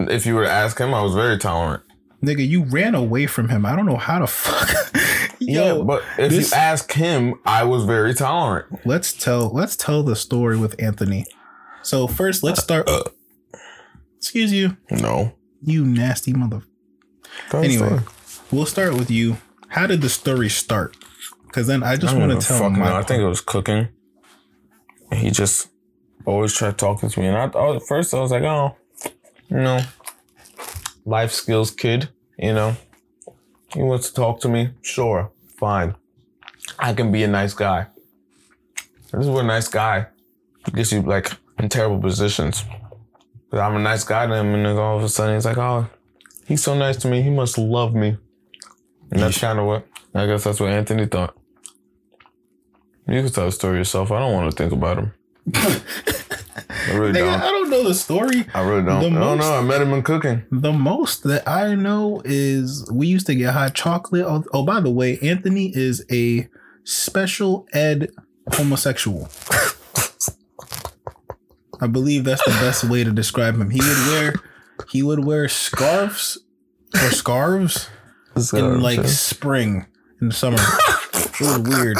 If 0.00 0.26
you 0.26 0.34
were 0.34 0.44
to 0.44 0.50
ask 0.50 0.78
him, 0.78 0.92
I 0.92 1.02
was 1.02 1.14
very 1.14 1.38
tolerant. 1.38 1.82
Nigga, 2.22 2.46
you 2.46 2.64
ran 2.64 2.94
away 2.94 3.26
from 3.26 3.48
him. 3.48 3.64
I 3.66 3.76
don't 3.76 3.86
know 3.86 3.96
how 3.96 4.18
to 4.18 4.26
fuck. 4.26 4.68
Yo, 5.38 5.78
yeah, 5.78 5.82
but 5.84 6.02
if 6.18 6.30
this- 6.30 6.50
you 6.52 6.56
ask 6.56 6.92
him, 6.92 7.34
I 7.44 7.64
was 7.64 7.84
very 7.84 8.14
tolerant. 8.14 8.80
let's 8.86 9.12
tell 9.12 9.50
let's 9.50 9.76
tell 9.76 10.02
the 10.02 10.16
story 10.16 10.56
with 10.56 10.80
Anthony. 10.82 11.26
So 11.82 12.06
first, 12.06 12.42
let's 12.42 12.60
uh, 12.60 12.62
start. 12.62 12.88
Uh. 12.88 13.02
excuse 14.16 14.52
you, 14.52 14.76
No. 14.90 15.34
you 15.62 15.84
nasty 15.84 16.32
mother. 16.32 16.62
Anyway, 17.52 18.00
we'll 18.50 18.66
start 18.66 18.94
with 18.94 19.10
you. 19.10 19.36
How 19.68 19.86
did 19.86 20.00
the 20.00 20.08
story 20.08 20.48
start? 20.48 20.96
Because 21.54 21.68
then 21.68 21.84
I 21.84 21.94
just 21.94 22.12
I 22.12 22.18
want 22.18 22.42
to 22.42 22.44
tell 22.44 22.68
know. 22.68 22.82
I 22.82 23.04
think 23.04 23.22
it 23.22 23.28
was 23.28 23.40
cooking. 23.40 23.86
And 25.12 25.20
he 25.20 25.30
just 25.30 25.68
always 26.26 26.52
tried 26.52 26.76
talking 26.78 27.08
to 27.08 27.20
me. 27.20 27.28
And 27.28 27.36
I 27.36 27.48
thought 27.48 27.76
at 27.76 27.86
first 27.86 28.12
I 28.12 28.18
was 28.18 28.32
like, 28.32 28.42
oh, 28.42 28.76
you 29.48 29.58
know, 29.58 29.80
life 31.04 31.30
skills 31.30 31.70
kid, 31.70 32.08
you 32.36 32.54
know. 32.54 32.76
He 33.72 33.82
wants 33.82 34.08
to 34.08 34.14
talk 34.14 34.40
to 34.40 34.48
me. 34.48 34.70
Sure, 34.82 35.30
fine. 35.56 35.94
I 36.76 36.92
can 36.92 37.12
be 37.12 37.22
a 37.22 37.28
nice 37.28 37.54
guy. 37.54 37.86
This 39.12 39.20
is 39.20 39.28
what 39.28 39.44
a 39.44 39.46
nice 39.46 39.68
guy 39.68 40.08
gets 40.74 40.90
you 40.90 41.02
like 41.02 41.30
in 41.60 41.68
terrible 41.68 42.00
positions. 42.00 42.64
But 43.48 43.60
I'm 43.60 43.76
a 43.76 43.78
nice 43.78 44.02
guy 44.02 44.26
to 44.26 44.34
him, 44.34 44.54
and 44.54 44.66
then 44.66 44.76
all 44.76 44.96
of 44.96 45.04
a 45.04 45.08
sudden 45.08 45.36
he's 45.36 45.44
like, 45.44 45.58
oh, 45.58 45.88
he's 46.48 46.64
so 46.64 46.76
nice 46.76 46.96
to 46.96 47.08
me. 47.08 47.22
He 47.22 47.30
must 47.30 47.58
love 47.58 47.94
me. 47.94 48.16
And 49.12 49.20
that's 49.20 49.38
kind 49.38 49.60
of 49.60 49.66
what 49.66 49.86
I 50.12 50.26
guess 50.26 50.42
that's 50.42 50.58
what 50.58 50.70
Anthony 50.70 51.06
thought. 51.06 51.36
You 53.06 53.22
can 53.22 53.30
tell 53.32 53.46
the 53.46 53.52
story 53.52 53.78
yourself. 53.78 54.10
I 54.10 54.18
don't 54.18 54.32
want 54.32 54.50
to 54.50 54.56
think 54.56 54.72
about 54.72 54.98
him. 54.98 55.12
I 55.54 56.92
really 56.94 57.12
Nigga, 57.12 57.32
don't. 57.32 57.40
I 57.42 57.50
don't 57.50 57.70
know 57.70 57.82
the 57.84 57.94
story. 57.94 58.46
I 58.54 58.60
really 58.62 58.82
don't. 58.82 59.00
the 59.00 59.06
I 59.06 59.10
don't 59.10 59.38
most- 59.38 59.40
know. 59.40 59.54
I 59.54 59.62
met 59.62 59.82
him 59.82 59.92
in 59.92 60.02
cooking. 60.02 60.42
The 60.50 60.72
most 60.72 61.22
that 61.24 61.46
I 61.48 61.74
know 61.74 62.22
is 62.24 62.88
we 62.90 63.06
used 63.06 63.26
to 63.26 63.34
get 63.34 63.52
hot 63.52 63.74
chocolate. 63.74 64.24
Oh, 64.26 64.44
oh, 64.52 64.64
by 64.64 64.80
the 64.80 64.90
way, 64.90 65.18
Anthony 65.20 65.70
is 65.74 66.04
a 66.10 66.48
special 66.84 67.66
ed 67.72 68.10
homosexual. 68.52 69.28
I 71.80 71.86
believe 71.88 72.24
that's 72.24 72.44
the 72.44 72.50
best 72.52 72.84
way 72.84 73.04
to 73.04 73.10
describe 73.10 73.56
him. 73.60 73.70
He 73.70 73.80
would 73.80 74.06
wear 74.08 74.34
he 74.88 75.02
would 75.02 75.24
wear 75.24 75.48
scarves 75.48 76.38
or 76.94 77.10
scarves 77.10 77.88
in 78.52 78.80
like 78.80 79.04
spring 79.06 79.86
in 80.20 80.28
the 80.28 80.34
summer. 80.34 80.58
It 81.40 81.44
was 81.44 81.58
weird. 81.58 81.96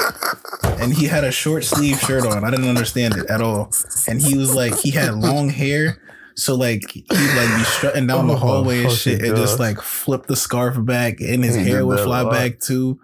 And 0.81 0.93
he 0.93 1.07
had 1.07 1.25
a 1.25 1.33
short 1.33 1.65
sleeve 1.65 1.99
shirt 2.01 2.25
on. 2.27 2.45
I 2.45 2.51
didn't 2.51 2.69
understand 2.69 3.17
it 3.17 3.27
at 3.31 3.41
all. 3.41 3.71
And 4.09 4.21
he 4.23 4.37
was 4.39 4.55
like, 4.55 4.77
he 4.79 4.91
had 4.91 5.15
long 5.15 5.49
hair. 5.49 6.01
So 6.37 6.55
like 6.57 6.91
he'd 6.91 7.05
like 7.11 7.57
be 7.59 7.65
strutting 7.65 8.07
down 8.09 8.27
the 8.27 8.35
Oh, 8.35 8.37
hallway 8.37 8.83
and 8.85 8.93
shit 8.93 9.23
and 9.23 9.37
just 9.37 9.59
like 9.61 9.81
flip 9.81 10.27
the 10.27 10.35
scarf 10.37 10.75
back 10.85 11.21
and 11.21 11.45
his 11.45 11.55
He 11.55 11.63
hair 11.65 11.87
would 11.87 12.01
fly 12.01 12.29
back 12.29 12.59
too. 12.61 12.99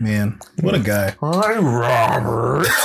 Man, 0.00 0.38
what 0.60 0.74
a 0.74 0.78
guy. 0.78 1.16
Hi, 1.20 1.56
Robert. 1.58 2.66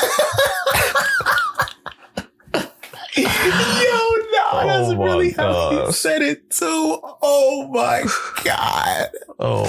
Yo, 3.16 3.24
no, 3.24 4.66
that's 4.66 4.90
Oh 4.90 4.96
my 4.98 5.04
really 5.06 5.32
how 5.32 5.86
he 5.86 5.92
said 5.94 6.22
it 6.22 6.50
too. 6.50 7.00
Oh 7.22 7.70
my 7.72 8.04
god. 8.44 9.08
oh, 9.40 9.66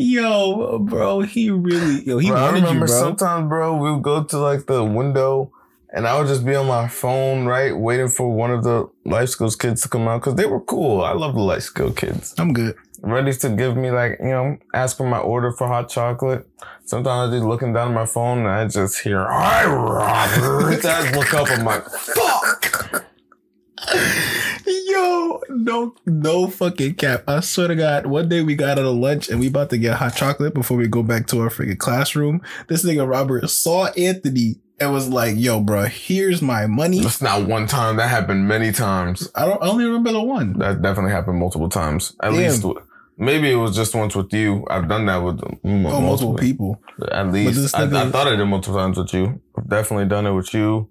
Yo, 0.00 0.78
bro, 0.78 1.22
he 1.22 1.50
really 1.50 2.04
yo, 2.04 2.18
he 2.18 2.28
bro, 2.28 2.36
I 2.38 2.42
wanted 2.42 2.58
you, 2.60 2.66
remember 2.66 2.86
bro. 2.86 2.98
sometimes, 3.00 3.48
bro, 3.48 3.76
we 3.76 3.90
would 3.90 4.02
go 4.04 4.22
to 4.22 4.38
like 4.38 4.66
the 4.66 4.84
window 4.84 5.50
and 5.92 6.06
I 6.06 6.16
would 6.16 6.28
just 6.28 6.46
be 6.46 6.54
on 6.54 6.66
my 6.66 6.86
phone, 6.86 7.46
right, 7.46 7.76
waiting 7.76 8.06
for 8.06 8.30
one 8.30 8.52
of 8.52 8.62
the 8.62 8.88
life 9.04 9.30
skills 9.30 9.56
kids 9.56 9.82
to 9.82 9.88
come 9.88 10.06
out 10.06 10.20
because 10.20 10.36
they 10.36 10.46
were 10.46 10.60
cool. 10.60 11.02
I 11.02 11.14
love 11.14 11.34
the 11.34 11.40
life 11.40 11.64
skill 11.64 11.92
kids. 11.92 12.32
I'm 12.38 12.52
good. 12.52 12.76
Ready 13.00 13.32
to 13.32 13.48
give 13.48 13.76
me 13.76 13.90
like 13.90 14.18
you 14.20 14.28
know, 14.28 14.56
ask 14.72 14.96
for 14.96 15.08
my 15.08 15.18
order 15.18 15.50
for 15.50 15.66
hot 15.66 15.88
chocolate. 15.88 16.46
Sometimes 16.84 17.32
I 17.32 17.36
just 17.36 17.44
looking 17.46 17.72
down 17.72 17.88
at 17.88 17.94
my 17.94 18.06
phone 18.06 18.38
and 18.38 18.48
I 18.48 18.68
just 18.68 19.00
hear, 19.00 19.26
"Hi, 19.28 19.66
Robert." 19.66 20.84
I 20.84 21.10
look 21.10 21.34
up. 21.34 21.50
I'm 21.50 21.64
like, 21.64 21.84
"Fuck." 21.90 23.04
Yo, 24.98 25.40
no, 25.50 25.94
no 26.06 26.48
fucking 26.48 26.94
cap. 26.94 27.22
I 27.28 27.40
swear 27.40 27.68
to 27.68 27.76
God, 27.76 28.06
one 28.06 28.28
day 28.28 28.42
we 28.42 28.56
got 28.56 28.78
out 28.78 28.84
of 28.84 28.96
lunch 28.96 29.28
and 29.28 29.38
we 29.38 29.46
about 29.46 29.70
to 29.70 29.78
get 29.78 29.96
hot 29.96 30.16
chocolate 30.16 30.54
before 30.54 30.76
we 30.76 30.88
go 30.88 31.02
back 31.02 31.26
to 31.28 31.40
our 31.40 31.50
freaking 31.50 31.78
classroom. 31.78 32.42
This 32.68 32.84
nigga 32.84 33.08
Robert 33.08 33.48
saw 33.48 33.86
Anthony 33.96 34.56
and 34.80 34.92
was 34.92 35.08
like, 35.08 35.34
"Yo, 35.36 35.60
bro, 35.60 35.84
here's 35.84 36.42
my 36.42 36.66
money." 36.66 37.00
That's 37.00 37.22
not 37.22 37.46
one 37.46 37.66
time. 37.66 37.96
That 37.96 38.08
happened 38.08 38.48
many 38.48 38.72
times. 38.72 39.30
I 39.36 39.44
don't. 39.46 39.62
I 39.62 39.68
only 39.68 39.84
remember 39.84 40.12
the 40.12 40.20
one. 40.22 40.58
That 40.58 40.82
definitely 40.82 41.12
happened 41.12 41.38
multiple 41.38 41.68
times. 41.68 42.16
At 42.22 42.30
Damn. 42.32 42.38
least 42.38 42.64
maybe 43.16 43.50
it 43.50 43.56
was 43.56 43.76
just 43.76 43.94
once 43.94 44.16
with 44.16 44.32
you. 44.32 44.64
I've 44.68 44.88
done 44.88 45.06
that 45.06 45.18
with 45.18 45.38
mm, 45.38 45.90
Oh, 45.92 46.00
multiple 46.00 46.34
people. 46.36 46.80
At 47.12 47.30
least 47.32 47.74
I, 47.74 47.84
I 47.84 48.10
thought 48.10 48.26
I 48.26 48.36
did 48.36 48.46
multiple 48.46 48.78
times 48.78 48.96
with 48.98 49.12
you. 49.12 49.40
I've 49.56 49.68
definitely 49.68 50.06
done 50.06 50.26
it 50.26 50.32
with 50.32 50.52
you, 50.54 50.88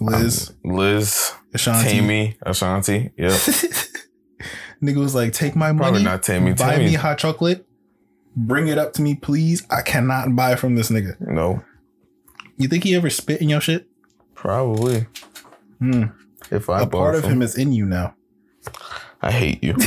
Liz, 0.00 0.52
Liz, 0.64 1.32
Ashanti. 1.54 1.90
Tammy, 1.90 2.36
Ashanti. 2.42 3.10
Yeah, 3.16 3.28
Nigga 4.82 4.96
was 4.98 5.14
like, 5.14 5.32
"Take 5.32 5.56
my 5.56 5.68
probably 5.72 5.92
money, 5.92 6.04
not 6.04 6.22
Tammy. 6.22 6.52
buy 6.52 6.72
Tammy, 6.74 6.84
me 6.86 6.94
hot 6.94 7.18
chocolate, 7.18 7.66
bring 8.36 8.68
it 8.68 8.78
up 8.78 8.92
to 8.94 9.02
me, 9.02 9.14
please. 9.16 9.66
I 9.70 9.82
cannot 9.82 10.34
buy 10.36 10.54
from 10.56 10.76
this 10.76 10.90
nigga." 10.90 11.20
no, 11.20 11.62
You 12.56 12.68
think 12.68 12.84
he 12.84 12.94
ever 12.94 13.10
spit 13.10 13.40
in 13.40 13.48
your 13.48 13.60
shit? 13.60 13.86
probably. 14.34 15.06
Hmm. 15.80 16.04
If 16.50 16.70
I 16.70 16.82
A 16.82 16.86
part 16.86 17.14
of 17.16 17.22
from- 17.22 17.32
him 17.32 17.42
is 17.42 17.56
in 17.58 17.72
you 17.72 17.84
now. 17.86 18.14
I 19.20 19.32
hate 19.32 19.62
you. 19.64 19.74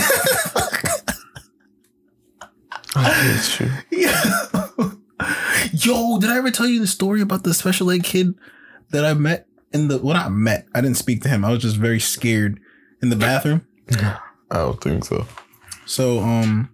I 2.95 3.09
hate 3.09 3.59
you. 3.59 3.71
Yo, 5.73 6.19
did 6.19 6.29
I 6.29 6.37
ever 6.37 6.51
tell 6.51 6.67
you 6.67 6.79
the 6.81 6.87
story 6.87 7.21
about 7.21 7.43
the 7.43 7.53
special 7.53 7.89
ed 7.91 8.03
kid 8.03 8.33
that 8.89 9.05
I 9.05 9.13
met 9.13 9.47
in 9.73 9.87
the 9.87 9.97
well 9.99 10.17
I 10.17 10.29
met. 10.29 10.67
I 10.75 10.81
didn't 10.81 10.97
speak 10.97 11.21
to 11.23 11.29
him. 11.29 11.43
I 11.45 11.51
was 11.51 11.61
just 11.61 11.77
very 11.77 11.99
scared 11.99 12.59
in 13.01 13.09
the 13.09 13.15
bathroom. 13.15 13.65
I 14.51 14.57
don't 14.57 14.81
think 14.81 15.05
so. 15.05 15.25
So 15.85 16.19
um 16.19 16.69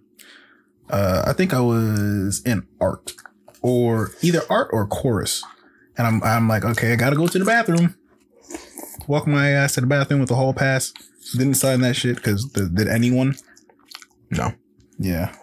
uh 0.90 1.22
I 1.26 1.32
think 1.32 1.52
I 1.54 1.60
was 1.60 2.42
in 2.44 2.66
art 2.80 3.14
or 3.62 4.10
either 4.22 4.42
art 4.50 4.68
or 4.72 4.86
chorus. 4.86 5.42
And 5.96 6.06
I'm 6.06 6.22
I'm 6.22 6.48
like, 6.48 6.64
okay, 6.64 6.92
I 6.92 6.96
gotta 6.96 7.16
go 7.16 7.26
to 7.26 7.38
the 7.38 7.44
bathroom. 7.44 7.94
Walk 9.06 9.26
my 9.26 9.50
ass 9.50 9.74
to 9.74 9.80
the 9.80 9.86
bathroom 9.86 10.20
with 10.20 10.28
the 10.28 10.36
hall 10.36 10.52
pass. 10.52 10.92
Didn't 11.36 11.54
sign 11.54 11.80
that 11.82 11.96
shit 11.96 12.16
because 12.16 12.44
did 12.46 12.88
anyone? 12.88 13.36
No. 14.30 14.52
Yeah. 14.98 15.34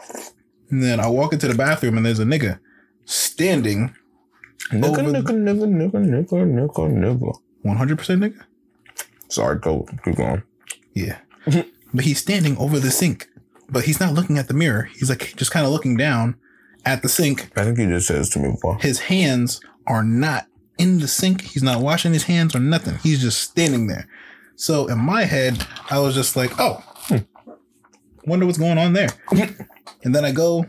And 0.69 0.81
then 0.83 0.99
I 0.99 1.07
walk 1.07 1.33
into 1.33 1.47
the 1.47 1.55
bathroom 1.55 1.97
and 1.97 2.05
there's 2.05 2.19
a 2.19 2.25
nigga 2.25 2.59
standing 3.05 3.95
Nigga, 4.71 4.85
Over 4.97 5.11
the- 5.11 5.19
nigga, 5.19 5.61
nigga, 5.61 5.91
nigga, 5.91 6.27
nigga, 6.71 7.39
nigga, 7.65 7.77
nigga. 7.77 7.95
100% 7.95 8.19
nigga. 8.19 8.43
Sorry, 9.29 9.59
go. 9.59 9.87
Keep 10.03 10.17
going. 10.17 10.43
Yeah. 10.93 11.19
but 11.93 12.05
he's 12.05 12.19
standing 12.19 12.57
over 12.57 12.79
the 12.79 12.91
sink, 12.91 13.27
but 13.69 13.85
he's 13.85 13.99
not 13.99 14.13
looking 14.13 14.37
at 14.37 14.47
the 14.47 14.53
mirror. 14.53 14.89
He's 14.93 15.09
like 15.09 15.35
just 15.35 15.51
kind 15.51 15.65
of 15.65 15.71
looking 15.71 15.97
down 15.97 16.35
at 16.85 17.01
the 17.01 17.09
sink. 17.09 17.51
I 17.57 17.63
think 17.63 17.77
you 17.77 17.87
just 17.87 18.07
said 18.07 18.17
this 18.17 18.29
to 18.29 18.39
me 18.39 18.51
before. 18.51 18.77
His 18.79 18.99
hands 18.99 19.59
are 19.87 20.03
not 20.03 20.47
in 20.77 20.99
the 20.99 21.07
sink. 21.07 21.41
He's 21.41 21.63
not 21.63 21.81
washing 21.81 22.13
his 22.13 22.23
hands 22.23 22.55
or 22.55 22.59
nothing. 22.59 22.97
He's 23.03 23.21
just 23.21 23.41
standing 23.41 23.87
there. 23.87 24.07
So 24.55 24.87
in 24.87 24.99
my 24.99 25.23
head, 25.23 25.65
I 25.89 25.99
was 25.99 26.15
just 26.15 26.35
like, 26.35 26.51
oh, 26.59 26.83
hmm, 27.07 27.17
wonder 28.25 28.45
what's 28.45 28.57
going 28.57 28.77
on 28.77 28.93
there. 28.93 29.09
and 30.03 30.15
then 30.15 30.23
I 30.23 30.31
go 30.31 30.65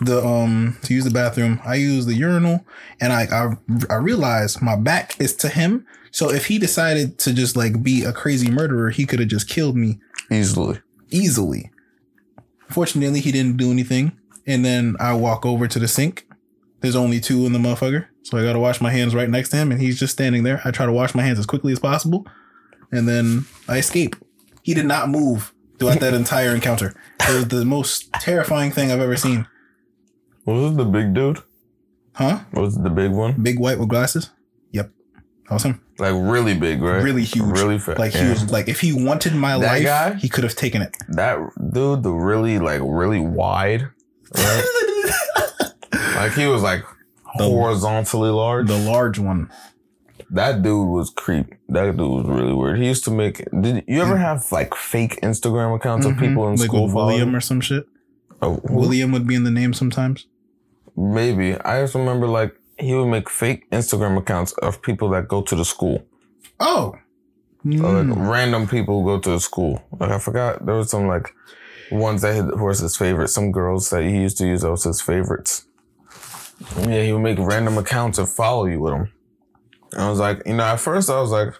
the 0.00 0.24
um 0.24 0.76
to 0.82 0.94
use 0.94 1.04
the 1.04 1.10
bathroom. 1.10 1.60
I 1.64 1.76
use 1.76 2.06
the 2.06 2.14
urinal, 2.14 2.66
and 3.00 3.12
I 3.12 3.22
I, 3.24 3.56
I 3.92 3.96
realize 3.96 4.60
my 4.60 4.76
back 4.76 5.18
is 5.20 5.34
to 5.36 5.48
him. 5.48 5.86
So 6.10 6.30
if 6.30 6.46
he 6.46 6.58
decided 6.58 7.18
to 7.20 7.32
just 7.34 7.56
like 7.56 7.82
be 7.82 8.02
a 8.04 8.12
crazy 8.12 8.50
murderer, 8.50 8.90
he 8.90 9.04
could 9.06 9.18
have 9.20 9.28
just 9.28 9.48
killed 9.48 9.76
me 9.76 9.98
Easily. 10.30 10.80
easily. 11.10 11.70
Fortunately, 12.68 13.20
he 13.20 13.30
didn't 13.32 13.56
do 13.58 13.70
anything. 13.70 14.12
And 14.46 14.64
then 14.64 14.96
I 14.98 15.12
walk 15.14 15.44
over 15.44 15.68
to 15.68 15.78
the 15.78 15.88
sink. 15.88 16.26
There's 16.80 16.96
only 16.96 17.20
two 17.20 17.46
in 17.46 17.52
the 17.52 17.58
motherfucker. 17.58 18.06
So 18.22 18.38
I 18.38 18.42
got 18.42 18.54
to 18.54 18.58
wash 18.58 18.80
my 18.80 18.90
hands 18.90 19.14
right 19.14 19.28
next 19.28 19.50
to 19.50 19.56
him. 19.56 19.70
And 19.70 19.80
he's 19.80 19.98
just 19.98 20.12
standing 20.12 20.42
there. 20.42 20.60
I 20.64 20.70
try 20.70 20.86
to 20.86 20.92
wash 20.92 21.14
my 21.14 21.22
hands 21.22 21.38
as 21.38 21.46
quickly 21.46 21.72
as 21.72 21.78
possible. 21.78 22.26
And 22.90 23.08
then 23.08 23.44
I 23.68 23.78
escape. 23.78 24.16
He 24.62 24.74
did 24.74 24.86
not 24.86 25.08
move 25.08 25.52
throughout 25.78 26.00
that 26.00 26.14
entire 26.22 26.54
encounter. 26.54 26.94
It 27.20 27.34
was 27.34 27.48
the 27.48 27.64
most 27.64 28.12
terrifying 28.14 28.70
thing 28.70 28.90
I've 28.90 29.00
ever 29.00 29.16
seen. 29.16 29.46
Was 30.46 30.72
it 30.72 30.76
the 30.76 30.84
big 30.84 31.12
dude? 31.14 31.38
Huh? 32.14 32.40
Was 32.52 32.76
it 32.76 32.82
the 32.82 32.90
big 32.90 33.10
one? 33.12 33.34
Big 33.42 33.58
white 33.58 33.78
with 33.78 33.88
glasses? 33.88 34.30
Yep. 34.72 34.90
That 35.48 35.54
was 35.54 35.62
him. 35.64 35.80
Like 35.98 36.14
really 36.14 36.54
big, 36.54 36.80
right? 36.82 37.02
Really 37.02 37.24
huge. 37.24 37.44
Really 37.58 37.78
fat. 37.78 37.98
Like 37.98 38.12
he 38.12 38.28
was 38.28 38.50
like 38.50 38.68
if 38.68 38.80
he 38.80 38.92
wanted 38.92 39.34
my 39.34 39.58
That 39.58 39.66
life, 39.66 39.82
guy? 39.84 40.14
he 40.14 40.28
could 40.28 40.44
have 40.44 40.54
taken 40.54 40.82
it. 40.82 40.96
that 41.08 41.38
dude, 41.72 42.02
the 42.02 42.12
really 42.12 42.58
like 42.58 42.80
really 42.84 43.20
wide, 43.20 43.88
right? 44.36 44.64
like 46.16 46.32
he 46.32 46.46
was 46.46 46.62
like 46.62 46.84
The- 47.38 47.44
horizontally 47.44 48.30
large. 48.30 48.66
the 48.68 48.78
large 48.78 49.18
one. 49.18 49.50
that 50.30 50.62
dude 50.62 50.88
was 50.88 51.10
creep. 51.10 51.54
That 51.68 51.96
dude 51.96 52.10
was 52.10 52.26
really 52.26 52.52
weird. 52.52 52.78
He 52.78 52.86
used 52.86 53.04
to 53.04 53.10
make. 53.10 53.44
Did 53.60 53.84
you 53.86 54.02
ever 54.02 54.16
have 54.16 54.50
like 54.52 54.74
fake 54.74 55.20
Instagram 55.22 55.74
accounts 55.76 56.04
of 56.06 56.12
Mhm. 56.14 56.20
people 56.20 56.48
in 56.48 56.56
like 56.56 56.66
school 56.68 56.84
with 56.84 56.92
following? 56.92 57.14
William 57.16 57.36
or 57.36 57.40
some 57.40 57.60
shit. 57.60 57.86
Oh. 58.42 58.60
William 58.64 59.12
would 59.12 59.26
be 59.26 59.34
in 59.34 59.44
the 59.44 59.50
name 59.50 59.72
sometimes. 59.72 60.26
Maybe 60.96 61.54
I 61.60 61.82
just 61.82 61.94
remember 61.94 62.26
like 62.26 62.54
he 62.78 62.94
would 62.94 63.06
make 63.06 63.28
fake 63.30 63.70
Instagram 63.70 64.16
accounts 64.18 64.52
of 64.54 64.82
people 64.82 65.10
that 65.10 65.28
go 65.28 65.42
to 65.42 65.54
the 65.56 65.64
school. 65.64 66.02
Oh. 66.60 66.94
Mm. 67.64 68.08
like 68.08 68.28
random 68.30 68.68
people 68.68 69.02
who 69.02 69.08
go 69.08 69.18
to 69.18 69.30
the 69.30 69.40
school. 69.40 69.82
Like 69.98 70.10
I 70.10 70.18
forgot 70.20 70.64
there 70.64 70.76
was 70.76 70.90
some 70.90 71.08
like 71.08 71.34
ones 71.90 72.22
that 72.22 72.34
had, 72.34 72.60
was 72.60 72.78
his 72.78 72.96
favorites. 72.96 73.32
Some 73.32 73.50
girls 73.50 73.90
that 73.90 74.04
he 74.04 74.10
used 74.20 74.38
to 74.38 74.46
use 74.46 74.62
that 74.62 74.70
was 74.70 74.84
his 74.84 75.00
favorites. 75.00 75.66
Yeah, 76.78 77.02
he 77.02 77.12
would 77.12 77.22
make 77.22 77.38
random 77.38 77.76
accounts 77.76 78.18
and 78.18 78.28
follow 78.28 78.66
you 78.66 78.80
with 78.80 78.92
them. 78.92 79.12
And 79.92 80.02
I 80.02 80.10
was 80.10 80.18
like, 80.20 80.42
you 80.46 80.54
know, 80.54 80.62
at 80.64 80.80
first 80.80 81.10
I 81.10 81.20
was 81.20 81.30
like, 81.30 81.54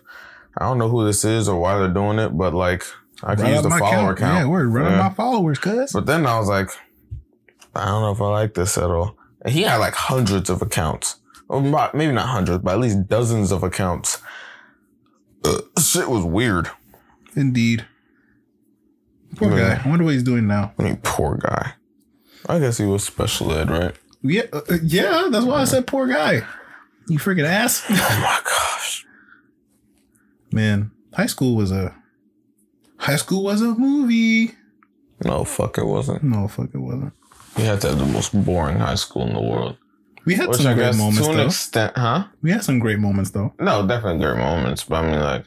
I 0.57 0.64
don't 0.64 0.78
know 0.78 0.89
who 0.89 1.05
this 1.05 1.24
is 1.24 1.49
or 1.49 1.59
why 1.61 1.76
they're 1.78 1.89
doing 1.89 2.18
it, 2.18 2.30
but 2.30 2.55
like 2.55 2.84
I 3.22 3.34
can 3.34 3.47
use 3.53 3.62
the 3.62 3.70
follower 3.70 4.14
count. 4.14 4.18
count. 4.18 4.39
Yeah, 4.39 4.47
we're 4.47 4.66
running 4.68 4.93
Yeah. 4.93 5.09
my 5.09 5.14
followers, 5.14 5.59
cuz. 5.59 5.93
But 5.93 6.07
then 6.07 6.24
I 6.24 6.39
was 6.39 6.49
like, 6.49 6.70
I 7.74 7.87
don't 7.87 8.03
know 8.03 8.12
if 8.12 8.20
I 8.20 8.28
like 8.28 8.55
this 8.55 8.78
at 8.78 8.84
all. 8.91 9.16
And 9.43 9.53
he 9.53 9.62
had 9.62 9.76
like 9.76 9.95
hundreds 9.95 10.51
of 10.51 10.62
accounts. 10.62 11.16
Or 11.49 11.61
maybe 11.95 12.12
not 12.12 12.26
hundreds, 12.26 12.62
but 12.64 12.72
at 12.74 12.80
least 12.80 13.07
dozens 13.09 13.53
of 13.53 13.62
accounts. 13.62 14.20
Uh, 15.45 15.61
shit 15.80 16.09
was 16.09 16.24
weird. 16.24 16.70
Indeed. 17.37 17.87
Poor 19.37 19.57
Yeah. 19.57 19.76
guy. 19.76 19.82
I 19.84 19.89
wonder 19.89 20.05
what 20.05 20.14
he's 20.14 20.22
doing 20.24 20.47
now. 20.49 20.72
I 20.78 20.82
mean, 20.82 20.97
poor 21.03 21.37
guy. 21.37 21.74
I 22.49 22.59
guess 22.59 22.78
he 22.78 22.84
was 22.84 23.05
special 23.05 23.53
ed, 23.53 23.70
right? 23.70 23.95
Yeah, 24.22 24.43
uh, 24.53 24.62
uh, 24.70 24.78
yeah. 24.82 25.28
That's 25.30 25.45
why 25.45 25.61
I 25.61 25.64
said 25.64 25.87
poor 25.87 26.07
guy. 26.09 26.43
You 27.09 27.18
freaking 27.18 27.45
ass. 27.47 27.84
Oh 27.91 28.20
my 28.22 28.41
gosh. 28.45 29.07
Man, 30.51 30.91
high 31.14 31.26
school 31.26 31.55
was 31.55 31.70
a 31.70 31.95
high 32.99 33.16
school 33.16 33.45
was 33.45 33.61
a 33.62 33.74
movie. 33.74 34.53
No, 35.24 35.45
fuck, 35.45 35.78
it 35.78 35.84
wasn't. 35.87 36.22
No, 36.24 36.49
fuck, 36.49 36.70
it 36.74 36.78
wasn't. 36.78 37.12
You 37.59 37.64
had 37.64 37.80
to 37.82 37.88
have 37.88 37.98
the 37.98 38.07
most 38.07 38.32
boring 38.44 38.78
high 38.78 38.94
school 38.96 39.26
in 39.26 39.32
the 39.34 39.40
world. 39.40 39.76
We 40.26 40.34
had 40.34 40.48
Which 40.48 40.59
some 40.59 40.66
I 40.72 40.74
great 40.74 40.94
moments 40.96 41.20
to 41.20 41.30
an 41.30 41.36
though. 41.38 41.46
extent, 41.46 41.92
huh? 41.96 42.24
we 42.42 42.50
had 42.50 42.64
some 42.64 42.78
great 42.78 42.98
moments 42.98 43.30
though. 43.30 43.54
No, 43.61 43.86
definitely 43.86 44.22
great 44.24 44.36
moments. 44.38 44.84
But 44.84 45.04
I 45.04 45.11
mean, 45.11 45.20
like, 45.20 45.44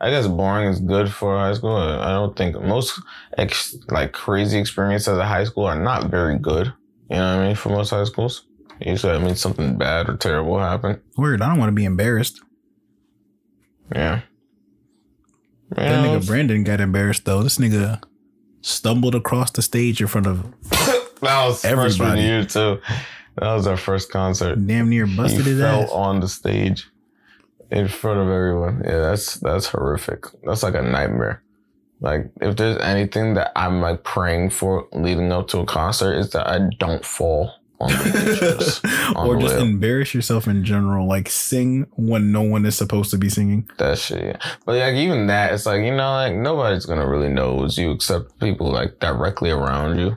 I 0.00 0.10
guess 0.10 0.26
boring 0.26 0.68
is 0.68 0.80
good 0.80 1.12
for 1.12 1.36
high 1.36 1.52
school. 1.52 1.76
I 1.76 2.10
don't 2.12 2.36
think 2.36 2.58
most 2.62 2.98
ex- 3.36 3.76
like 3.88 4.12
crazy 4.12 4.58
experiences 4.58 5.18
at 5.18 5.26
high 5.26 5.44
school 5.44 5.64
are 5.64 5.78
not 5.78 6.10
very 6.10 6.38
good. 6.38 6.72
You 7.10 7.16
know 7.16 7.36
what 7.36 7.42
I 7.42 7.46
mean? 7.48 7.56
For 7.56 7.70
most 7.70 7.90
high 7.90 8.04
schools, 8.04 8.46
usually 8.80 9.12
that 9.12 9.20
means 9.20 9.40
something 9.40 9.76
bad 9.76 10.08
or 10.08 10.16
terrible 10.16 10.58
happened. 10.60 11.00
Weird. 11.18 11.42
I 11.42 11.48
don't 11.48 11.58
want 11.58 11.68
to 11.68 11.74
be 11.74 11.84
embarrassed. 11.84 12.40
Yeah. 13.94 14.20
That 15.70 15.82
Yeah, 15.84 16.04
nigga 16.06 16.26
Brandon 16.26 16.64
got 16.64 16.80
embarrassed 16.80 17.24
though. 17.24 17.42
This 17.42 17.58
nigga 17.58 18.00
stumbled 18.62 19.14
across 19.14 19.50
the 19.50 19.62
stage 19.62 20.00
in 20.00 20.06
front 20.06 20.26
of 20.28 20.46
that 21.20 21.46
was 21.46 21.60
freshman 21.62 21.78
Everybody. 21.86 22.22
year 22.22 22.44
too. 22.44 22.80
That 23.36 23.54
was 23.54 23.66
our 23.66 23.76
first 23.76 24.10
concert. 24.10 24.56
damn 24.66 24.88
near 24.90 25.06
busted 25.06 25.44
he 25.46 25.50
his 25.52 25.60
fell 25.60 25.82
ass. 25.84 25.90
on 25.90 26.20
the 26.20 26.28
stage 26.28 26.88
in 27.70 27.88
front 27.88 28.20
of 28.20 28.28
everyone. 28.28 28.82
Yeah, 28.84 28.98
that's 29.00 29.34
that's 29.36 29.66
horrific. 29.66 30.24
That's 30.44 30.62
like 30.62 30.74
a 30.74 30.82
nightmare. 30.82 31.42
Like 32.00 32.30
if 32.40 32.56
there's 32.56 32.78
anything 32.78 33.34
that 33.34 33.52
I'm 33.56 33.80
like 33.80 34.02
praying 34.04 34.50
for 34.50 34.88
leading 34.92 35.32
up 35.32 35.48
to 35.48 35.58
a 35.60 35.66
concert 35.66 36.14
is 36.14 36.30
that 36.30 36.46
I 36.48 36.60
don't 36.78 37.04
fall 37.04 37.52
on 37.78 37.88
the 37.90 39.12
on 39.16 39.26
or 39.26 39.40
just 39.40 39.54
up. 39.54 39.60
embarrass 39.62 40.12
yourself 40.14 40.46
in 40.48 40.64
general. 40.64 41.06
Like 41.06 41.28
sing 41.28 41.86
when 41.96 42.32
no 42.32 42.42
one 42.42 42.64
is 42.66 42.76
supposed 42.76 43.10
to 43.12 43.18
be 43.18 43.28
singing. 43.30 43.68
that 43.78 43.98
shit. 43.98 44.22
Yeah. 44.22 44.36
But 44.66 44.76
like 44.78 44.94
even 44.96 45.26
that, 45.28 45.52
it's 45.54 45.66
like 45.66 45.82
you 45.84 45.94
know, 45.94 46.12
like 46.12 46.34
nobody's 46.34 46.84
gonna 46.86 47.06
really 47.08 47.28
know 47.28 47.64
it's 47.64 47.78
you 47.78 47.90
except 47.92 48.38
people 48.40 48.70
like 48.72 48.98
directly 48.98 49.50
around 49.50 49.98
you. 49.98 50.16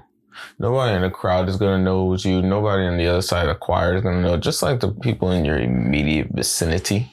Nobody 0.60 0.96
in 0.96 1.02
the 1.02 1.10
crowd 1.10 1.50
is 1.50 1.58
gonna 1.58 1.84
know 1.84 2.14
you. 2.16 2.42
Nobody 2.42 2.86
on 2.86 2.98
the 2.98 3.08
other 3.08 3.22
side 3.22 3.48
of 3.48 3.56
the 3.56 3.60
choir 3.60 3.96
is 3.96 4.04
gonna 4.04 4.22
know. 4.22 4.38
Just 4.38 4.62
like 4.62 4.80
the 4.80 4.90
people 4.92 5.32
in 5.32 5.46
your 5.46 5.58
immediate 5.58 6.28
vicinity. 6.32 7.12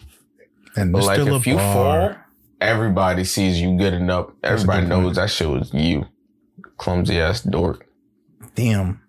And 0.77 0.93
But 0.93 1.03
Mr. 1.03 1.07
like 1.07 1.19
if 1.41 1.47
you 1.47 1.57
fall, 1.57 2.15
everybody 2.61 3.25
sees 3.25 3.61
you 3.61 3.77
getting 3.77 4.09
up. 4.11 4.35
Everybody 4.43 4.87
point. 4.87 4.89
knows 4.89 5.17
that 5.17 5.31
shit 5.31 5.49
was 5.49 5.73
you. 5.75 6.07
Clumsy 6.79 7.19
ass 7.21 7.43
dork. 7.43 7.87
damn. 8.55 9.01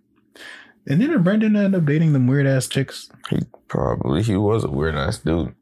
And 0.88 1.00
didn't 1.00 1.22
Brendan 1.24 1.56
end 1.56 1.76
up 1.76 1.86
dating 1.86 2.14
them 2.14 2.26
weird 2.26 2.48
ass 2.48 2.68
chicks? 2.68 3.10
He 3.30 3.40
probably 3.68 4.24
he 4.24 4.36
was 4.36 4.64
a 4.64 4.70
weird 4.70 4.96
ass 4.96 5.20
dude. 5.20 5.54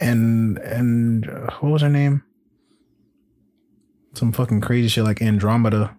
And 0.00 0.58
and 0.58 1.28
uh, 1.28 1.50
what 1.60 1.72
was 1.72 1.82
her 1.82 1.88
name? 1.88 2.24
Some 4.14 4.32
fucking 4.32 4.60
crazy 4.62 4.88
shit 4.88 5.04
like 5.04 5.22
Andromeda. 5.22 5.96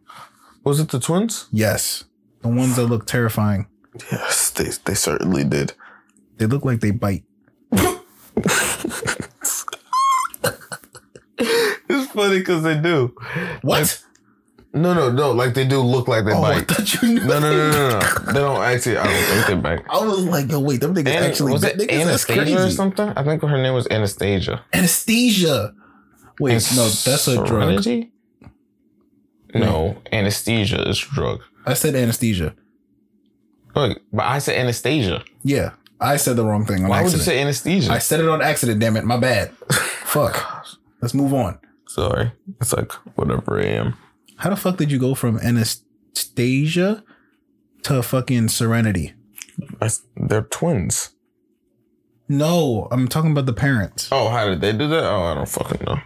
Was 0.70 0.80
it 0.80 0.90
the 0.90 1.00
twins? 1.00 1.48
Yes, 1.52 2.04
the 2.44 2.48
ones 2.48 2.76
that 2.76 2.86
look 2.86 3.08
terrifying. 3.08 3.66
Yes, 4.12 4.52
they 4.52 4.70
they 4.86 4.94
certainly 4.94 5.44
did. 5.44 5.74
They 6.38 6.46
look 6.46 6.64
like 6.64 6.80
they 6.80 6.92
bite. 6.92 7.24
It's 11.40 12.12
funny 12.12 12.38
because 12.38 12.62
they 12.62 12.80
do. 12.80 13.16
What? 13.64 14.04
No, 14.72 14.94
no, 14.94 15.12
no. 15.12 15.32
Like 15.32 15.56
they 15.56 15.66
do 15.66 15.82
look 15.82 16.08
like 16.08 16.26
they 16.26 16.34
oh, 16.34 16.44
I 16.44 16.60
bite. 16.60 16.68
thought 16.68 17.02
you 17.02 17.16
knew. 17.16 17.26
No, 17.26 17.40
no, 17.40 17.50
no, 17.50 17.72
no, 17.72 18.00
no. 18.00 18.32
They 18.32 18.34
don't 18.34 18.62
actually. 18.62 18.98
I 18.98 19.06
don't 19.06 19.24
think 19.26 19.48
they 19.48 19.56
bite. 19.56 19.86
I 19.90 20.06
was 20.06 20.24
like, 20.26 20.52
yo, 20.52 20.60
wait, 20.60 20.82
them 20.82 20.94
niggas 20.94 21.08
An- 21.08 21.24
actually 21.24 21.54
was 21.54 21.62
bit. 21.64 21.82
it 21.82 21.90
Niggas, 21.90 22.06
that's 22.06 22.30
Anastasia 22.30 22.68
or 22.68 22.70
something? 22.70 23.10
I 23.10 23.24
think 23.24 23.42
her 23.42 23.58
name 23.58 23.74
was 23.74 23.88
Anastasia. 23.90 24.64
Anastasia. 24.72 25.74
Wait, 26.40 26.62
no, 26.76 26.88
that's 26.88 27.28
a 27.28 27.38
drug. 27.38 27.48
Serenity? 27.48 28.12
No, 29.54 29.98
anesthesia 30.12 30.88
is 30.88 31.02
a 31.02 31.16
drug. 31.16 31.42
I 31.66 31.74
said 31.74 31.96
anesthesia. 31.96 32.56
Look, 33.76 34.02
but 34.12 34.26
I 34.26 34.40
said 34.40 34.58
anesthesia. 34.58 35.24
Yeah, 35.44 35.72
I 36.00 36.18
said 36.18 36.36
the 36.36 36.46
wrong 36.46 36.66
thing 36.66 36.84
on 36.84 36.90
Why 36.90 37.04
would 37.04 37.12
you 37.12 37.20
say 37.20 37.42
anesthesia? 37.42 37.92
I 37.92 38.00
said 38.00 38.20
it 38.20 38.30
on 38.30 38.42
accident. 38.42 38.80
Damn 38.80 38.98
it, 38.98 39.06
my 39.06 39.18
bad. 39.18 39.52
Fuck. 39.72 40.66
Let's 41.02 41.14
move 41.14 41.34
on. 41.34 41.60
Sorry. 41.88 42.32
It's 42.62 42.74
like 42.74 42.92
whatever 43.18 43.60
I 43.60 43.66
am. 43.66 43.98
How 44.38 44.50
the 44.50 44.56
fuck 44.56 44.78
did 44.78 44.92
you 44.92 45.00
go 45.00 45.16
from 45.16 45.38
Anastasia 45.40 47.04
to 47.84 48.02
fucking 48.02 48.50
Serenity? 48.50 49.14
I 49.82 49.90
they're 50.16 50.44
twins. 50.44 51.12
No, 52.30 52.88
I'm 52.92 53.08
talking 53.08 53.32
about 53.32 53.48
the 53.48 53.54
parents. 53.54 54.08
Oh, 54.12 54.30
how 54.30 54.48
did 54.48 54.62
they 54.62 54.72
do 54.72 54.88
that? 54.88 55.04
Oh, 55.04 55.24
I 55.24 55.34
don't 55.34 55.50
fucking 55.50 55.84
know. 55.86 56.00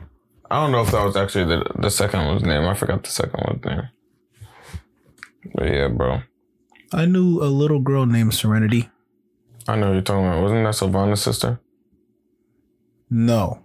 I 0.54 0.62
don't 0.62 0.72
know 0.72 0.82
if 0.82 0.92
that 0.92 1.04
was 1.04 1.16
actually 1.18 1.46
the 1.46 1.66
the 1.80 1.90
second 1.90 2.26
one's 2.28 2.44
name. 2.44 2.64
I 2.68 2.74
forgot 2.76 3.04
the 3.04 3.10
second 3.10 3.40
one's 3.48 3.64
name. 3.66 3.90
But 5.56 5.66
yeah, 5.66 5.88
bro. 5.88 6.22
I 6.94 7.06
knew 7.06 7.42
a 7.42 7.50
little 7.62 7.80
girl 7.80 8.06
named 8.06 8.34
Serenity. 8.34 8.90
I 9.68 9.76
know 9.78 9.92
you're 9.94 10.02
talking 10.02 10.26
about. 10.28 10.42
Wasn't 10.44 10.64
that 10.64 10.76
Sylvana's 10.76 11.22
sister? 11.24 11.60
No, 13.10 13.60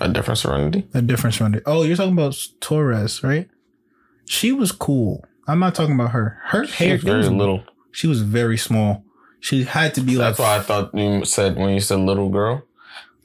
A 0.00 0.08
different 0.08 0.38
Serenity? 0.38 0.88
a 0.94 1.02
different 1.02 1.34
Serenity. 1.34 1.62
Oh, 1.66 1.82
you're 1.82 1.96
talking 1.96 2.12
about 2.14 2.36
Torres, 2.60 3.22
right? 3.22 3.48
She 4.26 4.52
was 4.52 4.72
cool. 4.72 5.24
I'm 5.46 5.58
not 5.58 5.74
talking 5.74 5.94
about 5.94 6.10
her. 6.12 6.38
Her 6.46 6.64
hair 6.66 6.96
She's 6.98 7.04
very 7.04 7.18
was- 7.18 7.30
little. 7.30 7.64
She 7.92 8.06
was 8.06 8.22
very 8.22 8.56
small. 8.56 9.04
She 9.40 9.64
had 9.64 9.94
to 9.94 10.00
be 10.00 10.16
like 10.16 10.28
That's 10.28 10.38
why 10.38 10.56
I 10.56 10.60
thought 10.60 10.94
you 10.94 11.24
said 11.24 11.56
when 11.56 11.74
you 11.74 11.80
said 11.80 11.98
little 11.98 12.28
girl. 12.30 12.62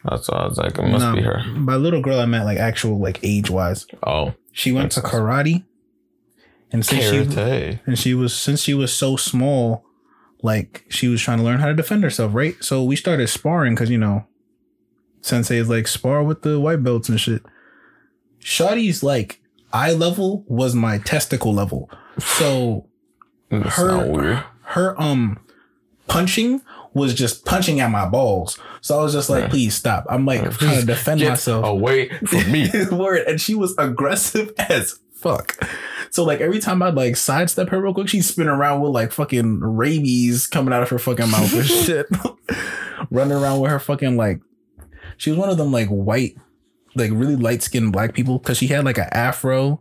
That's 0.09 0.29
why 0.29 0.37
I 0.37 0.47
was 0.47 0.57
like, 0.57 0.77
it 0.77 0.81
must 0.87 1.03
be 1.15 1.21
her. 1.21 1.43
By 1.59 1.75
little 1.75 2.01
girl, 2.01 2.19
I 2.19 2.25
meant 2.25 2.45
like 2.45 2.57
actual 2.57 2.99
like 2.99 3.19
age 3.23 3.49
wise. 3.49 3.85
Oh, 4.05 4.33
She 4.51 4.71
went 4.71 4.91
to 4.93 5.01
karate, 5.01 5.63
and 6.71 6.85
since 6.85 7.03
she 7.11 7.17
and 7.85 7.97
she 7.99 8.13
was 8.13 8.35
since 8.37 8.61
she 8.61 8.73
was 8.73 8.93
so 8.93 9.15
small, 9.17 9.85
like 10.43 10.85
she 10.89 11.07
was 11.07 11.21
trying 11.21 11.37
to 11.39 11.43
learn 11.43 11.59
how 11.59 11.67
to 11.67 11.73
defend 11.73 12.03
herself, 12.03 12.33
right? 12.33 12.55
So 12.61 12.83
we 12.83 12.95
started 12.95 13.27
sparring 13.27 13.75
because 13.75 13.89
you 13.89 13.97
know, 13.97 14.25
sensei 15.21 15.57
is 15.57 15.69
like 15.69 15.87
spar 15.87 16.23
with 16.23 16.41
the 16.43 16.59
white 16.59 16.83
belts 16.83 17.09
and 17.09 17.19
shit. 17.19 17.41
Shotty's 18.39 19.03
like 19.03 19.41
eye 19.73 19.91
level 19.93 20.43
was 20.47 20.73
my 20.75 20.99
testicle 20.99 21.53
level, 21.53 21.89
so 22.17 22.87
her- 23.51 24.45
her 24.61 25.01
um 25.01 25.39
punching 26.07 26.61
was 26.93 27.13
just 27.13 27.45
punching 27.45 27.79
at 27.79 27.91
my 27.91 28.07
balls. 28.07 28.57
So 28.81 28.99
I 28.99 29.03
was 29.03 29.13
just 29.13 29.29
like, 29.29 29.43
Yeah. 29.45 29.49
please 29.49 29.75
stop. 29.75 30.05
I'm 30.09 30.25
like 30.25 30.49
trying 30.57 30.79
to 30.79 30.85
defend 30.85 31.21
myself. 31.21 31.65
away 31.65 32.09
from 32.09 32.51
me. 32.51 32.69
Word. 32.91 33.27
And 33.27 33.39
she 33.39 33.53
was 33.55 33.75
aggressive 33.77 34.51
as 34.57 34.99
fuck. 35.13 35.57
So 36.09 36.23
like 36.23 36.39
every 36.41 36.59
time 36.59 36.81
I'd 36.81 36.95
like 36.95 37.15
sidestep 37.15 37.69
her 37.69 37.81
real 37.81 37.93
quick, 37.93 38.07
she'd 38.07 38.21
spin 38.21 38.47
around 38.47 38.81
with 38.81 38.91
like 38.91 39.11
fucking 39.11 39.59
rabies 39.59 40.47
coming 40.47 40.73
out 40.73 40.83
of 40.83 40.89
her 40.89 40.99
fucking 40.99 41.29
mouth 41.29 41.53
and 41.53 41.65
shit. 41.85 42.07
Running 43.11 43.37
around 43.37 43.59
with 43.59 43.71
her 43.71 43.79
fucking 43.79 44.17
like 44.17 44.39
she 45.17 45.29
was 45.31 45.39
one 45.39 45.49
of 45.49 45.57
them 45.57 45.71
like 45.71 45.87
white, 45.89 46.35
like 46.95 47.11
really 47.11 47.35
light 47.35 47.61
skinned 47.63 47.91
black 47.93 48.13
people 48.13 48.39
because 48.39 48.57
she 48.57 48.67
had 48.67 48.85
like 48.85 48.97
an 48.97 49.09
afro, 49.11 49.79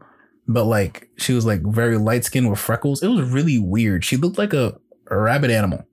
but 0.49 0.65
like 0.65 1.09
she 1.17 1.33
was 1.33 1.45
like 1.47 1.63
very 1.63 1.97
light 1.99 2.25
skinned 2.25 2.49
with 2.51 2.59
freckles. 2.59 3.03
It 3.03 3.09
was 3.09 3.29
really 3.31 3.59
weird. 3.59 4.05
She 4.05 4.17
looked 4.17 4.39
like 4.39 4.53
a, 4.53 4.79
a 5.11 5.19
rabbit 5.19 5.51
animal. 5.51 5.87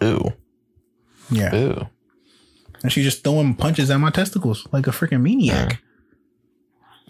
Ew. 0.00 0.32
Yeah. 1.30 1.54
Ew. 1.54 1.86
And 2.82 2.92
she 2.92 3.02
just 3.02 3.24
throwing 3.24 3.54
punches 3.54 3.90
at 3.90 3.98
my 3.98 4.10
testicles 4.10 4.66
like 4.72 4.86
a 4.86 4.90
freaking 4.90 5.22
maniac. 5.22 5.82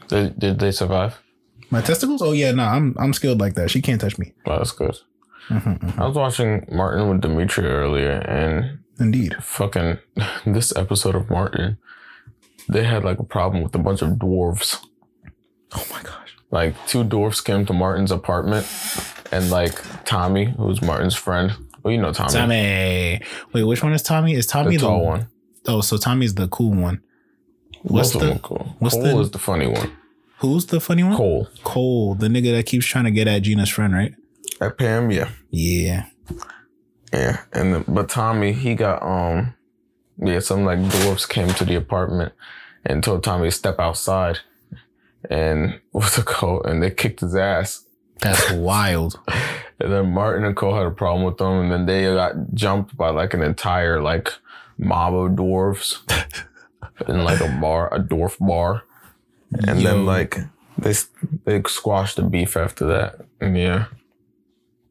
Did, 0.09 0.39
did 0.39 0.59
they 0.59 0.71
survive? 0.71 1.21
My 1.71 1.81
testicles? 1.81 2.23
Oh 2.23 2.33
yeah, 2.33 2.53
no, 2.53 2.63
I'm 2.65 2.95
I'm 2.99 3.13
skilled 3.13 3.41
like 3.41 3.55
that. 3.55 3.71
She 3.71 3.83
can't 3.83 4.01
touch 4.01 4.19
me. 4.19 4.33
Oh, 4.47 4.59
that's 4.59 4.71
good. 4.73 4.97
Mhm, 5.49 5.79
mhm. 5.81 5.99
I 5.99 6.07
was 6.07 6.15
watching 6.17 6.67
Martin 6.71 7.09
with 7.09 7.21
Demetria 7.23 7.69
earlier, 7.71 8.13
and 8.13 8.79
Indeed. 9.01 9.37
fucking 9.43 9.99
this 10.47 10.75
episode 10.77 11.15
of 11.17 11.29
Martin, 11.31 11.79
they 12.69 12.85
had 12.85 13.03
like 13.03 13.19
a 13.19 13.25
problem 13.25 13.63
with 13.63 13.75
a 13.75 13.79
bunch 13.79 14.03
of 14.03 14.11
dwarves. 14.11 14.85
Oh 15.75 15.85
my 15.91 16.03
gosh. 16.03 16.37
Like 16.51 16.75
two 16.87 17.03
dwarfs 17.03 17.41
came 17.41 17.67
to 17.67 17.73
Martin's 17.73 18.13
apartment, 18.13 18.67
and 19.33 19.51
like 19.51 19.81
Tommy, 20.05 20.55
who's 20.57 20.81
Martin's 20.83 21.17
friend. 21.17 21.53
Well, 21.85 21.93
you 21.93 22.01
know 22.01 22.13
Tommy, 22.13 22.33
Tommy. 22.33 23.21
Wait, 23.53 23.63
which 23.65 23.83
one 23.83 23.93
is 23.93 24.03
Tommy? 24.03 24.35
Is 24.35 24.47
Tommy 24.47 24.77
the, 24.77 24.83
tall 24.87 25.05
one. 25.05 25.29
Oh, 25.67 25.81
so 25.83 25.97
Tommy's 25.99 26.35
the 26.35 26.49
cool 26.49 26.73
one. 26.73 27.03
What's 27.83 28.15
Both 28.15 28.23
the- 28.23 28.39
cool. 28.41 28.75
what's 28.79 28.95
Cole 28.95 29.03
the- 29.05 29.19
is 29.21 29.31
the 29.31 29.39
funny 29.39 29.67
one. 29.67 29.93
Who's 30.39 30.67
the 30.67 30.81
funny 30.81 31.03
one? 31.05 31.17
Cole. 31.17 31.49
Cole, 31.63 32.15
the 32.15 32.29
nigga 32.29 32.57
that 32.57 32.67
keeps 32.67 32.87
trying 32.87 33.05
to 33.05 33.11
get 33.11 33.29
at 33.29 33.43
Gina's 33.43 33.69
friend, 33.69 33.93
right? 33.95 34.15
At 34.61 34.77
Pam, 34.79 35.11
yeah. 35.11 35.29
Yeah. 35.51 36.07
Yeah, 37.13 37.43
and 37.53 37.75
the, 37.75 37.85
but 37.87 38.09
Tommy, 38.09 38.53
he 38.53 38.75
got 38.75 39.03
um, 39.03 39.55
yeah, 40.19 40.41
some 40.41 40.65
like 40.65 40.79
dwarfs 40.91 41.27
came 41.27 41.49
to 41.49 41.65
the 41.65 41.77
apartment 41.77 42.33
and 42.85 43.05
told 43.05 43.23
Tommy 43.23 43.49
to 43.49 43.51
step 43.53 43.79
outside, 43.79 44.41
and 45.31 45.81
what's 45.93 46.17
the 46.17 46.23
called? 46.23 46.67
And 46.67 46.83
they 46.83 46.91
kicked 46.91 47.21
his 47.21 47.37
ass. 47.37 47.85
That's 48.21 48.51
wild. 48.53 49.21
And 49.81 49.93
then 49.93 50.13
Martin 50.13 50.45
and 50.45 50.57
Cole 50.57 50.77
had 50.77 50.87
a 50.87 50.91
problem 50.91 51.25
with 51.25 51.39
them, 51.39 51.61
and 51.61 51.73
then 51.73 51.87
they 51.87 52.05
got 52.05 52.35
jumped 52.55 52.97
by 52.97 53.11
like 53.11 53.35
an 53.35 53.43
entire 53.43 54.01
like 54.01 54.33
mob 54.79 55.15
of 55.15 55.37
dwarfs 55.37 56.03
in 57.09 57.25
like 57.25 57.41
a 57.41 57.59
bar, 57.61 57.93
a 57.93 57.99
dwarf 57.99 58.39
bar, 58.39 58.85
and 59.67 59.81
Yo. 59.81 59.91
then 59.91 60.07
like 60.07 60.39
they 60.79 60.95
they 61.45 61.63
squashed 61.67 62.17
the 62.17 62.23
beef 62.23 62.57
after 62.57 62.87
that. 62.87 63.21
And 63.41 63.57
yeah, 63.57 63.87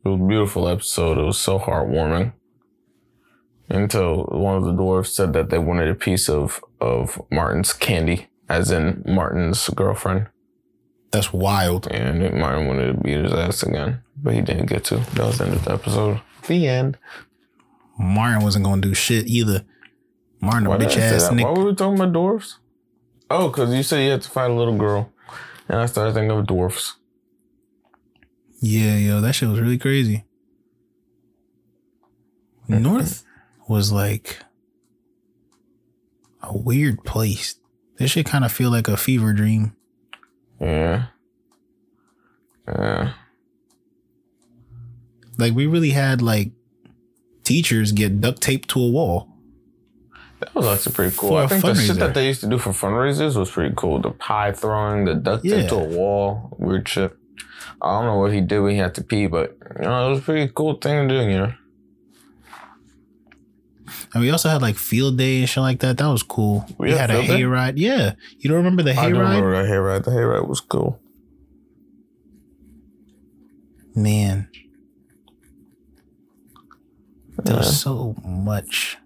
it 0.04 0.10
was 0.10 0.20
a 0.20 0.24
beautiful 0.24 0.68
episode. 0.68 1.18
It 1.18 1.24
was 1.24 1.38
so 1.40 1.60
heartwarming. 1.60 2.34
Until 3.70 4.26
one 4.26 4.58
of 4.58 4.66
the 4.66 4.74
dwarfs 4.74 5.16
said 5.16 5.34
that 5.34 5.50
they 5.50 5.58
wanted 5.58 5.88
a 5.88 5.96
piece 5.96 6.30
of 6.30 6.62
of 6.82 7.22
Martin's 7.32 7.72
candy, 7.72 8.28
as 8.50 8.70
in 8.70 9.04
Martin's 9.08 9.70
girlfriend. 9.70 10.28
That's 11.14 11.32
wild. 11.32 11.88
And 11.88 12.20
Nick 12.20 12.34
Martin 12.34 12.68
wanted 12.68 12.88
to 12.88 12.94
beat 12.96 13.24
his 13.24 13.32
ass 13.32 13.62
again, 13.62 14.02
but 14.18 14.34
he 14.34 14.42
didn't 14.42 14.66
get 14.66 14.84
to. 14.86 14.98
That 14.98 15.28
was 15.28 15.38
the 15.38 15.46
end 15.46 15.54
of 15.54 15.66
the 15.66 15.74
episode. 15.74 16.22
The 16.48 16.68
end. 16.68 16.98
Martin 18.00 18.44
wasn't 18.44 18.66
gonna 18.66 18.82
do 18.82 18.96
shit 18.96 19.28
either. 19.28 19.64
Martin 20.42 20.66
a 20.66 20.70
Why 20.72 20.78
did 20.78 20.90
bitch 20.90 20.98
ass 20.98 21.30
that? 21.30 21.40
Why 21.40 21.52
were 21.52 21.66
we 21.66 21.76
talking 21.76 22.00
about 22.00 22.14
dwarfs? 22.14 22.58
Oh, 23.30 23.50
because 23.50 23.72
you 23.74 23.84
said 23.84 24.04
you 24.04 24.10
had 24.10 24.24
to 24.24 24.30
fight 24.30 24.50
a 24.50 24.54
little 24.54 24.76
girl. 24.76 25.12
And 25.70 25.80
I 25.80 25.86
started 25.86 26.16
thinking 26.16 26.36
of 26.36 26.48
dwarfs. 26.48 26.96
Yeah, 28.60 28.98
yo, 28.98 29.22
that 29.22 29.36
shit 29.36 29.50
was 29.50 29.60
really 29.60 29.78
crazy. 29.78 30.24
Mm-hmm. 32.68 32.82
North 32.82 33.24
was 33.68 33.92
like 33.92 34.40
a 36.42 36.58
weird 36.58 37.04
place. 37.04 37.56
This 37.98 38.12
shit 38.12 38.26
kind 38.26 38.44
of 38.44 38.52
feel 38.52 38.72
like 38.72 38.88
a 38.88 38.98
fever 38.98 39.32
dream. 39.32 39.76
Yeah. 40.64 41.06
Yeah. 42.68 43.14
Like 45.38 45.54
we 45.54 45.66
really 45.68 45.90
had 45.92 46.22
like 46.22 46.52
teachers 47.44 47.92
get 47.92 48.22
duct 48.22 48.42
taped 48.42 48.70
to 48.70 48.80
a 48.80 48.90
wall. 48.90 49.30
That 50.40 50.54
was 50.56 50.66
actually 50.68 50.94
pretty 50.94 51.16
cool. 51.18 51.36
I 51.38 51.48
think 51.48 51.64
the 51.64 51.76
shit 51.76 51.98
that 51.98 52.14
they 52.14 52.28
used 52.28 52.42
to 52.42 52.48
do 52.48 52.58
for 52.58 52.72
fundraisers 52.72 53.36
was 53.38 53.50
pretty 53.52 53.74
cool. 53.78 54.00
The 54.00 54.12
pie 54.12 54.52
throwing, 54.52 55.06
the 55.06 55.16
duct 55.16 55.44
tape 55.44 55.52
Yeah. 55.64 55.68
to 55.70 55.76
a 55.76 55.84
wall, 55.86 56.56
weird 56.60 56.88
shit. 56.88 57.16
I 57.82 57.98
don't 58.00 58.06
know 58.06 58.18
what 58.20 58.34
he 58.34 58.42
did 58.42 58.60
when 58.60 58.72
he 58.74 58.78
had 58.78 58.94
to 58.96 59.04
pee, 59.04 59.28
but 59.28 59.58
you 59.78 59.84
know, 59.84 60.08
it 60.08 60.10
was 60.12 60.20
a 60.20 60.22
pretty 60.22 60.52
cool 60.54 60.76
thing 60.76 61.08
to 61.08 61.16
do, 61.16 61.30
you 61.30 61.38
know. 61.38 61.54
And 64.14 64.22
we 64.22 64.30
also 64.30 64.50
had 64.50 64.62
like 64.62 64.76
field 64.76 65.18
day 65.18 65.40
and 65.40 65.50
shit 65.50 65.62
like 65.62 65.80
that. 65.80 65.98
That 65.98 66.08
was 66.08 66.24
cool. 66.24 66.66
We 66.78 66.90
We, 66.90 66.94
had 66.94 67.10
a 67.12 67.22
hayride. 67.24 67.74
Yeah. 67.78 68.14
You 68.40 68.50
don't 68.50 68.58
remember 68.58 68.84
the 68.84 68.92
hayride? 68.94 68.98
I 69.04 69.08
remember 69.40 69.52
that 69.64 69.70
hayride. 69.72 70.04
The 70.06 70.12
hayride 70.12 70.48
was 70.48 70.60
cool. 70.62 71.00
Man. 73.96 74.48
There 77.44 77.54
Yeah. 77.56 77.60
was 77.60 77.80
so 77.80 78.16
much. 78.26 78.98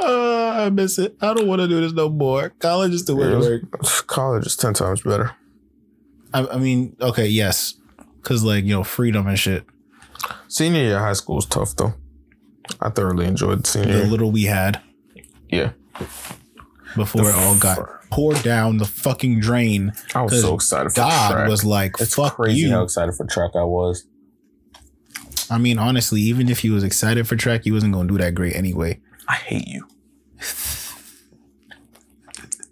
Uh, 0.00 0.48
I 0.66 0.70
miss 0.70 0.98
it. 0.98 1.16
I 1.20 1.32
don't 1.34 1.46
want 1.48 1.60
to 1.60 1.68
do 1.68 1.80
this 1.80 1.92
no 1.92 2.08
more. 2.08 2.50
College 2.58 2.92
is 2.92 3.04
the 3.06 3.16
way 3.16 3.26
It 3.28 3.30
to 3.30 3.38
work. 3.38 3.62
college 4.06 4.46
is 4.46 4.56
ten 4.56 4.74
times 4.74 5.02
better. 5.02 5.32
I, 6.34 6.46
I 6.46 6.58
mean, 6.58 6.94
okay, 7.00 7.26
yes. 7.26 7.74
Cause 8.22 8.42
like, 8.42 8.64
you 8.64 8.74
know, 8.74 8.84
freedom 8.84 9.26
and 9.26 9.38
shit. 9.38 9.64
Senior 10.48 10.80
year 10.82 10.96
of 10.96 11.00
high 11.02 11.12
school 11.14 11.38
is 11.38 11.46
tough 11.46 11.74
though. 11.76 11.94
I 12.80 12.90
thoroughly 12.90 13.26
enjoyed 13.26 13.66
senior. 13.66 14.00
The 14.00 14.06
little 14.06 14.30
we 14.30 14.44
had 14.44 14.80
Yeah, 15.50 15.72
before 16.96 17.22
The 17.22 17.28
it 17.30 17.34
all 17.34 17.58
got 17.58 17.78
poured 18.10 18.42
down 18.42 18.78
the 18.78 18.84
fucking 18.84 19.40
drain. 19.40 19.92
I 20.14 20.22
was 20.22 20.40
so 20.40 20.54
excited 20.54 20.90
for 20.90 20.96
God 20.96 21.32
track. 21.32 21.48
was 21.48 21.64
like, 21.64 21.96
it's 22.00 22.14
fuck 22.14 22.36
crazy 22.36 22.60
you. 22.60 22.70
how 22.70 22.82
excited 22.82 23.14
for 23.14 23.26
track 23.26 23.52
I 23.54 23.64
was. 23.64 24.06
I 25.50 25.58
mean, 25.58 25.78
honestly, 25.78 26.20
even 26.22 26.48
if 26.48 26.60
he 26.60 26.70
was 26.70 26.84
excited 26.84 27.26
for 27.26 27.36
track, 27.36 27.64
he 27.64 27.70
wasn't 27.72 27.94
gonna 27.94 28.08
do 28.08 28.18
that 28.18 28.34
great 28.34 28.54
anyway. 28.54 29.00
I 29.28 29.34
hate 29.34 29.66
you. 29.68 29.86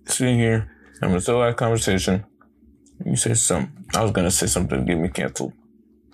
Sitting 0.07 0.39
here, 0.39 0.71
I'm 1.03 1.09
gonna 1.09 1.21
still 1.21 1.43
have 1.43 1.57
conversation. 1.57 2.25
You 3.05 3.17
say 3.17 3.35
something. 3.35 3.85
I 3.95 4.03
was 4.03 4.13
gonna 4.13 4.31
say 4.31 4.47
something 4.47 4.79
to 4.81 4.85
get 4.85 4.99
me 4.99 5.09
canceled. 5.09 5.53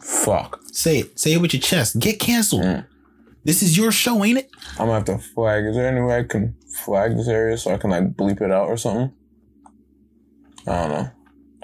Fuck. 0.01 0.61
Say 0.72 1.01
it. 1.01 1.18
Say 1.18 1.35
it 1.35 1.41
with 1.41 1.55
your 1.55 1.61
chest. 1.61 1.99
Get 2.01 2.18
canceled. 2.18 2.62
Mm. 2.64 2.87
This 3.45 3.62
is 3.62 3.76
your 3.76 3.90
show, 3.90 4.24
ain't 4.24 4.38
it? 4.38 4.51
I'm 4.78 4.86
gonna 4.86 4.93
have 4.95 5.05
to 5.07 5.18
flag. 5.18 5.64
Is 5.64 5.74
there 5.76 5.88
any 5.88 6.01
way 6.01 6.18
I 6.18 6.22
can 6.24 6.55
flag 6.84 7.16
this 7.16 7.28
area 7.28 7.57
so 7.59 7.72
I 7.72 7.76
can 7.78 7.90
like 7.90 8.12
bleep 8.14 8.40
it 8.40 8.53
out 8.53 8.68
or 8.68 8.76
something? 8.76 9.12
I 10.66 10.70
don't 10.72 10.90
know. 10.90 11.11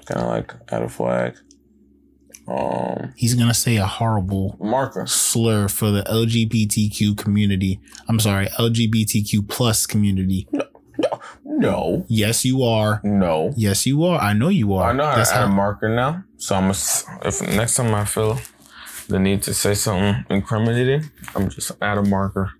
Kind 0.06 0.20
of 0.22 0.26
like 0.28 0.54
add 0.72 0.82
a 0.82 0.88
flag. 0.88 1.36
Um, 2.48 3.12
He's 3.16 3.34
gonna 3.34 3.54
say 3.54 3.76
a 3.76 3.86
horrible 3.86 4.56
marker. 4.60 5.06
slur 5.06 5.68
for 5.68 5.90
the 5.90 6.02
LGBTQ 6.04 7.16
community. 7.16 7.78
I'm 8.08 8.18
sorry, 8.18 8.46
LGBTQ 8.58 9.46
plus 9.48 9.86
community. 9.86 10.48
No, 10.52 10.64
no, 10.98 11.20
no. 11.44 12.06
Yes, 12.08 12.44
you 12.44 12.62
are. 12.64 13.00
no. 13.04 13.52
Yes, 13.56 13.86
you 13.86 14.02
are. 14.04 14.18
I 14.20 14.32
know 14.32 14.48
you 14.48 14.74
are. 14.74 14.90
I 14.90 14.92
know 14.94 15.04
how 15.04 15.14
That's 15.16 15.30
to 15.30 15.36
add 15.36 15.42
a 15.44 15.46
how- 15.48 15.54
marker 15.54 15.88
now, 15.94 16.24
so 16.38 16.56
I'm 16.56 16.62
gonna. 16.62 16.74
If 17.28 17.40
next 17.42 17.74
time 17.74 17.94
I 17.94 18.04
feel 18.04 18.40
the 19.08 19.18
need 19.18 19.42
to 19.44 19.54
say 19.54 19.74
something 19.74 20.24
incriminating, 20.30 21.10
I'm 21.34 21.48
just 21.48 21.72
add 21.82 21.98
a 21.98 22.02
marker. 22.02 22.52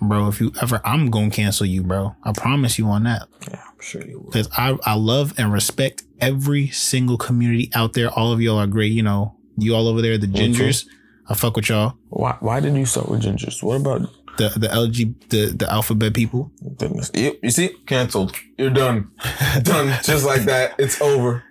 bro. 0.00 0.28
If 0.28 0.40
you 0.40 0.52
ever, 0.60 0.80
I'm 0.84 1.10
gonna 1.10 1.30
cancel 1.30 1.66
you, 1.66 1.82
bro. 1.82 2.14
I 2.22 2.32
promise 2.32 2.78
you 2.78 2.86
on 2.88 3.04
that. 3.04 3.28
Yeah, 3.50 3.62
I'm 3.66 3.80
sure 3.80 4.02
you 4.04 4.20
will. 4.20 4.30
Because 4.30 4.48
I 4.56 4.76
I 4.84 4.94
love 4.94 5.34
and 5.38 5.52
respect 5.52 6.02
every 6.20 6.68
single 6.68 7.16
community 7.18 7.70
out 7.74 7.92
there. 7.94 8.08
All 8.10 8.32
of 8.32 8.40
y'all 8.40 8.58
are 8.58 8.66
great. 8.66 8.92
You 8.92 9.02
know, 9.02 9.36
you 9.56 9.74
all 9.74 9.88
over 9.88 10.02
there, 10.02 10.18
the 10.18 10.26
gingers. 10.26 10.86
I 11.28 11.34
fuck 11.34 11.56
with 11.56 11.68
y'all. 11.68 11.94
Why? 12.08 12.36
Why 12.40 12.60
did 12.60 12.74
you 12.76 12.84
start 12.86 13.08
with 13.08 13.22
gingers? 13.22 13.62
What 13.62 13.76
about 13.80 14.02
The 14.38 14.48
the 14.58 14.68
LG 14.68 15.28
the 15.30 15.46
the 15.56 15.70
alphabet 15.70 16.14
people. 16.14 16.50
goodness? 16.78 17.10
You, 17.14 17.36
you 17.42 17.50
see, 17.50 17.68
canceled. 17.86 18.34
You're 18.58 18.70
done. 18.70 19.10
done. 19.62 19.88
Just 20.02 20.24
like 20.26 20.42
that. 20.42 20.74
It's 20.78 21.00
over. 21.00 21.44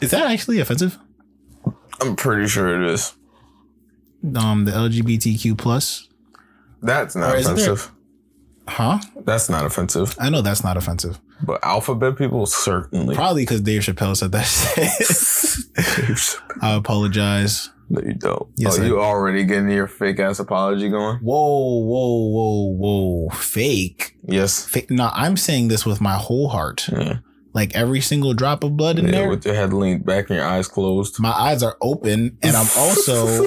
Is 0.00 0.10
that 0.10 0.30
actually 0.30 0.60
offensive? 0.60 0.98
I'm 2.00 2.16
pretty 2.16 2.46
sure 2.48 2.82
it 2.82 2.90
is. 2.90 3.14
Um, 4.36 4.64
the 4.64 4.72
LGBTQ 4.72 5.56
plus. 5.58 6.08
That's 6.82 7.14
not 7.16 7.34
Or 7.34 7.36
is 7.36 7.44
there- 7.46 7.54
offensive. 7.54 7.92
Huh? 8.68 8.98
That's 9.24 9.48
not 9.48 9.64
offensive. 9.64 10.16
I 10.18 10.28
know 10.28 10.42
that's 10.42 10.64
not 10.64 10.76
offensive. 10.76 11.20
But 11.42 11.64
alphabet 11.64 12.16
people 12.16 12.46
certainly. 12.46 13.14
Probably 13.14 13.42
because 13.42 13.60
Dave 13.60 13.82
Chappelle 13.82 14.16
said 14.16 14.32
that 14.32 14.44
shit. 14.44 16.40
I 16.62 16.72
apologize. 16.74 17.70
no, 17.88 18.00
you 18.02 18.14
don't. 18.14 18.48
Yes, 18.56 18.78
oh, 18.78 18.82
I- 18.82 18.86
you 18.86 19.00
already 19.00 19.44
getting 19.44 19.68
your 19.70 19.86
fake 19.86 20.18
ass 20.18 20.40
apology 20.40 20.88
going? 20.88 21.18
Whoa, 21.18 21.80
whoa, 21.80 22.28
whoa, 22.28 22.72
whoa. 22.72 23.28
Fake. 23.30 24.16
Yes. 24.24 24.64
Fake. 24.66 24.90
No, 24.90 25.10
I'm 25.14 25.36
saying 25.36 25.68
this 25.68 25.86
with 25.86 26.00
my 26.00 26.14
whole 26.16 26.48
heart. 26.48 26.88
Yeah. 26.90 27.18
Like 27.56 27.74
every 27.74 28.02
single 28.02 28.34
drop 28.34 28.62
of 28.62 28.76
blood 28.76 28.98
in 28.98 29.06
yeah 29.06 29.12
there. 29.12 29.30
with 29.30 29.46
your 29.46 29.54
head 29.54 29.72
leaned 29.72 30.04
back 30.04 30.28
and 30.28 30.36
your 30.36 30.44
eyes 30.44 30.68
closed. 30.68 31.18
my 31.18 31.30
eyes 31.32 31.62
are 31.62 31.76
open 31.80 32.36
and 32.42 32.54
I'm 32.54 32.68
also 32.76 33.16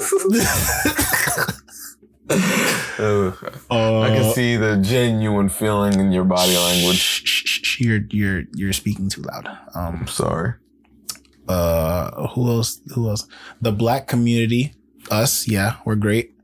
uh, 2.98 4.00
I 4.00 4.08
can 4.10 4.32
see 4.34 4.56
the 4.56 4.78
genuine 4.82 5.48
feeling 5.48 6.00
in 6.00 6.10
your 6.10 6.24
body 6.24 6.56
language. 6.56 7.78
You're 7.78 8.02
you're 8.10 8.42
you're 8.54 8.72
speaking 8.72 9.08
too 9.08 9.22
loud. 9.22 9.46
Um 9.74 10.00
I'm 10.00 10.06
sorry. 10.08 10.54
uh 11.48 12.26
who 12.34 12.50
else 12.50 12.80
who 12.94 13.08
else? 13.08 13.28
The 13.60 13.72
black 13.72 14.08
community, 14.08 14.74
us, 15.08 15.46
yeah, 15.46 15.76
we're 15.84 15.94
great. 15.94 16.34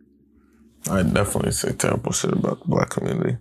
I 0.89 1.03
definitely 1.03 1.51
say 1.51 1.73
terrible 1.73 2.13
shit 2.13 2.33
about 2.33 2.61
the 2.61 2.69
black 2.69 2.91
community. 2.91 3.39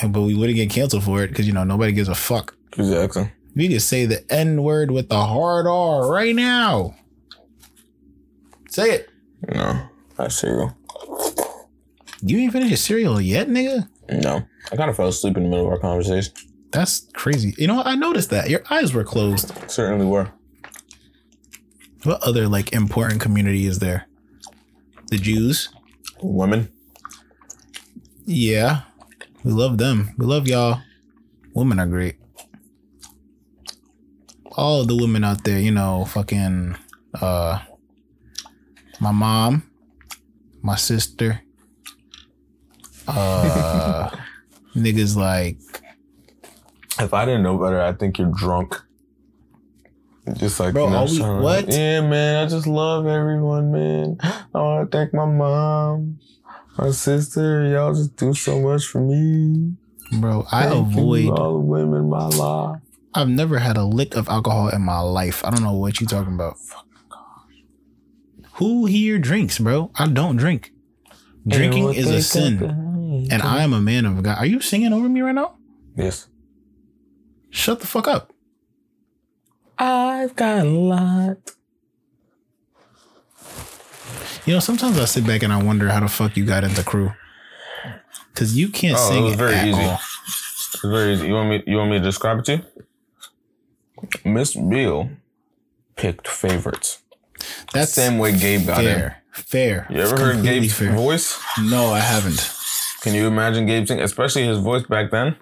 And- 0.00 0.12
But 0.12 0.22
we 0.22 0.34
wouldn't 0.34 0.56
get 0.56 0.70
canceled 0.70 1.04
for 1.04 1.22
it 1.22 1.28
because 1.28 1.46
you 1.46 1.52
know 1.52 1.64
nobody 1.64 1.92
gives 1.92 2.08
a 2.08 2.14
fuck. 2.14 2.54
Exactly. 2.76 3.30
We 3.54 3.68
could 3.68 3.80
say 3.82 4.04
the 4.04 4.30
N 4.32 4.62
word 4.62 4.90
with 4.90 5.08
the 5.08 5.18
hard 5.18 5.66
R 5.66 6.10
right 6.10 6.34
now. 6.34 6.94
Say 8.68 8.90
it. 8.90 9.08
No. 9.54 9.88
Not 10.18 10.32
cereal. 10.32 10.76
You 12.22 12.38
ain't 12.38 12.52
finished 12.52 12.70
your 12.70 12.76
cereal 12.76 13.20
yet, 13.20 13.48
nigga? 13.48 13.88
No. 14.10 14.42
I 14.72 14.76
kind 14.76 14.90
of 14.90 14.96
fell 14.96 15.08
asleep 15.08 15.36
in 15.36 15.44
the 15.44 15.48
middle 15.48 15.66
of 15.66 15.72
our 15.72 15.78
conversation. 15.78 16.32
That's 16.72 17.06
crazy. 17.14 17.54
You 17.56 17.66
know 17.68 17.76
what? 17.76 17.86
I 17.86 17.94
noticed 17.94 18.30
that. 18.30 18.50
Your 18.50 18.62
eyes 18.70 18.92
were 18.92 19.04
closed. 19.04 19.52
Certainly 19.70 20.06
were. 20.06 20.30
What 22.02 22.22
other 22.22 22.48
like 22.48 22.72
important 22.72 23.20
community 23.22 23.66
is 23.66 23.78
there? 23.78 24.06
The 25.10 25.18
Jews. 25.18 25.68
Women. 26.20 26.68
Yeah. 28.26 28.82
We 29.46 29.52
love 29.52 29.78
them. 29.78 30.10
We 30.18 30.26
love 30.26 30.48
y'all. 30.48 30.80
Women 31.54 31.78
are 31.78 31.86
great. 31.86 32.16
All 34.56 34.80
of 34.80 34.88
the 34.88 34.96
women 34.96 35.22
out 35.22 35.44
there, 35.44 35.60
you 35.60 35.70
know, 35.70 36.04
fucking 36.04 36.76
uh 37.22 37.60
my 38.98 39.12
mom, 39.12 39.62
my 40.62 40.74
sister, 40.74 41.42
uh 43.06 44.10
niggas 44.74 45.16
like 45.16 45.58
If 46.98 47.14
I 47.14 47.24
didn't 47.24 47.44
know 47.44 47.56
better, 47.56 47.80
I 47.80 47.92
think 47.92 48.18
you're 48.18 48.32
drunk. 48.32 48.74
Just 50.34 50.58
like 50.58 50.72
Bro, 50.74 50.86
we- 51.04 51.20
what? 51.20 51.40
like, 51.40 51.66
yeah, 51.68 52.00
man. 52.00 52.44
I 52.44 52.48
just 52.48 52.66
love 52.66 53.06
everyone, 53.06 53.70
man. 53.70 54.16
I 54.22 54.58
want 54.58 54.90
to 54.90 54.98
thank 54.98 55.14
my 55.14 55.24
mom, 55.24 56.18
my 56.78 56.90
sister. 56.90 57.68
Y'all 57.68 57.94
just 57.94 58.16
do 58.16 58.32
so 58.34 58.60
much 58.60 58.86
for 58.86 59.00
me. 59.00 59.74
bro, 60.20 60.46
I 60.50 60.68
Thank 60.68 60.88
avoid 60.88 61.30
all 61.30 61.54
the 61.54 61.58
women 61.60 62.00
in 62.00 62.10
my 62.10 62.26
life. 62.26 62.80
I've 63.14 63.28
never 63.28 63.58
had 63.58 63.76
a 63.76 63.84
lick 63.84 64.14
of 64.14 64.28
alcohol 64.28 64.68
in 64.68 64.82
my 64.82 65.00
life. 65.00 65.44
I 65.44 65.50
don't 65.50 65.62
know 65.62 65.72
what 65.72 66.00
you're 66.00 66.08
talking 66.08 66.34
about. 66.34 66.56
Who 68.54 68.86
here 68.86 69.18
drinks, 69.18 69.58
bro? 69.58 69.90
I 69.94 70.06
don't 70.08 70.36
drink. 70.36 70.72
Drinking 71.46 71.94
is 71.94 72.10
a 72.10 72.22
sin. 72.22 73.28
And 73.30 73.42
I 73.42 73.62
am 73.62 73.72
a 73.72 73.80
man 73.80 74.04
of 74.04 74.22
God. 74.22 74.38
Are 74.38 74.46
you 74.46 74.60
singing 74.60 74.92
over 74.92 75.08
me 75.08 75.20
right 75.20 75.34
now? 75.34 75.56
yes, 75.96 76.28
Shut 77.50 77.80
the 77.80 77.86
fuck 77.86 78.06
up. 78.06 78.32
I've 79.78 80.36
got 80.36 80.66
a 80.66 80.68
lot. 80.68 81.55
You 84.46 84.54
know, 84.54 84.60
sometimes 84.60 84.98
I 84.98 85.04
sit 85.06 85.26
back 85.26 85.42
and 85.42 85.52
I 85.52 85.62
wonder 85.62 85.88
how 85.88 86.00
the 86.00 86.08
fuck 86.08 86.36
you 86.36 86.44
got 86.46 86.62
into 86.64 86.76
the 86.76 86.82
crew. 86.84 87.12
Cause 88.34 88.54
you 88.54 88.68
can't 88.68 88.96
Oh, 88.98 89.08
sing 89.10 89.22
it 89.24 89.26
was 89.30 89.34
very 89.36 89.54
at 89.54 89.66
easy. 89.66 89.82
all. 89.82 89.98
It's 90.26 90.80
very 90.84 91.14
easy. 91.14 91.26
You 91.28 91.34
want 91.34 91.48
me? 91.48 91.62
You 91.66 91.76
want 91.78 91.90
me 91.90 91.98
to 91.98 92.04
describe 92.04 92.38
it 92.40 92.44
to 92.46 92.52
you? 92.56 92.62
Miss 94.24 94.54
Beal 94.54 95.10
picked 95.96 96.28
favorites. 96.28 96.98
That's 97.72 97.92
Same 97.92 98.18
way 98.18 98.36
Gabe 98.38 98.66
got 98.66 98.84
in. 98.84 98.84
fair. 98.94 99.22
Fair. 99.32 99.86
You 99.90 100.00
ever 100.00 100.16
heard 100.18 100.32
Completely 100.34 100.60
Gabe's 100.60 100.74
fair. 100.78 100.92
voice? 100.92 101.38
No, 101.62 101.86
I 101.92 102.00
haven't. 102.00 102.52
Can 103.00 103.14
you 103.14 103.26
imagine 103.26 103.66
Gabe 103.66 103.86
singing? 103.86 104.04
especially 104.04 104.44
his 104.46 104.58
voice 104.58 104.82
back 104.86 105.10
then? 105.10 105.36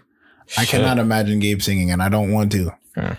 I 0.56 0.64
cannot 0.64 0.98
imagine 0.98 1.38
Gabe 1.40 1.62
singing, 1.62 1.90
and 1.90 2.02
I 2.02 2.08
don't 2.08 2.30
want 2.32 2.52
to. 2.52 2.72
Yeah. 2.96 3.16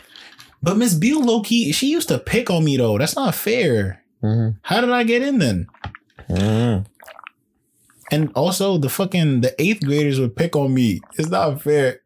But 0.64 0.78
Miss 0.78 0.94
Beal, 0.94 1.22
low 1.24 1.42
key, 1.42 1.72
she 1.74 1.88
used 1.88 2.08
to 2.10 2.18
pick 2.20 2.50
on 2.50 2.64
me 2.64 2.78
though. 2.78 2.98
That's 2.98 3.16
not 3.16 3.36
fair. 3.36 4.04
Mhm. 4.24 4.56
How 4.64 4.80
did 4.82 4.90
I 4.92 5.04
get 5.04 5.22
in 5.22 5.40
then? 5.40 5.68
Mhm. 6.30 6.86
And 8.12 8.32
also 8.36 8.78
the 8.78 8.90
fucking 8.90 9.42
the 9.42 9.60
eighth 9.62 9.84
graders 9.84 10.20
would 10.20 10.36
pick 10.36 10.56
on 10.56 10.74
me. 10.74 11.02
It's 11.18 11.30
not 11.30 11.62
fair. 11.62 12.02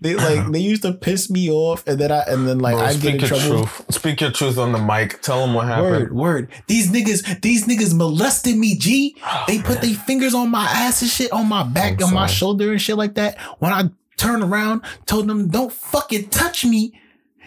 They 0.00 0.14
like 0.16 0.46
they 0.52 0.58
used 0.58 0.82
to 0.82 0.92
piss 0.92 1.30
me 1.30 1.50
off 1.50 1.86
and 1.86 1.98
then 1.98 2.10
I 2.10 2.22
and 2.26 2.46
then 2.46 2.58
like 2.58 2.74
Bro, 2.74 2.84
I 2.84 2.92
get 2.94 3.00
speak 3.00 3.14
in 3.14 3.20
your 3.20 3.28
trouble. 3.28 3.66
truth. 3.66 3.84
Speak 3.94 4.20
your 4.20 4.30
truth 4.32 4.58
on 4.58 4.72
the 4.72 4.78
mic. 4.78 5.22
Tell 5.22 5.40
them 5.40 5.54
what 5.54 5.66
happened. 5.66 6.10
Word, 6.10 6.14
word. 6.14 6.48
These 6.66 6.90
niggas, 6.90 7.40
these 7.40 7.66
niggas 7.66 7.94
molested 7.94 8.56
me, 8.56 8.76
G. 8.76 9.16
They 9.46 9.60
put 9.62 9.80
their 9.80 9.94
fingers 9.94 10.34
on 10.34 10.50
my 10.50 10.64
ass 10.64 11.02
and 11.02 11.10
shit, 11.10 11.30
on 11.32 11.48
my 11.48 11.62
back, 11.62 12.02
on 12.02 12.12
my 12.12 12.26
shoulder 12.26 12.72
and 12.72 12.80
shit 12.80 12.96
like 12.96 13.14
that. 13.14 13.38
When 13.60 13.72
I 13.72 13.90
turned 14.16 14.42
around, 14.42 14.82
told 15.06 15.28
them, 15.28 15.48
don't 15.48 15.72
fucking 15.72 16.28
touch 16.30 16.64
me. 16.64 17.00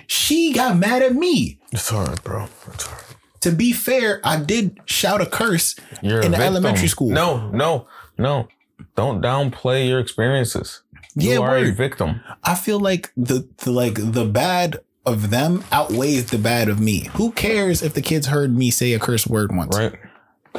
She 0.07 0.53
got 0.53 0.77
mad 0.77 1.01
at 1.01 1.13
me. 1.13 1.59
It's 1.73 1.91
alright, 1.91 2.23
bro. 2.23 2.47
It's 2.73 2.87
alright. 2.87 3.06
To 3.49 3.55
be 3.55 3.71
fair, 3.71 4.19
I 4.25 4.37
did 4.41 4.77
shout 4.85 5.21
a 5.21 5.25
curse 5.25 5.75
You're 6.01 6.19
a 6.19 6.25
in 6.25 6.31
the 6.31 6.37
victim. 6.37 6.55
elementary 6.55 6.87
school. 6.89 7.09
No, 7.11 7.49
no, 7.51 7.87
no. 8.17 8.47
Don't 8.95 9.21
downplay 9.21 9.87
your 9.87 9.99
experiences. 9.99 10.81
You 11.15 11.31
Yeah, 11.31 11.37
are 11.39 11.57
a 11.57 11.71
victim. 11.71 12.19
I 12.43 12.55
feel 12.55 12.79
like 12.79 13.11
the, 13.15 13.47
the 13.59 13.71
like 13.71 13.93
the 13.95 14.25
bad 14.25 14.79
of 15.05 15.29
them 15.29 15.63
outweighs 15.71 16.25
the 16.29 16.37
bad 16.37 16.67
of 16.67 16.79
me. 16.81 17.09
Who 17.13 17.31
cares 17.31 17.81
if 17.81 17.93
the 17.93 18.01
kids 18.01 18.27
heard 18.27 18.55
me 18.55 18.69
say 18.69 18.91
a 18.93 18.99
curse 18.99 19.25
word 19.25 19.55
once? 19.55 19.77
Right? 19.77 19.93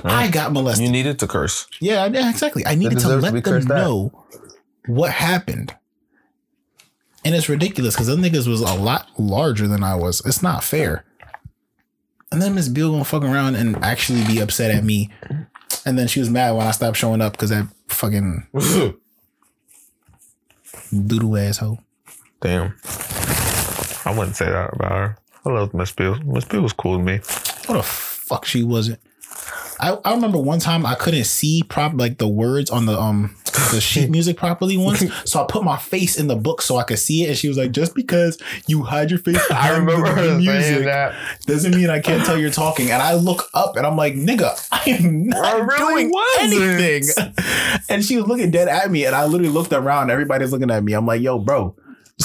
I 0.05 0.31
got 0.31 0.53
molested. 0.53 0.87
You 0.87 0.91
needed 0.93 1.19
to 1.19 1.27
curse. 1.27 1.67
Yeah, 1.81 2.07
yeah, 2.07 2.31
exactly. 2.31 2.65
I 2.65 2.75
needed 2.75 2.99
to 3.01 3.05
deserves 3.05 3.25
to 3.25 3.33
let 3.33 3.45
them 3.45 3.53
cursed 3.53 3.71
at. 3.71 3.77
know 3.77 4.25
what 4.87 5.11
happened. 5.11 5.75
And 7.25 7.35
it's 7.35 7.49
ridiculous 7.49 7.95
because 7.95 8.07
them 8.07 8.23
niggas 8.23 8.47
was 8.49 8.61
a 8.63 8.75
lot 8.75 9.09
larger 9.19 9.67
than 9.69 9.83
I 9.85 9.95
was. 9.97 10.23
It's 10.25 10.43
not 10.43 10.65
fair. 10.65 11.05
And 12.31 12.43
then 12.43 12.55
Miss 12.55 12.69
Bill 12.69 12.91
gonna 12.93 13.05
fuck 13.05 13.23
around 13.23 13.55
and 13.57 13.77
actually 13.85 14.25
be 14.25 14.41
upset 14.41 14.71
at 14.71 14.85
me. 14.85 15.11
And 15.85 15.99
then 15.99 16.09
she 16.09 16.21
was 16.21 16.29
mad 16.31 16.53
when 16.53 16.67
I 16.67 16.73
stopped 16.73 16.97
showing 16.97 17.21
up 17.23 17.33
because 17.33 17.51
that 17.51 17.67
fucking 17.89 18.47
doodle 21.07 21.37
asshole. 21.37 21.79
Damn. 22.41 22.75
I 24.05 24.15
wouldn't 24.17 24.37
say 24.37 24.47
that 24.47 24.75
about 24.75 24.93
her. 24.93 25.19
I 25.45 25.51
love 25.51 25.75
Miss 25.75 25.93
Bill. 25.93 26.19
Miss 26.25 26.45
Bill 26.45 26.63
was 26.63 26.73
cool 26.73 26.99
to 26.99 27.03
me. 27.03 27.19
What 27.67 27.77
the 27.77 27.83
fuck 27.83 28.45
she 28.45 28.63
wasn't. 28.63 29.01
I, 29.81 29.93
I 30.05 30.15
remember 30.15 30.39
one 30.39 30.59
time 30.59 30.85
I 30.85 30.95
couldn't 30.95 31.25
see 31.25 31.63
prop 31.63 31.93
like 31.95 32.19
the 32.19 32.29
words 32.29 32.71
on 32.71 32.87
the 32.87 32.99
um 32.99 33.35
the 33.73 33.81
sheet 33.81 34.11
music 34.11 34.37
properly 34.37 34.77
once, 34.77 35.05
so 35.25 35.43
I 35.43 35.47
put 35.49 35.65
my 35.65 35.77
face 35.77 36.19
in 36.19 36.27
the 36.27 36.37
book 36.37 36.63
so 36.63 36.77
I 36.77 36.83
could 36.85 36.99
see 36.99 37.25
it, 37.25 37.29
and 37.29 37.37
she 37.39 37.49
was 37.49 37.57
like, 37.57 37.71
"Just 37.73 37.95
because 37.95 38.39
you 38.67 38.83
hide 38.83 39.11
your 39.11 39.19
face 39.21 39.39
behind 39.49 39.89
the, 39.89 39.97
the 39.97 40.83
that. 40.85 41.15
doesn't 41.47 41.75
mean 41.75 41.91
I 41.91 42.01
can't 42.01 42.25
tell 42.25 42.39
you're 42.39 42.51
talking." 42.51 42.91
And 42.91 43.03
I 43.03 43.15
look 43.15 43.49
up 43.55 43.77
and 43.77 43.87
I'm 43.87 43.97
like, 43.97 44.15
"Nigga, 44.15 44.69
I 44.73 44.91
am 44.91 45.29
not 45.29 45.45
I 45.45 45.59
really 45.59 46.05
doing 46.05 46.11
wasn't. 46.13 46.53
anything." 46.53 47.35
And 47.91 48.05
she 48.05 48.17
was 48.17 48.27
looking 48.27 48.51
dead 48.51 48.69
at 48.69 48.91
me, 48.91 49.07
and 49.07 49.15
I 49.15 49.25
literally 49.25 49.53
looked 49.53 49.73
around. 49.73 50.11
Everybody's 50.11 50.53
looking 50.53 50.71
at 50.71 50.83
me. 50.85 50.93
I'm 50.93 51.07
like, 51.07 51.21
"Yo, 51.23 51.39
bro." 51.39 51.75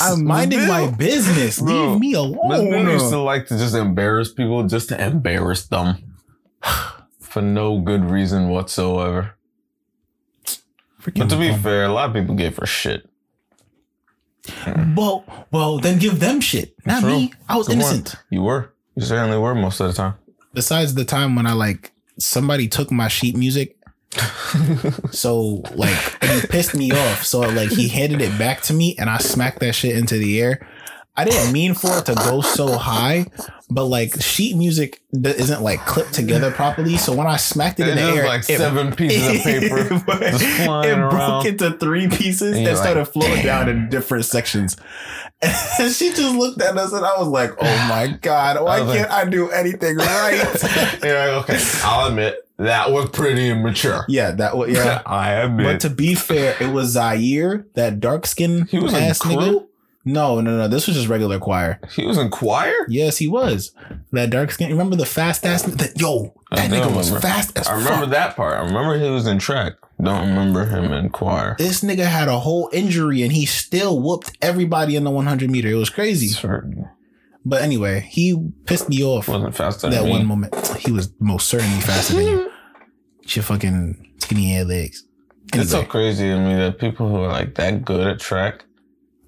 I'm 0.01 0.25
minding 0.25 0.59
Bill- 0.59 0.67
my 0.67 0.87
business. 0.91 1.59
Bro, 1.61 1.91
Leave 1.91 1.99
me 1.99 2.11
Miss 2.13 2.17
Bill 2.17 2.89
used 2.93 3.09
to 3.09 3.15
alone. 3.15 3.25
like 3.25 3.47
to 3.47 3.57
just 3.59 3.75
embarrass 3.75 4.33
people 4.33 4.67
just 4.67 4.89
to 4.89 4.99
embarrass 5.01 5.67
them. 5.67 5.97
For 7.34 7.41
no 7.41 7.79
good 7.79 8.05
reason 8.05 8.49
whatsoever. 8.49 9.34
But 11.15 11.29
to 11.31 11.36
be 11.36 11.51
fair, 11.51 11.86
a 11.86 11.91
lot 11.91 12.09
of 12.09 12.13
people 12.15 12.36
gave 12.36 12.55
her 12.57 12.67
shit. 12.67 13.09
Well, 14.95 15.25
well, 15.49 15.79
then 15.79 15.97
give 15.97 16.19
them 16.19 16.41
shit, 16.41 16.75
not 16.86 17.01
True. 17.01 17.09
me. 17.09 17.34
I 17.49 17.57
was 17.57 17.67
Good 17.67 17.77
one. 17.79 17.86
innocent. 17.88 18.15
You 18.29 18.43
were. 18.43 18.71
You 18.95 19.01
certainly 19.01 19.39
were 19.39 19.55
most 19.55 19.79
of 19.79 19.88
the 19.88 19.93
time. 19.93 20.13
Besides 20.53 20.93
the 20.93 21.05
time 21.05 21.36
when 21.36 21.47
I 21.47 21.53
like 21.53 21.91
somebody 22.19 22.67
took 22.67 22.91
my 22.91 23.07
sheet 23.07 23.36
music, 23.36 23.77
so 25.11 25.63
like 25.73 26.23
and 26.23 26.39
he 26.39 26.47
pissed 26.47 26.75
me 26.75 26.91
off. 26.91 27.23
So 27.23 27.39
like 27.39 27.69
he 27.69 27.88
handed 27.88 28.21
it 28.21 28.38
back 28.38 28.61
to 28.63 28.73
me, 28.73 28.95
and 28.99 29.09
I 29.09 29.17
smacked 29.17 29.59
that 29.61 29.73
shit 29.73 29.95
into 29.97 30.19
the 30.19 30.39
air. 30.39 30.67
I 31.15 31.25
didn't 31.25 31.51
mean 31.51 31.73
for 31.73 31.97
it 31.97 32.05
to 32.05 32.13
go 32.15 32.41
so 32.41 32.77
high, 32.77 33.25
but 33.74 33.86
like 33.86 34.21
sheet 34.21 34.55
music 34.55 35.01
that 35.13 35.36
isn't 35.38 35.61
like 35.61 35.80
clipped 35.86 36.13
together 36.13 36.51
properly. 36.51 36.97
So 36.97 37.13
when 37.15 37.28
I 37.28 37.38
smacked 37.38 37.80
it 37.80 37.88
in 37.88 37.97
It's 37.97 38.07
the 38.07 38.13
air, 38.21 38.26
like 38.28 38.41
it- 38.49 38.57
seven 38.57 38.95
pieces 38.95 39.28
of 39.39 39.43
paper 39.43 39.78
it, 39.80 39.91
it 39.91 40.05
broke 40.65 41.13
around. 41.13 41.45
into 41.47 41.71
three 41.78 42.07
pieces 42.07 42.57
And 42.57 42.78
started 42.78 42.99
like, 43.01 43.11
flowing 43.13 43.43
down 43.43 43.69
in 43.69 43.89
different 43.89 44.26
sections. 44.26 44.78
And 45.80 45.91
she 45.93 46.09
just 46.13 46.36
looked 46.36 46.61
at 46.61 46.78
us 46.78 46.93
and 46.93 47.05
I 47.05 47.17
was 47.19 47.28
like, 47.28 47.51
oh 47.59 47.88
my 47.89 48.17
God, 48.21 48.63
why 48.63 48.80
I 48.80 48.95
can't 48.95 49.11
I 49.11 49.26
do 49.26 49.49
anything 49.49 49.97
right? 49.97 50.36
You're 51.03 51.17
like, 51.19 51.49
okay, 51.49 51.59
I'll 51.84 52.07
admit 52.07 52.38
that 52.59 52.91
was 52.91 53.09
pretty 53.09 53.49
immature. 53.49 54.05
yeah, 54.07 54.32
that 54.32 54.55
was, 54.55 54.69
yeah. 54.71 55.01
I 55.05 55.32
admit. 55.34 55.65
But 55.65 55.80
to 55.82 55.89
be 55.89 56.15
fair, 56.15 56.55
it 56.61 56.67
was 56.71 56.91
Zaire, 56.91 57.65
that 57.74 57.99
dark 57.99 58.26
skin 58.26 58.67
he 58.67 58.80
was 58.80 58.93
in 58.93 59.03
ass 59.03 59.19
nigga. 59.19 59.67
No, 60.05 60.41
no, 60.41 60.57
no. 60.57 60.67
This 60.67 60.87
was 60.87 60.97
just 60.97 61.07
regular 61.07 61.39
choir. 61.39 61.79
He 61.95 62.05
was 62.05 62.17
in 62.17 62.29
choir. 62.29 62.73
Yes, 62.89 63.17
he 63.17 63.27
was. 63.27 63.73
That 64.11 64.29
dark 64.29 64.51
skin. 64.51 64.69
Remember 64.69 64.95
the 64.97 65.05
fast 65.05 65.45
ass? 65.45 65.63
That, 65.63 65.99
yo, 65.99 66.33
that 66.51 66.69
nigga 66.69 66.93
was 66.93 67.07
remember. 67.09 67.27
fast 67.27 67.57
as 67.57 67.67
I 67.67 67.75
remember 67.77 68.01
fuck. 68.01 68.09
that 68.09 68.35
part. 68.35 68.59
I 68.59 68.65
remember 68.65 68.99
he 68.99 69.09
was 69.09 69.27
in 69.27 69.39
track. 69.39 69.73
Don't 70.01 70.27
remember 70.27 70.65
him 70.65 70.91
in 70.91 71.09
choir. 71.09 71.55
This 71.57 71.81
nigga 71.81 72.05
had 72.05 72.27
a 72.27 72.39
whole 72.39 72.69
injury 72.73 73.21
and 73.21 73.31
he 73.31 73.45
still 73.45 74.01
whooped 74.01 74.37
everybody 74.41 74.97
in 74.97 75.05
the 75.05 75.11
100 75.11 75.49
meter. 75.49 75.69
It 75.69 75.75
was 75.75 75.89
crazy. 75.89 76.27
Certain. 76.27 76.89
But 77.45 77.61
anyway, 77.61 78.01
he 78.09 78.49
pissed 78.65 78.89
me 78.89 79.03
off 79.03 79.27
Wasn't 79.27 79.55
faster 79.55 79.89
that 79.89 80.03
me. 80.03 80.09
one 80.09 80.25
moment. 80.25 80.55
He 80.77 80.91
was 80.91 81.11
most 81.19 81.47
certainly 81.47 81.79
faster 81.81 82.15
than 82.15 82.25
you. 82.25 82.51
Your 83.27 83.43
fucking 83.43 84.15
skinny 84.19 84.57
ass 84.57 84.65
legs. 84.65 85.05
It's 85.53 85.71
so 85.71 85.85
crazy 85.85 86.27
to 86.27 86.37
me 86.39 86.55
that 86.55 86.79
people 86.79 87.07
who 87.07 87.17
are 87.17 87.31
like 87.31 87.55
that 87.55 87.85
good 87.85 88.05
at 88.05 88.19
track, 88.19 88.65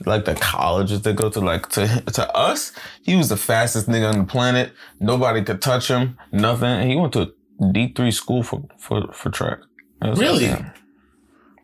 like 0.05 0.25
the 0.25 0.35
colleges 0.35 1.01
they 1.01 1.13
go 1.13 1.29
to, 1.29 1.39
like 1.39 1.69
to 1.69 2.01
to 2.01 2.35
us, 2.35 2.71
he 3.03 3.15
was 3.15 3.29
the 3.29 3.37
fastest 3.37 3.87
nigga 3.87 4.11
on 4.11 4.19
the 4.19 4.25
planet. 4.25 4.73
Nobody 4.99 5.43
could 5.43 5.61
touch 5.61 5.87
him. 5.87 6.17
Nothing. 6.31 6.89
He 6.89 6.95
went 6.95 7.13
to 7.13 7.33
D 7.71 7.93
three 7.95 8.11
school 8.11 8.43
for 8.43 8.63
for 8.77 9.11
for 9.13 9.29
track. 9.29 9.59
Really? 10.01 10.49
like, 10.49 10.65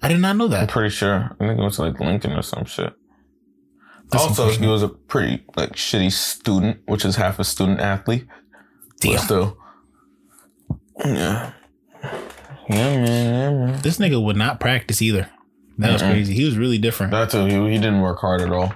I 0.02 0.08
did 0.08 0.20
not 0.20 0.38
know 0.38 0.48
that. 0.48 0.62
I'm 0.62 0.68
pretty 0.68 0.90
sure. 0.90 1.36
I 1.40 1.48
think 1.48 1.60
it 1.60 1.64
was 1.64 1.78
like 1.78 2.00
Lincoln 2.00 2.32
or 2.34 2.42
some 2.42 2.66
shit. 2.66 2.94
That's 4.10 4.24
also, 4.26 4.50
he 4.50 4.68
was 4.68 4.84
a 4.84 4.90
pretty 4.90 5.44
like 5.56 5.74
shitty 5.74 6.12
student, 6.12 6.80
which 6.86 7.06
is 7.06 7.16
half 7.16 7.40
a 7.40 7.44
student 7.44 7.80
athlete. 7.80 8.28
But 9.02 9.18
still, 9.20 9.58
yeah, 11.00 11.54
yeah, 12.70 13.00
man, 13.00 13.06
yeah, 13.06 13.50
man. 13.52 13.82
This 13.82 14.00
nigga 14.00 14.24
would 14.24 14.36
not 14.36 14.60
practice 14.60 15.02
either. 15.02 15.30
That 15.82 15.94
was 15.94 16.02
crazy. 16.02 16.34
He 16.34 16.46
was 16.46 16.58
really 16.58 16.78
different. 16.78 17.12
That's 17.12 17.34
too. 17.34 17.46
He, 17.46 17.56
he 17.72 17.78
didn't 17.78 18.02
work 18.02 18.20
hard 18.20 18.42
at 18.42 18.52
all. 18.52 18.74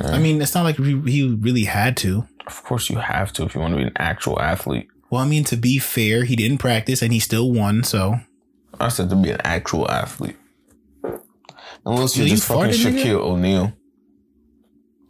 I 0.00 0.18
mean, 0.18 0.40
it's 0.40 0.54
not 0.54 0.62
like 0.64 0.76
he 0.76 0.98
he 1.02 1.28
really 1.40 1.64
had 1.64 1.96
to. 1.98 2.26
Of 2.46 2.62
course, 2.64 2.88
you 2.88 2.96
have 2.98 3.32
to 3.34 3.44
if 3.44 3.54
you 3.54 3.60
want 3.60 3.72
to 3.74 3.78
be 3.78 3.84
an 3.84 3.92
actual 3.96 4.40
athlete. 4.40 4.88
Well, 5.10 5.20
I 5.20 5.26
mean, 5.26 5.44
to 5.44 5.56
be 5.56 5.78
fair, 5.78 6.24
he 6.24 6.34
didn't 6.36 6.58
practice 6.58 7.02
and 7.02 7.12
he 7.12 7.20
still 7.20 7.52
won. 7.52 7.84
So 7.84 8.16
I 8.80 8.88
said 8.88 9.10
to 9.10 9.16
be 9.16 9.30
an 9.30 9.40
actual 9.44 9.90
athlete. 9.90 10.36
Unless 11.84 12.16
Yo, 12.16 12.22
you're 12.22 12.30
you 12.30 12.36
just 12.36 12.48
fucking 12.48 12.72
farted, 12.72 12.92
nigga? 12.92 13.02
Shaquille 13.04 13.20
O'Neal. 13.20 13.72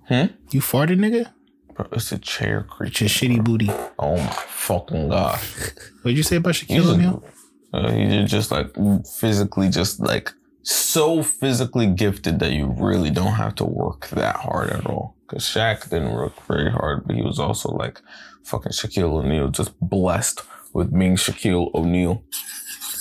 Hmm? 0.08 0.26
You 0.50 0.60
farted, 0.60 0.98
nigga. 0.98 1.32
Bro, 1.74 1.86
it's 1.92 2.12
a 2.12 2.18
chair 2.18 2.60
It's 2.66 2.74
creature. 2.74 3.04
your 3.04 3.08
shitty 3.38 3.44
booty. 3.44 3.70
Oh 3.98 4.16
my 4.16 4.26
fucking 4.26 5.08
gosh. 5.08 5.54
What'd 6.02 6.16
you 6.16 6.22
say 6.22 6.36
about 6.36 6.56
He's 6.56 6.68
Shaquille 6.68 6.94
O'Neal? 6.94 7.24
a, 7.72 7.76
uh, 7.78 7.90
he's 7.92 8.30
just 8.30 8.50
like 8.50 8.74
physically, 9.18 9.68
just 9.68 10.00
like 10.00 10.32
so 10.68 11.22
physically 11.22 11.86
gifted 11.86 12.40
that 12.40 12.52
you 12.52 12.66
really 12.66 13.10
don't 13.10 13.34
have 13.34 13.54
to 13.54 13.64
work 13.64 14.08
that 14.08 14.34
hard 14.34 14.70
at 14.70 14.84
all. 14.84 15.14
Because 15.28 15.44
Shaq 15.44 15.88
didn't 15.88 16.12
work 16.12 16.32
very 16.46 16.70
hard, 16.70 17.06
but 17.06 17.14
he 17.14 17.22
was 17.22 17.38
also 17.38 17.70
like 17.70 18.00
fucking 18.42 18.72
Shaquille 18.72 19.12
O'Neal, 19.12 19.48
just 19.48 19.78
blessed 19.80 20.40
with 20.72 20.96
being 20.96 21.14
Shaquille 21.14 21.72
O'Neal. 21.72 22.24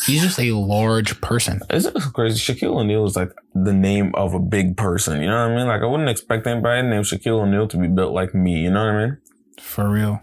He's 0.06 0.22
just 0.22 0.40
a 0.40 0.52
large 0.52 1.20
person. 1.22 1.62
It's 1.72 1.90
just 1.90 2.14
crazy. 2.14 2.38
Shaquille 2.38 2.76
O'Neal 2.76 3.06
is 3.06 3.16
like 3.16 3.32
the 3.56 3.74
name 3.74 4.14
of 4.14 4.36
a 4.36 4.40
big 4.40 4.78
person. 4.78 5.22
You 5.22 5.30
know 5.30 5.48
what 5.48 5.54
I 5.54 5.58
mean? 5.58 5.68
Like 5.68 5.82
I 5.82 5.88
wouldn't 5.88 6.10
expect 6.10 6.46
anybody 6.46 6.88
named 6.88 7.06
Shaquille 7.06 7.42
O'Neal 7.42 7.68
to 7.70 7.78
be 7.78 7.88
built 7.88 8.14
like 8.14 8.36
me. 8.36 8.60
You 8.60 8.70
know 8.70 8.86
what 8.86 8.94
I 8.94 9.06
mean? 9.06 9.18
For 9.60 9.90
real. 9.90 10.22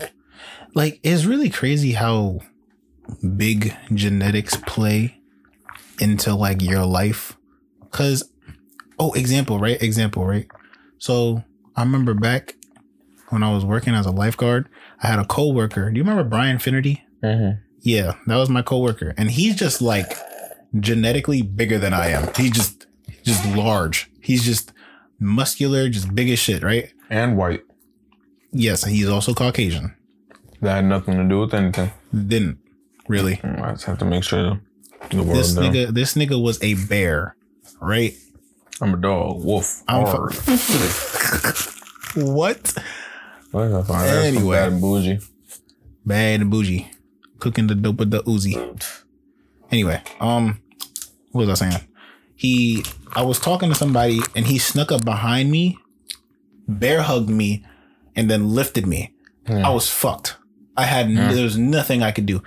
Like, 0.75 1.01
it's 1.03 1.25
really 1.25 1.51
crazy 1.51 1.93
how 1.93 2.39
big 3.37 3.77
genetics 3.93 4.57
play 4.57 5.22
into 6.01 6.35
like 6.35 6.63
your 6.63 6.85
life. 6.85 7.37
Cause, 7.91 8.31
oh, 8.99 9.13
example, 9.13 9.59
right? 9.59 9.81
Example, 9.83 10.27
right? 10.27 10.47
So 10.99 11.45
I 11.77 11.83
remember 11.83 12.15
back 12.15 12.57
when 13.31 13.43
I 13.43 13.53
was 13.53 13.65
working 13.65 13.95
as 13.95 14.07
a 14.07 14.11
lifeguard, 14.11 14.69
I 15.03 15.09
had 15.09 15.19
a 15.19 15.25
coworker. 15.25 15.91
Do 15.91 15.97
you 15.97 16.05
remember 16.05 16.25
Brian 16.25 16.59
Finnerty? 16.59 17.05
Mm-hmm. 17.23 17.61
Yeah, 17.81 18.15
that 18.27 18.37
was 18.37 18.49
my 18.49 18.63
coworker. 18.63 19.15
And 19.17 19.31
he's 19.31 19.57
just 19.57 19.83
like 19.83 20.17
genetically 20.79 21.43
bigger 21.43 21.79
than 21.79 21.93
I 21.93 22.09
am. 22.09 22.31
He's 22.37 22.53
just, 22.53 22.87
just 23.23 23.45
large. 23.57 24.11
He's 24.21 24.45
just 24.45 24.73
muscular, 25.19 25.89
just 25.89 26.15
big 26.15 26.31
as 26.31 26.39
shit, 26.39 26.63
right? 26.63 26.93
And 27.11 27.37
white. 27.37 27.63
Yes, 28.53 28.85
he's 28.85 29.09
also 29.09 29.35
Caucasian. 29.35 29.97
That 30.61 30.77
had 30.77 30.85
nothing 30.85 31.17
to 31.17 31.25
do 31.25 31.41
with 31.41 31.55
anything. 31.55 31.91
Didn't 32.13 32.59
really. 33.09 33.41
I 33.43 33.73
just 33.73 33.85
have 33.87 33.99
to 33.99 34.05
make 34.05 34.23
sure 34.23 34.61
the 35.11 35.23
world 35.23 35.37
This 35.39 35.55
knows. 35.55 35.65
nigga, 35.75 35.89
this 35.95 36.15
nigga 36.15 36.43
was 36.43 36.63
a 36.63 36.75
bear, 36.75 37.37
right? 37.81 38.15
I'm 38.81 38.95
a 38.95 38.97
dog. 38.97 39.45
Wolf. 39.45 39.83
I'm 39.89 40.05
Arr. 40.07 40.31
What? 42.15 42.75
What 43.53 43.73
I 43.73 43.83
find? 43.83 43.89
That's 44.09 44.27
Anyway. 44.37 44.57
bad 44.57 44.73
and 44.73 44.81
bougie. 44.81 45.19
Bad 46.05 46.41
and 46.43 46.51
bougie, 46.51 46.91
cooking 47.39 47.67
the 47.69 47.75
dope 47.75 47.99
with 47.99 48.11
the 48.11 48.23
Uzi. 48.25 48.57
Anyway, 49.71 50.03
um, 50.21 50.61
what 51.31 51.47
was 51.47 51.63
I 51.63 51.71
saying? 51.71 51.89
He, 52.37 52.85
I 53.15 53.23
was 53.23 53.39
talking 53.39 53.69
to 53.71 53.75
somebody 53.75 54.21
and 54.37 54.47
he 54.47 54.59
snuck 54.59 54.93
up 54.93 55.05
behind 55.05 55.51
me, 55.51 55.79
bear 56.69 57.01
hugged 57.03 57.31
me, 57.31 57.65
and 58.17 58.29
then 58.31 58.51
lifted 58.51 58.87
me. 58.87 59.15
I 59.49 59.71
was 59.71 59.89
fucked. 59.91 60.37
I 60.77 60.85
had 60.85 61.09
there 61.17 61.45
was 61.45 61.57
nothing 61.57 62.03
I 62.03 62.13
could 62.13 62.27
do. 62.27 62.43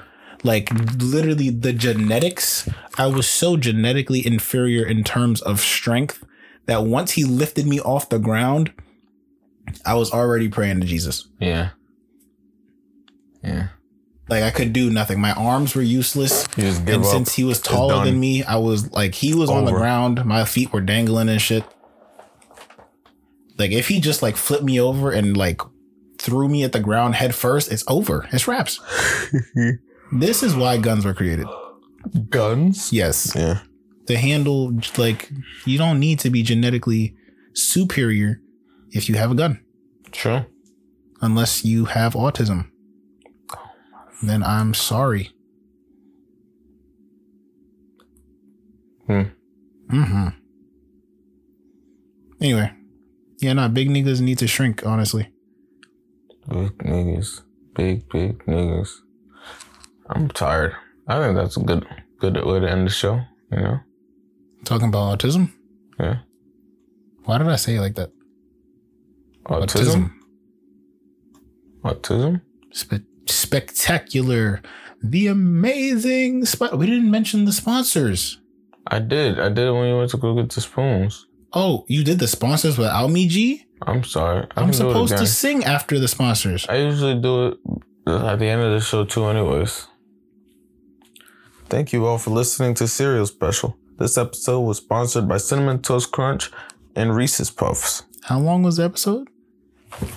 Like 0.46 0.70
literally 1.02 1.50
the 1.50 1.74
genetics, 1.74 2.70
I 3.00 3.08
was 3.08 3.28
so 3.28 3.58
genetically 3.58 4.26
inferior 4.26 4.86
in 4.86 5.04
terms 5.04 5.42
of 5.42 5.60
strength 5.60 6.24
that 6.68 6.84
once 6.84 7.14
he 7.14 7.24
lifted 7.24 7.66
me 7.66 7.80
off 7.80 8.10
the 8.10 8.20
ground, 8.20 8.72
I 9.84 9.96
was 9.96 10.12
already 10.12 10.48
praying 10.48 10.82
to 10.82 10.86
Jesus. 10.86 11.28
Yeah. 11.40 11.70
Yeah. 13.44 13.70
Like 14.30 14.44
I 14.44 14.52
could 14.52 14.72
do 14.72 14.92
nothing. 14.92 15.20
My 15.20 15.32
arms 15.32 15.74
were 15.74 15.82
useless. 15.82 16.48
You 16.56 16.66
just 16.66 16.86
give 16.86 16.96
and 16.98 17.06
since 17.08 17.34
he 17.34 17.44
was 17.44 17.60
taller 17.60 18.06
than 18.06 18.20
me, 18.20 18.44
I 18.44 18.58
was 18.58 18.92
like 18.92 19.16
he 19.16 19.34
was 19.34 19.50
on 19.50 19.66
the 19.66 19.72
ground, 19.72 20.26
my 20.26 20.46
feet 20.46 20.72
were 20.72 20.82
dangling 20.82 21.28
and 21.28 21.42
shit. 21.42 21.64
Like 23.58 23.72
if 23.72 23.88
he 23.88 24.00
just 24.00 24.22
like 24.22 24.36
flipped 24.38 24.64
me 24.64 24.80
over 24.80 25.10
and 25.12 25.36
like 25.36 25.62
threw 26.20 26.48
me 26.48 26.64
at 26.64 26.72
the 26.72 26.80
ground 26.80 27.16
head 27.16 27.34
first, 27.34 27.72
it's 27.72 27.84
over. 27.88 28.28
It's 28.32 28.48
wraps. 28.48 28.80
this 30.12 30.44
is 30.44 30.56
why 30.56 30.78
guns 30.78 31.06
were 31.06 31.14
created. 31.14 31.48
Guns? 32.30 32.94
Yes. 32.94 33.34
Yeah. 33.36 33.60
To 34.08 34.18
handle 34.18 34.78
like 34.98 35.30
you 35.66 35.78
don't 35.78 36.00
need 36.00 36.20
to 36.20 36.30
be 36.30 36.44
genetically 36.44 37.16
superior 37.54 38.42
if 38.92 39.10
you 39.10 39.16
have 39.16 39.32
a 39.32 39.36
gun. 39.36 39.60
Sure. 40.14 40.46
Unless 41.22 41.66
you 41.66 41.86
have 41.86 42.14
autism. 42.14 42.70
Then 44.22 44.44
I'm 44.44 44.74
sorry. 44.74 45.32
Hmm. 49.08 49.24
Mm-hmm. 49.92 50.28
Anyway. 52.42 52.72
Yeah, 53.40 53.54
nah, 53.54 53.68
big 53.68 53.90
niggas 53.90 54.22
need 54.22 54.38
to 54.40 54.48
shrink, 54.48 54.86
honestly. 54.86 55.30
Big 56.50 56.78
niggas. 56.78 57.42
Big, 57.76 58.08
big 58.10 58.40
niggas. 58.46 59.02
I'm 60.10 60.28
tired. 60.30 60.76
I 61.08 61.20
think 61.20 61.36
that's 61.36 61.58
a 61.58 61.62
good 61.62 61.86
good 62.20 62.44
way 62.46 62.60
to 62.60 62.70
end 62.70 62.88
the 62.88 62.92
show, 62.92 63.22
you 63.52 63.60
know? 63.60 63.80
Talking 64.64 64.88
about 64.90 65.20
autism? 65.20 65.52
Yeah. 66.00 66.20
Why 67.26 67.38
did 67.38 67.48
I 67.48 67.56
say 67.56 67.76
it 67.76 67.82
like 67.82 67.96
that? 67.96 68.12
Autism? 69.46 70.12
Autism? 71.84 72.42
Spe- 72.72 73.06
spectacular. 73.28 74.62
The 75.04 75.28
amazing 75.28 76.46
spot. 76.46 76.78
We 76.78 76.86
didn't 76.88 77.12
mention 77.12 77.46
the 77.46 77.52
sponsors. 77.52 78.40
I 78.88 79.00
did. 79.00 79.40
I 79.40 79.50
did 79.50 79.68
it 79.68 79.72
when 79.72 79.88
you 79.90 79.98
went 79.98 80.12
to 80.12 80.18
go 80.18 80.36
get 80.36 80.50
the 80.50 80.62
spoons. 80.62 81.28
Oh, 81.54 81.86
you 81.88 82.04
did 82.04 82.20
the 82.20 82.28
sponsors 82.28 82.78
without 82.78 83.08
me, 83.08 83.28
G? 83.28 83.66
I'm 83.82 84.04
sorry. 84.04 84.48
I 84.56 84.62
I'm 84.62 84.72
can 84.72 84.80
do 84.80 84.88
it 84.88 84.92
supposed 84.92 85.18
to 85.18 85.28
sing 85.28 85.64
after 85.64 86.00
the 86.00 86.08
sponsors. 86.08 86.66
I 86.68 86.78
usually 86.78 87.20
do 87.20 87.48
it 87.48 87.58
at 88.08 88.40
the 88.40 88.46
end 88.48 88.62
of 88.62 88.72
the 88.72 88.80
show 88.80 89.06
too, 89.06 89.26
anyways. 89.26 89.88
Thank 91.68 91.92
you 91.94 92.06
all 92.06 92.18
for 92.18 92.30
listening 92.30 92.74
to 92.76 92.88
Cereal 92.88 93.26
Special. 93.26 93.76
This 93.98 94.18
episode 94.18 94.62
was 94.62 94.78
sponsored 94.78 95.28
by 95.28 95.38
Cinnamon 95.38 95.82
Toast 95.82 96.12
Crunch 96.12 96.52
and 96.96 97.16
Reese's 97.16 97.50
Puffs. 97.50 98.04
How 98.24 98.40
long 98.40 98.62
was 98.64 98.78
the 98.78 98.84
episode? 98.84 99.30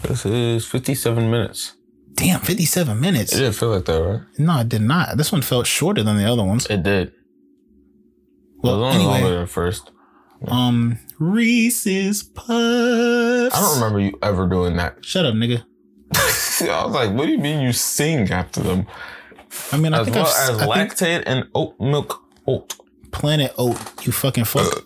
This 0.02 0.26
is 0.26 0.66
57 0.66 1.30
minutes. 1.30 1.74
Damn, 2.14 2.40
57 2.40 3.00
minutes. 3.00 3.32
It 3.32 3.38
didn't 3.38 3.54
feel 3.54 3.70
like 3.70 3.84
that, 3.86 4.02
right? 4.02 4.20
No, 4.38 4.58
it 4.60 4.68
did 4.68 4.82
not. 4.82 5.16
This 5.16 5.32
one 5.32 5.40
felt 5.42 5.66
shorter 5.66 6.02
than 6.02 6.16
the 6.18 6.30
other 6.30 6.44
ones. 6.44 6.66
It 6.66 6.82
did. 6.82 7.12
Well, 8.58 8.74
it 8.74 8.78
was 8.78 8.94
only 8.94 9.04
anyway. 9.06 9.20
longer 9.22 9.38
than 9.38 9.46
first. 9.46 9.90
Um, 10.46 10.98
Reese's 11.18 12.22
Puffs. 12.24 12.50
I 13.56 13.60
don't 13.60 13.74
remember 13.76 14.00
you 14.00 14.18
ever 14.22 14.46
doing 14.46 14.76
that. 14.76 15.04
Shut 15.04 15.24
up, 15.24 15.34
nigga. 15.34 15.64
I 16.14 16.84
was 16.84 16.94
like, 16.94 17.12
what 17.12 17.26
do 17.26 17.32
you 17.32 17.38
mean 17.38 17.60
you 17.60 17.72
sing 17.72 18.30
after 18.30 18.60
them? 18.60 18.86
I 19.72 19.76
mean, 19.76 19.94
I 19.94 20.00
As 20.00 20.04
think 20.06 20.16
well 20.16 20.26
I've, 20.26 20.50
as 20.50 20.58
I 20.68 20.74
think 20.74 20.92
Lactaid 20.92 21.22
and 21.26 21.48
oat 21.54 21.78
milk 21.80 22.22
oat. 22.46 22.74
Planet 23.10 23.52
Oat. 23.56 23.78
You 24.06 24.12
fucking 24.12 24.44
fuck. 24.44 24.84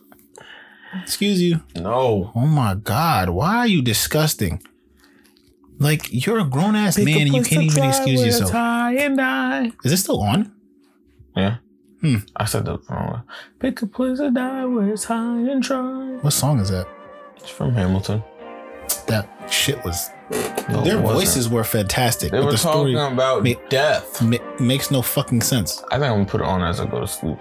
Excuse 1.03 1.43
you. 1.43 1.61
No. 1.75 2.31
Oh 2.35 2.47
my 2.47 2.75
god, 2.77 3.31
why 3.31 3.57
are 3.59 3.67
you 3.67 3.83
disgusting? 3.83 4.63
Like 5.79 6.07
you're 6.13 6.39
a 6.39 6.45
grown 6.45 6.77
ass 6.77 6.99
man 6.99 7.23
and 7.23 7.35
you 7.35 7.43
can't 7.43 7.65
even 7.65 7.85
excuse 7.85 8.25
yourself. 8.25 8.53
Is 9.85 9.91
this 9.91 10.01
still 10.03 10.23
on? 10.23 10.53
Yeah. 11.37 11.57
Hmm. 12.01 12.17
I 12.37 12.45
said 12.45 12.65
that 12.67 12.87
the 12.87 12.95
wrong. 12.95 13.13
way. 13.13 13.21
Pick 13.59 13.83
a 13.83 13.87
place 13.87 14.19
to 14.19 14.31
die 14.31 14.65
where 14.67 14.89
it's 14.93 15.05
high 15.05 15.39
and 15.39 15.63
dry. 15.63 16.19
What 16.21 16.33
song 16.33 16.61
is 16.61 16.69
that? 16.71 16.87
It's 17.37 17.49
from 17.49 17.73
Hamilton. 17.73 18.23
That 19.07 19.29
shit 19.51 19.83
was. 19.85 20.11
No, 20.69 20.83
their 20.83 20.99
voices 20.99 21.49
were 21.49 21.65
fantastic, 21.65 22.31
They 22.31 22.39
but 22.39 22.47
were 22.47 22.53
the 22.53 22.59
story 22.59 22.95
talking 22.95 23.15
about 23.15 23.45
ma- 23.45 23.51
death. 23.69 24.23
ma- 24.23 24.39
makes 24.59 24.91
no 24.91 25.03
fucking 25.03 25.43
sense. 25.43 25.83
I 25.91 25.99
think 25.99 26.05
I'm 26.11 26.13
gonna 26.19 26.25
put 26.27 26.41
it 26.41 26.47
on 26.47 26.63
as 26.63 26.81
I 26.81 26.87
go 26.87 27.01
to 27.01 27.07
sleep. 27.07 27.39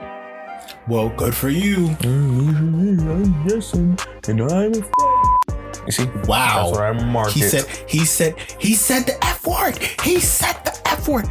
Well, 0.88 1.10
good 1.10 1.34
for 1.36 1.50
you. 1.50 1.96
I'm 2.04 3.48
guessing, 3.48 3.98
and 4.28 4.42
I'm 4.42 4.74
a 4.74 5.86
You 5.86 5.92
see? 5.92 6.06
Wow. 6.28 6.66
That's 6.66 6.72
what 6.72 6.82
I 6.82 6.92
mark 7.06 7.30
He 7.32 7.42
it. 7.44 7.50
said. 7.52 7.66
He 7.90 8.00
said. 8.06 8.36
He 8.60 8.74
said 8.74 9.06
the 9.06 9.24
f 9.26 9.46
word. 9.48 9.78
He 10.04 10.20
said 10.20 10.54
the 10.66 10.78
f 10.88 11.08
word. 11.08 11.28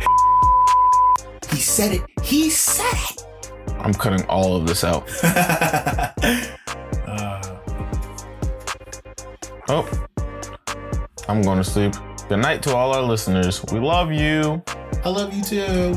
He 1.50 1.56
said 1.60 1.92
it. 1.92 2.02
He 2.22 2.48
said 2.50 2.94
it. 3.10 3.26
I'm 3.80 3.92
cutting 3.94 4.24
all 4.26 4.56
of 4.56 4.66
this 4.66 4.84
out. 4.84 5.06
Oh. 9.68 9.88
I'm 11.30 11.42
going 11.42 11.58
to 11.58 11.64
sleep. 11.64 11.94
Good 12.28 12.38
night 12.40 12.60
to 12.64 12.74
all 12.74 12.92
our 12.92 13.02
listeners. 13.02 13.64
We 13.72 13.78
love 13.78 14.10
you. 14.10 14.60
I 15.04 15.08
love 15.10 15.32
you 15.32 15.42
too. 15.44 15.92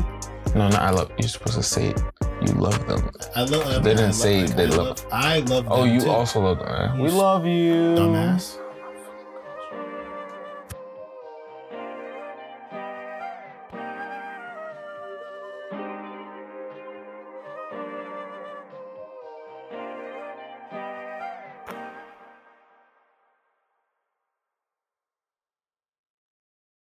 No, 0.54 0.68
no, 0.68 0.76
I 0.76 0.90
love 0.90 1.10
you're 1.18 1.28
supposed 1.28 1.56
to 1.56 1.62
say 1.64 1.88
it. 1.88 2.00
You 2.42 2.52
love 2.54 2.86
them. 2.86 3.10
I 3.34 3.42
love. 3.42 3.82
They 3.82 3.90
didn't 3.94 4.00
I 4.00 4.06
love- 4.06 4.14
say 4.14 4.42
I 4.44 4.46
they 4.46 4.66
love. 4.68 4.78
love- 4.86 5.06
I 5.10 5.38
love. 5.40 5.66
Oh, 5.68 5.82
you 5.84 6.00
too. 6.02 6.10
also 6.10 6.40
love 6.40 6.60
them. 6.60 6.68
Eh? 6.68 6.96
You 6.96 7.02
We 7.02 7.10
love 7.10 7.44
you. 7.46 7.72
dumbass. 7.96 8.58